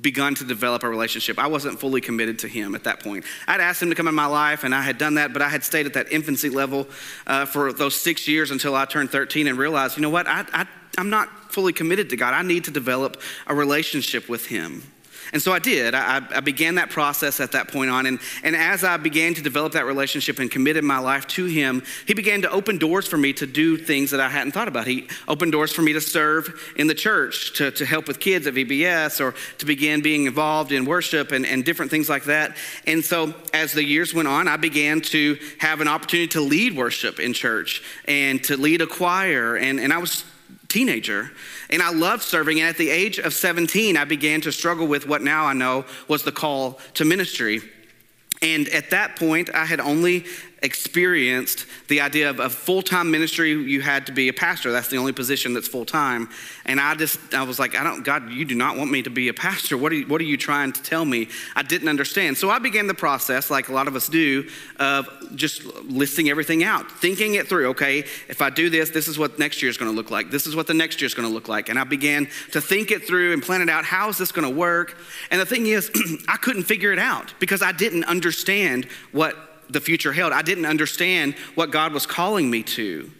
begun 0.02 0.34
to 0.34 0.44
develop 0.44 0.82
a 0.82 0.88
relationship. 0.88 1.38
I 1.38 1.46
wasn't 1.46 1.78
fully 1.78 2.00
committed 2.00 2.40
to 2.40 2.48
him 2.48 2.74
at 2.74 2.84
that 2.84 3.00
point. 3.00 3.24
I'd 3.46 3.60
asked 3.60 3.82
him 3.82 3.88
to 3.90 3.94
come 3.94 4.08
in 4.08 4.14
my 4.14 4.26
life, 4.26 4.64
and 4.64 4.74
I 4.74 4.82
had 4.82 4.98
done 4.98 5.14
that, 5.14 5.32
but 5.32 5.40
I 5.40 5.48
had 5.48 5.64
stayed 5.64 5.86
at 5.86 5.94
that 5.94 6.12
infancy 6.12 6.50
level 6.50 6.88
uh, 7.26 7.46
for 7.46 7.72
those 7.72 7.94
six 7.94 8.26
years 8.26 8.50
until 8.50 8.74
I 8.74 8.84
turned 8.84 9.10
13 9.10 9.46
and 9.46 9.56
realized, 9.56 9.96
you 9.96 10.02
know 10.02 10.10
what, 10.10 10.26
I, 10.26 10.44
I, 10.52 10.66
I'm 10.98 11.10
not 11.10 11.52
fully 11.52 11.72
committed 11.72 12.10
to 12.10 12.16
God. 12.16 12.34
I 12.34 12.42
need 12.42 12.64
to 12.64 12.70
develop 12.70 13.20
a 13.46 13.54
relationship 13.54 14.28
with 14.28 14.46
him. 14.46 14.82
And 15.32 15.40
so 15.40 15.52
I 15.52 15.58
did. 15.58 15.94
I, 15.94 16.22
I, 16.30 16.40
began 16.40 16.74
that 16.74 16.90
process 16.90 17.40
at 17.40 17.52
that 17.52 17.68
point 17.68 17.90
on. 17.90 18.04
And, 18.04 18.20
and 18.42 18.54
as 18.54 18.84
I 18.84 18.98
began 18.98 19.32
to 19.32 19.42
develop 19.42 19.72
that 19.72 19.86
relationship 19.86 20.38
and 20.38 20.50
committed 20.50 20.84
my 20.84 20.98
life 20.98 21.26
to 21.28 21.46
Him, 21.46 21.82
He 22.06 22.12
began 22.12 22.42
to 22.42 22.50
open 22.50 22.76
doors 22.76 23.08
for 23.08 23.16
me 23.16 23.32
to 23.34 23.46
do 23.46 23.78
things 23.78 24.10
that 24.10 24.20
I 24.20 24.28
hadn't 24.28 24.52
thought 24.52 24.68
about. 24.68 24.86
He 24.86 25.08
opened 25.26 25.52
doors 25.52 25.72
for 25.72 25.80
me 25.80 25.94
to 25.94 26.02
serve 26.02 26.72
in 26.76 26.86
the 26.86 26.94
church, 26.94 27.54
to, 27.54 27.70
to 27.70 27.86
help 27.86 28.08
with 28.08 28.20
kids 28.20 28.46
at 28.46 28.54
VBS, 28.54 29.20
or 29.24 29.34
to 29.56 29.64
begin 29.64 30.02
being 30.02 30.26
involved 30.26 30.70
in 30.70 30.84
worship 30.84 31.32
and, 31.32 31.46
and 31.46 31.64
different 31.64 31.90
things 31.90 32.10
like 32.10 32.24
that. 32.24 32.54
And 32.86 33.02
so 33.02 33.34
as 33.54 33.72
the 33.72 33.84
years 33.84 34.12
went 34.12 34.28
on, 34.28 34.48
I 34.48 34.58
began 34.58 35.00
to 35.00 35.38
have 35.58 35.80
an 35.80 35.88
opportunity 35.88 36.28
to 36.28 36.42
lead 36.42 36.76
worship 36.76 37.18
in 37.18 37.32
church 37.32 37.82
and 38.06 38.44
to 38.44 38.58
lead 38.58 38.82
a 38.82 38.86
choir. 38.86 39.56
And, 39.56 39.80
and 39.80 39.94
I 39.94 39.98
was 39.98 40.24
teenager. 40.72 41.30
And 41.70 41.82
I 41.82 41.90
loved 41.92 42.22
serving. 42.22 42.60
And 42.60 42.68
at 42.68 42.76
the 42.76 42.90
age 42.90 43.18
of 43.18 43.34
17, 43.34 43.96
I 43.96 44.04
began 44.04 44.40
to 44.42 44.52
struggle 44.52 44.86
with 44.86 45.06
what 45.06 45.22
now 45.22 45.44
I 45.44 45.52
know 45.52 45.84
was 46.08 46.22
the 46.22 46.32
call 46.32 46.80
to 46.94 47.04
ministry. 47.04 47.60
And 48.40 48.68
at 48.70 48.90
that 48.90 49.16
point, 49.16 49.54
I 49.54 49.64
had 49.64 49.80
only 49.80 50.24
experienced 50.62 51.66
the 51.88 52.00
idea 52.00 52.30
of 52.30 52.38
a 52.38 52.48
full-time 52.48 53.10
ministry 53.10 53.50
you 53.50 53.80
had 53.80 54.06
to 54.06 54.12
be 54.12 54.28
a 54.28 54.32
pastor. 54.32 54.70
That's 54.70 54.88
the 54.88 54.96
only 54.96 55.12
position 55.12 55.54
that's 55.54 55.68
full-time. 55.68 56.28
And 56.64 56.80
i 56.80 56.94
just 56.94 57.34
i 57.34 57.42
was 57.42 57.58
like 57.58 57.74
i 57.74 57.82
don't 57.82 58.04
god 58.04 58.30
you 58.30 58.44
do 58.44 58.54
not 58.54 58.76
want 58.76 58.90
me 58.90 59.02
to 59.02 59.10
be 59.10 59.28
a 59.28 59.34
pastor. 59.34 59.76
What 59.76 59.92
are 59.92 59.96
you, 59.96 60.06
what 60.06 60.20
are 60.20 60.24
you 60.24 60.36
trying 60.36 60.72
to 60.72 60.82
tell 60.82 61.04
me? 61.04 61.28
I 61.56 61.62
didn't 61.62 61.88
understand. 61.88 62.38
So 62.38 62.48
i 62.50 62.58
began 62.58 62.86
the 62.86 62.94
process 62.94 63.50
like 63.50 63.68
a 63.68 63.72
lot 63.72 63.88
of 63.88 63.96
us 63.96 64.08
do 64.08 64.48
of 64.78 65.08
just 65.34 65.64
listing 65.64 66.28
everything 66.30 66.62
out 66.62 66.90
thinking 66.90 67.34
it 67.34 67.48
through. 67.48 67.68
Okay 67.70 68.00
if 68.28 68.40
i 68.40 68.48
do 68.48 68.70
this 68.70 68.90
this 68.90 69.08
is 69.08 69.18
what 69.18 69.38
next 69.38 69.62
year 69.62 69.70
is 69.70 69.76
going 69.76 69.90
to 69.90 69.96
look 69.96 70.10
like. 70.10 70.30
This 70.30 70.46
is 70.46 70.54
what 70.54 70.66
the 70.68 70.74
next 70.74 71.00
year 71.00 71.06
is 71.06 71.14
going 71.14 71.28
to 71.28 71.34
look 71.34 71.48
like. 71.48 71.68
And 71.68 71.78
i 71.78 71.84
began 71.84 72.28
to 72.52 72.60
think 72.60 72.92
it 72.92 73.04
through 73.06 73.32
and 73.32 73.42
plan 73.42 73.62
it 73.62 73.68
out. 73.68 73.84
How 73.84 74.08
is 74.08 74.18
this 74.18 74.30
going 74.30 74.48
to 74.48 74.56
work? 74.56 74.96
And 75.30 75.40
the 75.40 75.46
thing 75.46 75.66
is 75.66 75.90
i 76.28 76.36
couldn't 76.36 76.64
figure 76.64 76.92
it 76.92 77.00
out 77.00 77.34
because 77.40 77.62
i 77.62 77.72
didn't 77.72 78.04
understand 78.04 78.86
what 79.10 79.51
the 79.72 79.80
future 79.80 80.12
held. 80.12 80.32
I 80.32 80.42
didn't 80.42 80.66
understand 80.66 81.34
what 81.54 81.70
God 81.70 81.92
was 81.92 82.06
calling 82.06 82.50
me 82.50 82.62
to. 82.62 83.10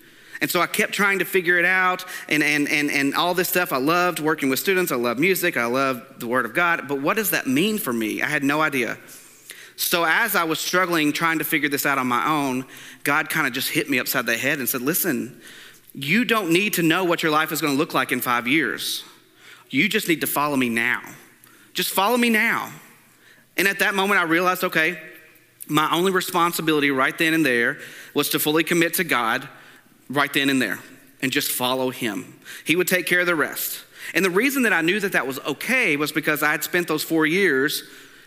And 0.41 0.51
so 0.51 0.61
I 0.61 0.67
kept 0.67 0.93
trying 0.93 1.21
to 1.21 1.25
figure 1.25 1.59
it 1.59 1.65
out 1.65 2.05
and, 2.29 2.43
and, 2.43 2.69
and, 2.69 2.91
and 2.91 3.15
all 3.15 3.33
this 3.33 3.49
stuff. 3.49 3.73
I 3.73 3.77
loved 3.77 4.19
working 4.19 4.51
with 4.51 4.59
students. 4.59 4.91
I 4.91 4.97
love 4.97 5.19
music. 5.19 5.57
I 5.57 5.67
love 5.67 6.05
the 6.19 6.27
Word 6.27 6.45
of 6.45 6.53
God. 6.53 6.89
But 6.89 7.01
what 7.01 7.17
does 7.17 7.31
that 7.31 7.47
mean 7.47 7.79
for 7.79 7.93
me? 7.93 8.23
I 8.23 8.27
had 8.27 8.43
no 8.43 8.61
idea. 8.61 8.99
So 9.77 10.05
as 10.05 10.35
I 10.35 10.45
was 10.45 10.59
struggling 10.59 11.13
trying 11.13 11.39
to 11.39 11.45
figure 11.45 11.69
this 11.69 11.87
out 11.87 11.97
on 11.97 12.09
my 12.09 12.27
own, 12.27 12.67
God 13.05 13.31
kind 13.31 13.47
of 13.47 13.53
just 13.53 13.69
hit 13.69 13.89
me 13.89 14.01
upside 14.01 14.27
the 14.27 14.37
head 14.37 14.59
and 14.59 14.69
said, 14.69 14.83
Listen, 14.83 15.41
you 15.95 16.25
don't 16.25 16.51
need 16.51 16.75
to 16.75 16.83
know 16.83 17.05
what 17.05 17.23
your 17.23 17.31
life 17.33 17.53
is 17.53 17.61
going 17.61 17.75
to 17.75 17.79
look 17.79 17.95
like 17.95 18.11
in 18.11 18.21
five 18.21 18.49
years. 18.49 19.05
You 19.71 19.89
just 19.89 20.09
need 20.09 20.23
to 20.23 20.27
follow 20.27 20.57
me 20.57 20.69
now. 20.69 21.03
Just 21.73 21.91
follow 21.91 22.17
me 22.17 22.31
now. 22.31 22.73
And 23.57 23.69
at 23.69 23.79
that 23.79 23.95
moment, 23.95 24.21
I 24.21 24.25
realized, 24.25 24.65
okay, 24.65 24.99
my 25.73 25.91
only 25.93 26.13
responsibility 26.13 26.91
right 26.91 27.17
then 27.17 27.35
and 27.35 27.45
there 27.45 27.79
was 28.15 28.29
to 28.31 28.39
fully 28.39 28.63
commit 28.63 28.95
to 28.95 29.05
God 29.05 29.49
right 30.09 30.33
then 30.33 30.51
and 30.51 30.61
there 30.61 30.79
and 31.21 31.33
just 31.33 31.51
follow 31.51 31.91
Him. 31.91 32.39
He 32.65 32.77
would 32.77 32.89
take 32.89 33.07
care 33.07 33.21
of 33.21 33.27
the 33.27 33.35
rest. 33.35 33.85
And 34.15 34.25
the 34.25 34.31
reason 34.31 34.63
that 34.63 34.73
I 34.73 34.83
knew 34.83 35.01
that 35.01 35.13
that 35.13 35.27
was 35.27 35.39
okay 35.41 35.97
was 35.97 36.13
because 36.13 36.43
I 36.43 36.51
had 36.51 36.63
spent 36.63 36.89
those 36.89 37.03
four 37.03 37.25
years 37.25 37.85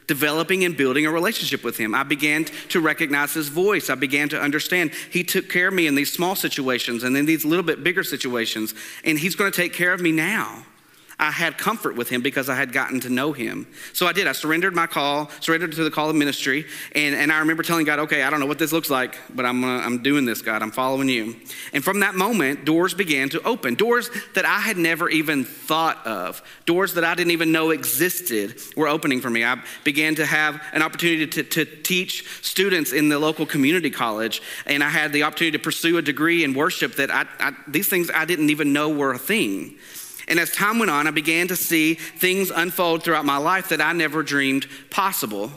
developing 0.08 0.64
and 0.64 0.78
building 0.78 1.06
a 1.06 1.12
relationship 1.12 1.64
with 1.64 1.78
him. 1.78 1.96
I 1.96 2.04
began 2.04 2.46
to 2.70 2.80
recognize 2.80 3.34
his 3.34 3.50
voice. 3.50 3.90
I 3.90 3.96
began 3.96 4.30
to 4.30 4.42
understand 4.42 4.92
he 5.12 5.24
took 5.24 5.50
care 5.50 5.70
of 5.70 5.74
me 5.74 5.88
in 5.88 5.96
these 5.96 6.14
small 6.14 6.36
situations 6.36 7.04
and 7.04 7.18
in 7.18 7.26
these 7.26 7.44
little 7.44 7.66
bit 7.66 7.84
bigger 7.84 8.04
situations, 8.04 8.74
and 9.04 9.18
he's 9.18 9.36
going 9.36 9.52
to 9.52 9.56
take 9.56 9.74
care 9.74 9.94
of 9.94 10.02
me 10.02 10.12
now. 10.12 10.64
I 11.18 11.32
had 11.32 11.58
comfort 11.58 11.96
with 11.96 12.10
him 12.10 12.22
because 12.22 12.50
I 12.50 12.56
had 12.56 12.74
gotten 12.74 13.00
to 13.02 13.10
know 13.10 13.32
him. 13.32 13.68
So 13.94 14.06
I 14.06 14.14
did. 14.14 14.28
I 14.28 14.34
surrendered 14.34 14.76
my 14.76 14.88
call, 14.88 15.30
surrendered 15.40 15.72
to 15.74 15.84
the 15.84 15.92
call 15.92 16.10
of 16.10 16.16
ministry. 16.16 16.66
And, 16.94 17.16
and 17.16 17.32
I 17.32 17.40
remember 17.40 17.64
telling 17.64 17.86
God, 17.86 18.00
okay, 18.00 18.24
I 18.24 18.30
don't 18.30 18.40
know 18.40 18.46
what 18.46 18.60
this 18.60 18.74
looks 18.74 18.90
like, 18.90 19.18
but 19.34 19.46
I'm, 19.46 19.64
I'm 19.64 20.04
doing 20.04 20.26
this, 20.26 20.42
God. 20.42 20.62
I'm 20.62 20.72
following 20.72 21.08
you. 21.08 21.36
And 21.72 21.84
from 21.84 22.02
that 22.02 22.16
moment, 22.16 22.66
doors 22.66 22.94
began 22.94 23.30
to 23.30 23.42
open. 23.44 23.76
Doors 23.76 24.10
that 24.34 24.46
I 24.46 24.60
had 24.60 24.78
never 24.78 25.10
even 25.10 25.46
thought 25.46 26.06
of, 26.06 26.42
doors 26.66 26.96
that 26.96 27.04
I 27.04 27.16
didn't 27.16 27.32
even 27.32 27.52
know 27.52 27.70
existed 27.70 28.60
were 28.76 28.88
opening 28.88 29.22
for 29.22 29.30
me. 29.30 29.46
I 29.46 29.62
began 29.84 30.16
to 30.16 30.26
have 30.26 30.62
an 30.74 30.82
opportunity 30.82 31.28
to, 31.28 31.44
to 31.44 31.66
teach 31.66 32.26
students 32.42 32.92
in 32.92 33.10
the 33.10 33.20
local 33.20 33.46
community 33.46 33.90
college. 33.90 34.42
And 34.66 34.84
I 34.84 34.90
had 34.90 35.14
the 35.14 35.24
opportunity 35.24 35.58
to 35.58 35.64
pursue 35.64 35.98
a 35.98 36.02
degree 36.02 36.44
in 36.44 36.54
worship 36.54 36.96
that 36.96 37.10
I, 37.10 37.26
I 37.40 37.54
these 37.68 37.88
things 37.88 38.12
I 38.14 38.26
didn't 38.26 38.50
even 38.50 38.74
know 38.74 38.90
were 38.90 39.14
a 39.14 39.18
thing. 39.18 39.76
And 40.28 40.40
as 40.40 40.52
time 40.52 40.80
went 40.80 40.92
on, 40.92 41.08
I 41.08 41.12
began 41.12 41.48
to 41.50 41.56
see 41.56 41.96
things 41.96 42.50
unfold 42.50 43.04
throughout 43.04 43.26
my 43.26 43.38
life 43.38 43.70
that 43.70 43.82
I 43.82 43.94
never 43.94 44.24
dreamed 44.24 44.68
possible. 44.90 45.52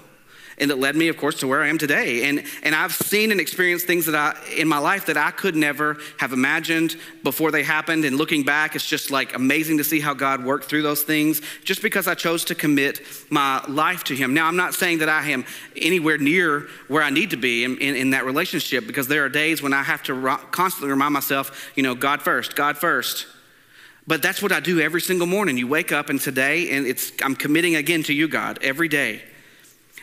And 0.60 0.70
that 0.70 0.78
led 0.78 0.96
me, 0.96 1.06
of 1.06 1.16
course, 1.16 1.38
to 1.40 1.46
where 1.46 1.62
I 1.62 1.68
am 1.68 1.78
today. 1.78 2.28
And, 2.28 2.42
and 2.64 2.74
I've 2.74 2.92
seen 2.92 3.30
and 3.30 3.40
experienced 3.40 3.86
things 3.86 4.06
that 4.06 4.16
I, 4.16 4.36
in 4.56 4.66
my 4.66 4.78
life 4.78 5.06
that 5.06 5.16
I 5.16 5.30
could 5.30 5.54
never 5.54 5.98
have 6.18 6.32
imagined 6.32 6.96
before 7.22 7.52
they 7.52 7.62
happened. 7.62 8.04
And 8.04 8.16
looking 8.16 8.42
back, 8.42 8.74
it's 8.74 8.86
just 8.86 9.12
like 9.12 9.34
amazing 9.36 9.78
to 9.78 9.84
see 9.84 10.00
how 10.00 10.14
God 10.14 10.44
worked 10.44 10.64
through 10.64 10.82
those 10.82 11.04
things 11.04 11.40
just 11.62 11.80
because 11.80 12.08
I 12.08 12.14
chose 12.14 12.44
to 12.46 12.56
commit 12.56 13.02
my 13.30 13.64
life 13.68 14.02
to 14.04 14.16
Him. 14.16 14.34
Now, 14.34 14.46
I'm 14.46 14.56
not 14.56 14.74
saying 14.74 14.98
that 14.98 15.08
I 15.08 15.30
am 15.30 15.44
anywhere 15.76 16.18
near 16.18 16.66
where 16.88 17.04
I 17.04 17.10
need 17.10 17.30
to 17.30 17.36
be 17.36 17.62
in, 17.62 17.78
in, 17.78 17.94
in 17.94 18.10
that 18.10 18.24
relationship 18.24 18.86
because 18.86 19.06
there 19.06 19.24
are 19.24 19.28
days 19.28 19.62
when 19.62 19.72
I 19.72 19.84
have 19.84 20.02
to 20.04 20.14
ro- 20.14 20.38
constantly 20.50 20.90
remind 20.90 21.14
myself, 21.14 21.70
you 21.76 21.84
know, 21.84 21.94
God 21.94 22.20
first, 22.20 22.56
God 22.56 22.76
first. 22.76 23.28
But 24.08 24.22
that's 24.22 24.40
what 24.40 24.52
I 24.52 24.60
do 24.60 24.80
every 24.80 25.02
single 25.02 25.26
morning. 25.26 25.58
You 25.58 25.66
wake 25.66 25.92
up 25.92 26.08
and 26.08 26.18
today, 26.18 26.70
and 26.70 26.86
it's 26.86 27.12
I'm 27.22 27.36
committing 27.36 27.76
again 27.76 28.02
to 28.04 28.14
you, 28.14 28.26
God, 28.26 28.58
every 28.62 28.88
day. 28.88 29.20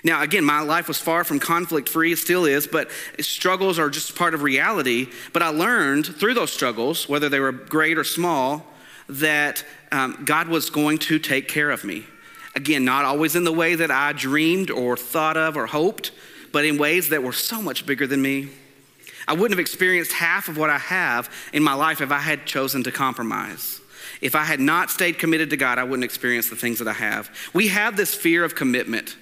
Now, 0.03 0.21
again, 0.21 0.45
my 0.45 0.59
life 0.59 0.87
was 0.87 0.99
far 0.99 1.23
from 1.23 1.39
conflict 1.39 1.89
free. 1.89 2.11
It 2.11 2.19
still 2.19 2.45
is, 2.45 2.67
but 2.67 2.91
struggles 3.19 3.79
are 3.79 3.89
just 3.89 4.15
part 4.15 4.35
of 4.35 4.43
reality. 4.43 5.07
But 5.33 5.41
I 5.41 5.47
learned 5.47 6.05
through 6.05 6.35
those 6.35 6.53
struggles, 6.53 7.09
whether 7.09 7.29
they 7.29 7.39
were 7.39 7.51
great 7.51 7.97
or 7.97 8.03
small, 8.03 8.63
that 9.09 9.65
um, 9.91 10.21
God 10.23 10.49
was 10.49 10.69
going 10.69 10.99
to 10.99 11.17
take 11.17 11.47
care 11.47 11.71
of 11.71 11.83
me. 11.83 12.05
Again, 12.55 12.85
not 12.85 13.05
always 13.05 13.35
in 13.35 13.43
the 13.43 13.51
way 13.51 13.73
that 13.73 13.89
I 13.89 14.13
dreamed 14.13 14.69
or 14.69 14.95
thought 14.95 15.35
of 15.35 15.57
or 15.57 15.65
hoped, 15.65 16.11
but 16.51 16.63
in 16.63 16.77
ways 16.77 17.09
that 17.09 17.23
were 17.23 17.33
so 17.33 17.59
much 17.59 17.87
bigger 17.87 18.05
than 18.05 18.21
me. 18.21 18.49
I 19.27 19.33
wouldn't 19.33 19.53
have 19.53 19.59
experienced 19.59 20.13
half 20.13 20.47
of 20.47 20.57
what 20.57 20.69
I 20.69 20.77
have 20.77 21.31
in 21.51 21.63
my 21.63 21.73
life 21.73 22.01
if 22.01 22.11
I 22.11 22.19
had 22.19 22.45
chosen 22.45 22.83
to 22.83 22.91
compromise. 22.91 23.81
If 24.21 24.35
I 24.35 24.43
had 24.43 24.59
not 24.59 24.89
stayed 24.89 25.19
committed 25.19 25.49
to 25.51 25.57
God, 25.57 25.77
I 25.77 25.83
wouldn't 25.83 26.03
experience 26.03 26.49
the 26.49 26.55
things 26.55 26.79
that 26.79 26.87
I 26.87 26.93
have. 26.93 27.29
We 27.53 27.67
have 27.69 27.97
this 27.97 28.13
fear 28.13 28.43
of 28.43 28.55
commitment 28.55 29.15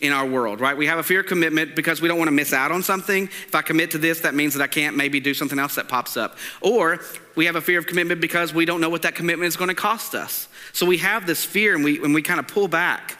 in 0.00 0.12
our 0.12 0.26
world, 0.26 0.60
right? 0.60 0.76
We 0.76 0.86
have 0.86 0.98
a 0.98 1.02
fear 1.02 1.20
of 1.20 1.26
commitment 1.26 1.76
because 1.76 2.00
we 2.00 2.08
don't 2.08 2.18
want 2.18 2.28
to 2.28 2.32
miss 2.32 2.52
out 2.52 2.72
on 2.72 2.82
something. 2.82 3.24
If 3.24 3.54
I 3.54 3.62
commit 3.62 3.90
to 3.92 3.98
this, 3.98 4.20
that 4.20 4.34
means 4.34 4.54
that 4.54 4.62
I 4.62 4.66
can't 4.66 4.96
maybe 4.96 5.20
do 5.20 5.34
something 5.34 5.58
else 5.58 5.74
that 5.74 5.88
pops 5.88 6.16
up. 6.16 6.38
Or 6.60 7.00
we 7.36 7.46
have 7.46 7.56
a 7.56 7.60
fear 7.60 7.78
of 7.78 7.86
commitment 7.86 8.20
because 8.20 8.54
we 8.54 8.64
don't 8.64 8.80
know 8.80 8.88
what 8.88 9.02
that 9.02 9.14
commitment 9.14 9.48
is 9.48 9.56
going 9.56 9.68
to 9.68 9.74
cost 9.74 10.14
us. 10.14 10.48
So 10.72 10.86
we 10.86 10.98
have 10.98 11.26
this 11.26 11.44
fear 11.44 11.74
and 11.74 11.84
we, 11.84 12.02
and 12.02 12.14
we 12.14 12.22
kind 12.22 12.40
of 12.40 12.48
pull 12.48 12.68
back 12.68 13.18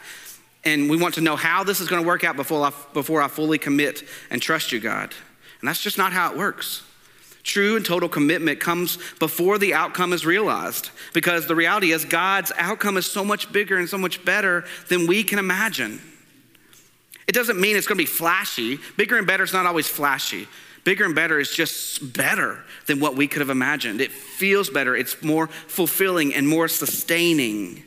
and 0.63 0.89
we 0.89 0.97
want 0.97 1.15
to 1.15 1.21
know 1.21 1.35
how 1.35 1.63
this 1.63 1.79
is 1.79 1.87
going 1.87 2.01
to 2.01 2.07
work 2.07 2.23
out 2.23 2.35
before 2.35 2.65
I, 2.65 2.71
before 2.93 3.21
I 3.21 3.27
fully 3.27 3.57
commit 3.57 4.03
and 4.29 4.41
trust 4.41 4.71
you, 4.71 4.79
God. 4.79 5.13
And 5.59 5.67
that's 5.67 5.81
just 5.81 5.97
not 5.97 6.13
how 6.13 6.31
it 6.31 6.37
works. 6.37 6.83
True 7.43 7.75
and 7.75 7.85
total 7.85 8.07
commitment 8.07 8.59
comes 8.59 8.97
before 9.19 9.57
the 9.57 9.73
outcome 9.73 10.13
is 10.13 10.25
realized 10.25 10.91
because 11.13 11.47
the 11.47 11.55
reality 11.55 11.91
is 11.91 12.05
God's 12.05 12.51
outcome 12.57 12.97
is 12.97 13.05
so 13.05 13.25
much 13.25 13.51
bigger 13.51 13.77
and 13.77 13.89
so 13.89 13.97
much 13.97 14.23
better 14.23 14.63
than 14.89 15.07
we 15.07 15.23
can 15.23 15.39
imagine. 15.39 15.99
It 17.27 17.33
doesn't 17.33 17.59
mean 17.59 17.75
it's 17.75 17.87
going 17.87 17.97
to 17.97 18.03
be 18.03 18.05
flashy. 18.05 18.77
Bigger 18.97 19.17
and 19.17 19.25
better 19.25 19.43
is 19.43 19.53
not 19.53 19.65
always 19.65 19.87
flashy. 19.87 20.47
Bigger 20.83 21.05
and 21.05 21.15
better 21.15 21.39
is 21.39 21.51
just 21.51 22.13
better 22.13 22.63
than 22.87 22.99
what 22.99 23.15
we 23.15 23.27
could 23.27 23.41
have 23.41 23.49
imagined. 23.49 24.01
It 24.01 24.11
feels 24.11 24.69
better, 24.69 24.95
it's 24.95 25.21
more 25.23 25.47
fulfilling 25.47 26.33
and 26.33 26.47
more 26.47 26.67
sustaining. 26.67 27.83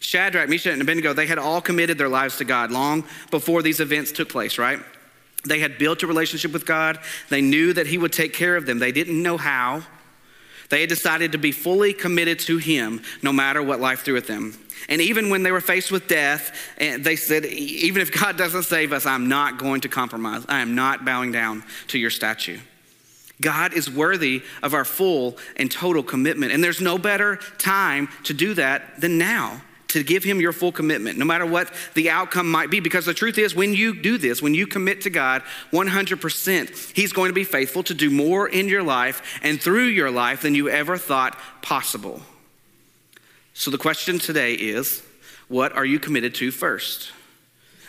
Shadrach, 0.00 0.48
Meshach, 0.48 0.72
and 0.72 0.82
Abednego, 0.82 1.14
they 1.14 1.26
had 1.26 1.38
all 1.38 1.60
committed 1.60 1.96
their 1.96 2.08
lives 2.08 2.36
to 2.38 2.44
God 2.44 2.70
long 2.70 3.04
before 3.30 3.62
these 3.62 3.80
events 3.80 4.12
took 4.12 4.28
place, 4.28 4.58
right? 4.58 4.80
They 5.46 5.58
had 5.58 5.78
built 5.78 6.02
a 6.02 6.06
relationship 6.06 6.52
with 6.52 6.66
God. 6.66 6.98
They 7.28 7.40
knew 7.40 7.72
that 7.72 7.86
He 7.86 7.98
would 7.98 8.12
take 8.12 8.32
care 8.32 8.56
of 8.56 8.66
them. 8.66 8.78
They 8.78 8.92
didn't 8.92 9.22
know 9.22 9.36
how. 9.36 9.82
They 10.70 10.80
had 10.80 10.88
decided 10.88 11.32
to 11.32 11.38
be 11.38 11.52
fully 11.52 11.92
committed 11.92 12.38
to 12.40 12.56
Him 12.58 13.02
no 13.22 13.32
matter 13.32 13.62
what 13.62 13.80
life 13.80 14.02
threw 14.02 14.16
at 14.16 14.26
them. 14.26 14.58
And 14.88 15.00
even 15.00 15.30
when 15.30 15.42
they 15.42 15.52
were 15.52 15.60
faced 15.60 15.92
with 15.92 16.08
death, 16.08 16.54
eh, 16.78 16.98
they 16.98 17.16
said, 17.16 17.44
Even 17.44 18.02
if 18.02 18.12
God 18.20 18.36
doesn't 18.36 18.64
save 18.64 18.92
us, 18.92 19.06
I'm 19.06 19.28
not 19.28 19.58
going 19.58 19.82
to 19.82 19.88
compromise. 19.88 20.44
I 20.48 20.60
am 20.60 20.74
not 20.74 21.04
bowing 21.04 21.32
down 21.32 21.64
to 21.88 21.98
your 21.98 22.10
statue. 22.10 22.58
God 23.40 23.74
is 23.74 23.90
worthy 23.90 24.42
of 24.62 24.74
our 24.74 24.84
full 24.84 25.36
and 25.56 25.70
total 25.70 26.02
commitment. 26.02 26.52
And 26.52 26.62
there's 26.62 26.80
no 26.80 26.98
better 26.98 27.36
time 27.58 28.08
to 28.24 28.34
do 28.34 28.54
that 28.54 29.00
than 29.00 29.18
now 29.18 29.60
to 29.94 30.04
give 30.04 30.22
him 30.22 30.40
your 30.40 30.52
full 30.52 30.72
commitment, 30.72 31.18
no 31.18 31.24
matter 31.24 31.46
what 31.46 31.72
the 31.94 32.10
outcome 32.10 32.50
might 32.50 32.70
be. 32.70 32.80
Because 32.80 33.06
the 33.06 33.14
truth 33.14 33.38
is, 33.38 33.54
when 33.54 33.72
you 33.74 33.94
do 33.94 34.18
this, 34.18 34.42
when 34.42 34.54
you 34.54 34.66
commit 34.66 35.00
to 35.02 35.10
God 35.10 35.42
100%, 35.72 36.92
he's 36.94 37.12
going 37.12 37.30
to 37.30 37.34
be 37.34 37.44
faithful 37.44 37.82
to 37.84 37.94
do 37.94 38.10
more 38.10 38.48
in 38.48 38.68
your 38.68 38.82
life 38.82 39.38
and 39.42 39.60
through 39.60 39.86
your 39.86 40.10
life 40.10 40.42
than 40.42 40.54
you 40.54 40.68
ever 40.68 40.98
thought 40.98 41.38
possible. 41.62 42.20
So 43.54 43.70
the 43.70 43.78
question 43.78 44.18
today 44.18 44.54
is 44.54 45.02
what 45.48 45.72
are 45.72 45.84
you 45.84 45.98
committed 45.98 46.34
to 46.36 46.50
first? 46.50 47.12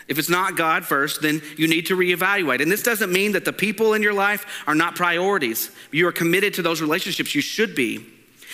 If 0.07 0.19
it's 0.19 0.29
not 0.29 0.55
God 0.55 0.85
first, 0.85 1.23
then 1.23 1.41
you 1.57 1.67
need 1.67 1.87
to 1.87 1.97
reevaluate. 1.97 2.61
And 2.61 2.71
this 2.71 2.83
doesn't 2.83 3.11
mean 3.11 3.31
that 3.31 3.43
the 3.43 3.53
people 3.53 3.95
in 3.95 4.03
your 4.03 4.13
life 4.13 4.45
are 4.67 4.75
not 4.75 4.95
priorities. 4.95 5.71
You 5.91 6.07
are 6.07 6.11
committed 6.11 6.53
to 6.55 6.61
those 6.61 6.79
relationships. 6.79 7.33
You 7.33 7.41
should 7.41 7.73
be. 7.73 8.05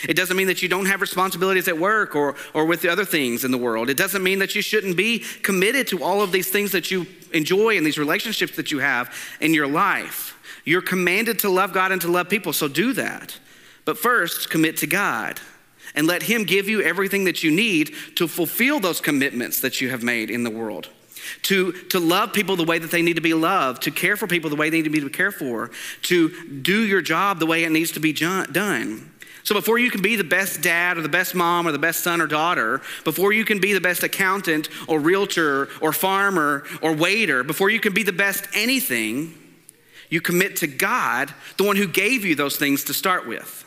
It 0.07 0.15
doesn't 0.15 0.37
mean 0.37 0.47
that 0.47 0.61
you 0.61 0.69
don't 0.69 0.85
have 0.85 1.01
responsibilities 1.01 1.67
at 1.67 1.77
work 1.77 2.15
or, 2.15 2.35
or 2.53 2.65
with 2.65 2.81
the 2.81 2.89
other 2.89 3.05
things 3.05 3.43
in 3.43 3.51
the 3.51 3.57
world. 3.57 3.89
It 3.89 3.97
doesn't 3.97 4.23
mean 4.23 4.39
that 4.39 4.55
you 4.55 4.61
shouldn't 4.61 4.97
be 4.97 5.19
committed 5.43 5.87
to 5.87 6.03
all 6.03 6.21
of 6.21 6.31
these 6.31 6.49
things 6.49 6.71
that 6.71 6.91
you 6.91 7.05
enjoy 7.33 7.77
and 7.77 7.85
these 7.85 7.97
relationships 7.97 8.55
that 8.55 8.71
you 8.71 8.79
have 8.79 9.13
in 9.39 9.53
your 9.53 9.67
life. 9.67 10.37
You're 10.65 10.81
commanded 10.81 11.39
to 11.39 11.49
love 11.49 11.73
God 11.73 11.91
and 11.91 12.01
to 12.01 12.11
love 12.11 12.29
people, 12.29 12.53
so 12.53 12.67
do 12.67 12.93
that. 12.93 13.37
But 13.85 13.97
first, 13.97 14.49
commit 14.49 14.77
to 14.77 14.87
God 14.87 15.39
and 15.95 16.07
let 16.07 16.23
Him 16.23 16.43
give 16.43 16.69
you 16.69 16.81
everything 16.81 17.25
that 17.25 17.43
you 17.43 17.51
need 17.51 17.93
to 18.15 18.27
fulfill 18.27 18.79
those 18.79 19.01
commitments 19.01 19.61
that 19.61 19.81
you 19.81 19.89
have 19.89 20.03
made 20.03 20.29
in 20.29 20.43
the 20.43 20.49
world. 20.49 20.89
To, 21.43 21.71
to 21.71 21.99
love 21.99 22.33
people 22.33 22.55
the 22.55 22.63
way 22.63 22.79
that 22.79 22.91
they 22.91 23.01
need 23.01 23.15
to 23.15 23.21
be 23.21 23.33
loved, 23.33 23.83
to 23.83 23.91
care 23.91 24.17
for 24.17 24.27
people 24.27 24.49
the 24.49 24.55
way 24.55 24.69
they 24.69 24.77
need 24.81 24.91
to 24.91 25.01
be 25.01 25.09
cared 25.09 25.35
for, 25.35 25.69
to 26.03 26.29
do 26.61 26.85
your 26.85 27.01
job 27.01 27.39
the 27.39 27.45
way 27.45 27.63
it 27.63 27.71
needs 27.71 27.91
to 27.91 27.99
be 27.99 28.11
done. 28.13 29.10
So, 29.43 29.55
before 29.55 29.79
you 29.79 29.89
can 29.89 30.01
be 30.01 30.15
the 30.15 30.23
best 30.23 30.61
dad 30.61 30.97
or 30.97 31.01
the 31.01 31.09
best 31.09 31.33
mom 31.33 31.67
or 31.67 31.71
the 31.71 31.79
best 31.79 32.03
son 32.03 32.21
or 32.21 32.27
daughter, 32.27 32.81
before 33.03 33.33
you 33.33 33.45
can 33.45 33.59
be 33.59 33.73
the 33.73 33.81
best 33.81 34.03
accountant 34.03 34.69
or 34.87 34.99
realtor 34.99 35.69
or 35.81 35.93
farmer 35.93 36.63
or 36.81 36.93
waiter, 36.93 37.43
before 37.43 37.69
you 37.69 37.79
can 37.79 37.93
be 37.93 38.03
the 38.03 38.13
best 38.13 38.47
anything, 38.53 39.33
you 40.09 40.21
commit 40.21 40.57
to 40.57 40.67
God, 40.67 41.33
the 41.57 41.63
one 41.63 41.75
who 41.75 41.87
gave 41.87 42.25
you 42.25 42.35
those 42.35 42.57
things 42.57 42.83
to 42.85 42.93
start 42.93 43.27
with. 43.27 43.65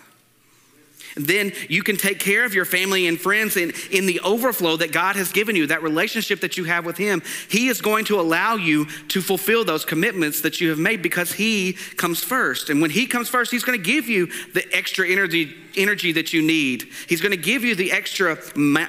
Then 1.16 1.52
you 1.68 1.82
can 1.82 1.96
take 1.96 2.18
care 2.18 2.44
of 2.44 2.54
your 2.54 2.64
family 2.64 3.06
and 3.06 3.20
friends 3.20 3.56
in, 3.56 3.72
in 3.92 4.06
the 4.06 4.18
overflow 4.20 4.76
that 4.78 4.90
God 4.90 5.14
has 5.14 5.30
given 5.30 5.54
you, 5.54 5.68
that 5.68 5.82
relationship 5.82 6.40
that 6.40 6.56
you 6.56 6.64
have 6.64 6.84
with 6.84 6.96
Him. 6.96 7.22
He 7.48 7.68
is 7.68 7.80
going 7.80 8.04
to 8.06 8.20
allow 8.20 8.56
you 8.56 8.86
to 9.08 9.20
fulfill 9.20 9.64
those 9.64 9.84
commitments 9.84 10.40
that 10.40 10.60
you 10.60 10.70
have 10.70 10.78
made 10.78 11.02
because 11.02 11.32
He 11.32 11.74
comes 11.96 12.22
first. 12.22 12.68
And 12.68 12.80
when 12.80 12.90
He 12.90 13.06
comes 13.06 13.28
first, 13.28 13.52
He's 13.52 13.62
going 13.62 13.78
to 13.78 13.84
give 13.84 14.08
you 14.08 14.26
the 14.54 14.66
extra 14.74 15.08
energy, 15.08 15.54
energy 15.76 16.10
that 16.12 16.32
you 16.32 16.42
need. 16.42 16.88
He's 17.08 17.20
going 17.20 17.30
to 17.30 17.36
give 17.36 17.62
you 17.62 17.76
the 17.76 17.92
extra 17.92 18.36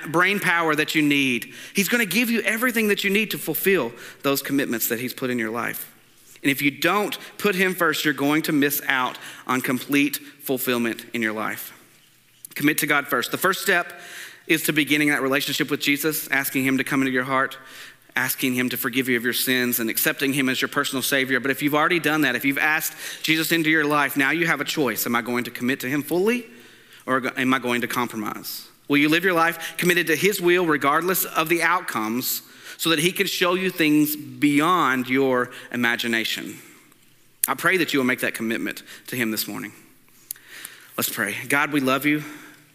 brain 0.08 0.40
power 0.40 0.76
that 0.76 0.96
you 0.96 1.04
need. 1.04 1.54
He's 1.76 1.90
going 1.90 2.04
to 2.08 2.12
give 2.12 2.32
you 2.32 2.42
everything 2.42 2.88
that 2.88 3.04
you 3.04 3.12
need 3.12 3.32
to 3.32 3.38
fulfill 3.38 3.92
those 4.24 4.42
commitments 4.42 4.88
that 4.88 5.00
He's 5.00 5.14
put 5.14 5.30
in 5.30 5.38
your 5.38 5.52
life. 5.52 5.92
And 6.42 6.52
if 6.52 6.64
you 6.64 6.72
don't 6.72 7.18
put 7.38 7.54
Him 7.54 7.76
first, 7.76 8.04
you're 8.04 8.16
going 8.16 8.42
to 8.44 8.52
miss 8.52 8.82
out 8.88 9.20
on 9.46 9.62
complete 9.62 10.18
fulfillment 10.18 11.06
in 11.14 11.22
your 11.22 11.34
life. 11.34 11.75
Commit 12.56 12.80
to 12.80 12.88
God 12.88 13.08
first. 13.08 13.32
The 13.32 13.38
first 13.38 13.62
step 13.62 13.94
is 14.48 14.64
to 14.64 14.74
beginning 14.74 15.10
that 15.10 15.22
relationship 15.22 15.70
with 15.70 15.82
Jesus, 15.82 16.28
asking 16.30 16.66
Him 16.66 16.78
to 16.78 16.84
come 16.84 17.02
into 17.02 17.12
your 17.12 17.24
heart, 17.24 17.58
asking 18.16 18.54
Him 18.54 18.70
to 18.70 18.78
forgive 18.78 19.10
you 19.10 19.18
of 19.18 19.24
your 19.24 19.34
sins, 19.34 19.80
and 19.80 19.90
accepting 19.90 20.34
Him 20.34 20.48
as 20.50 20.62
your 20.62 20.70
personal 20.70 21.02
Savior. 21.02 21.40
But 21.40 21.52
if 21.52 21.62
you've 21.62 21.76
already 21.76 22.00
done 22.00 22.22
that, 22.22 22.36
if 22.36 22.46
you've 22.46 22.58
asked 22.58 22.96
Jesus 23.24 23.52
into 23.52 23.70
your 23.70 23.86
life, 23.86 24.16
now 24.16 24.32
you 24.32 24.48
have 24.48 24.62
a 24.62 24.66
choice. 24.66 25.06
Am 25.06 25.16
I 25.16 25.22
going 25.22 25.44
to 25.44 25.52
commit 25.52 25.82
to 25.82 25.90
Him 25.90 26.02
fully, 26.02 26.46
or 27.06 27.22
am 27.38 27.54
I 27.54 27.60
going 27.60 27.82
to 27.82 27.88
compromise? 27.88 28.68
Will 28.88 28.98
you 28.98 29.10
live 29.10 29.24
your 29.24 29.34
life 29.34 29.76
committed 29.78 30.08
to 30.08 30.16
His 30.16 30.40
will, 30.40 30.66
regardless 30.66 31.26
of 31.26 31.50
the 31.50 31.62
outcomes, 31.64 32.42
so 32.78 32.92
that 32.92 33.00
He 33.00 33.12
can 33.12 33.28
show 33.28 33.56
you 33.56 33.70
things 33.70 34.16
beyond 34.16 35.10
your 35.10 35.52
imagination? 35.72 36.60
I 37.48 37.56
pray 37.56 37.78
that 37.78 37.94
you 37.94 38.00
will 38.00 38.06
make 38.06 38.22
that 38.22 38.34
commitment 38.34 38.84
to 39.08 39.16
Him 39.16 39.32
this 39.32 39.48
morning. 39.48 39.74
Let's 40.98 41.10
pray. 41.10 41.36
God, 41.50 41.74
we 41.74 41.82
love 41.82 42.06
you. 42.06 42.24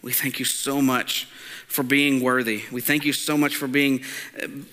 We 0.02 0.12
thank 0.12 0.38
you 0.38 0.44
so 0.44 0.80
much 0.80 1.26
for 1.66 1.82
being 1.82 2.20
worthy. 2.20 2.62
We 2.72 2.80
thank 2.80 3.04
you 3.04 3.12
so 3.12 3.36
much 3.36 3.56
for 3.56 3.68
being 3.68 4.02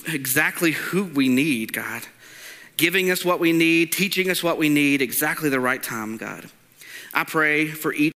exactly 0.08 0.72
who 0.72 1.04
we 1.04 1.30
need, 1.30 1.74
God. 1.74 2.04
Giving 2.78 3.12
us 3.12 3.26
what 3.26 3.40
we 3.40 3.54
need, 3.54 3.92
teaching 3.92 4.30
us 4.30 4.44
what 4.44 4.58
we 4.58 4.70
need, 4.70 5.02
exactly 5.02 5.50
the 5.50 5.60
right 5.60 5.82
time, 5.82 6.18
God. 6.18 6.50
I 7.14 7.24
pray 7.24 7.68
for 7.68 7.94
each 7.94 8.06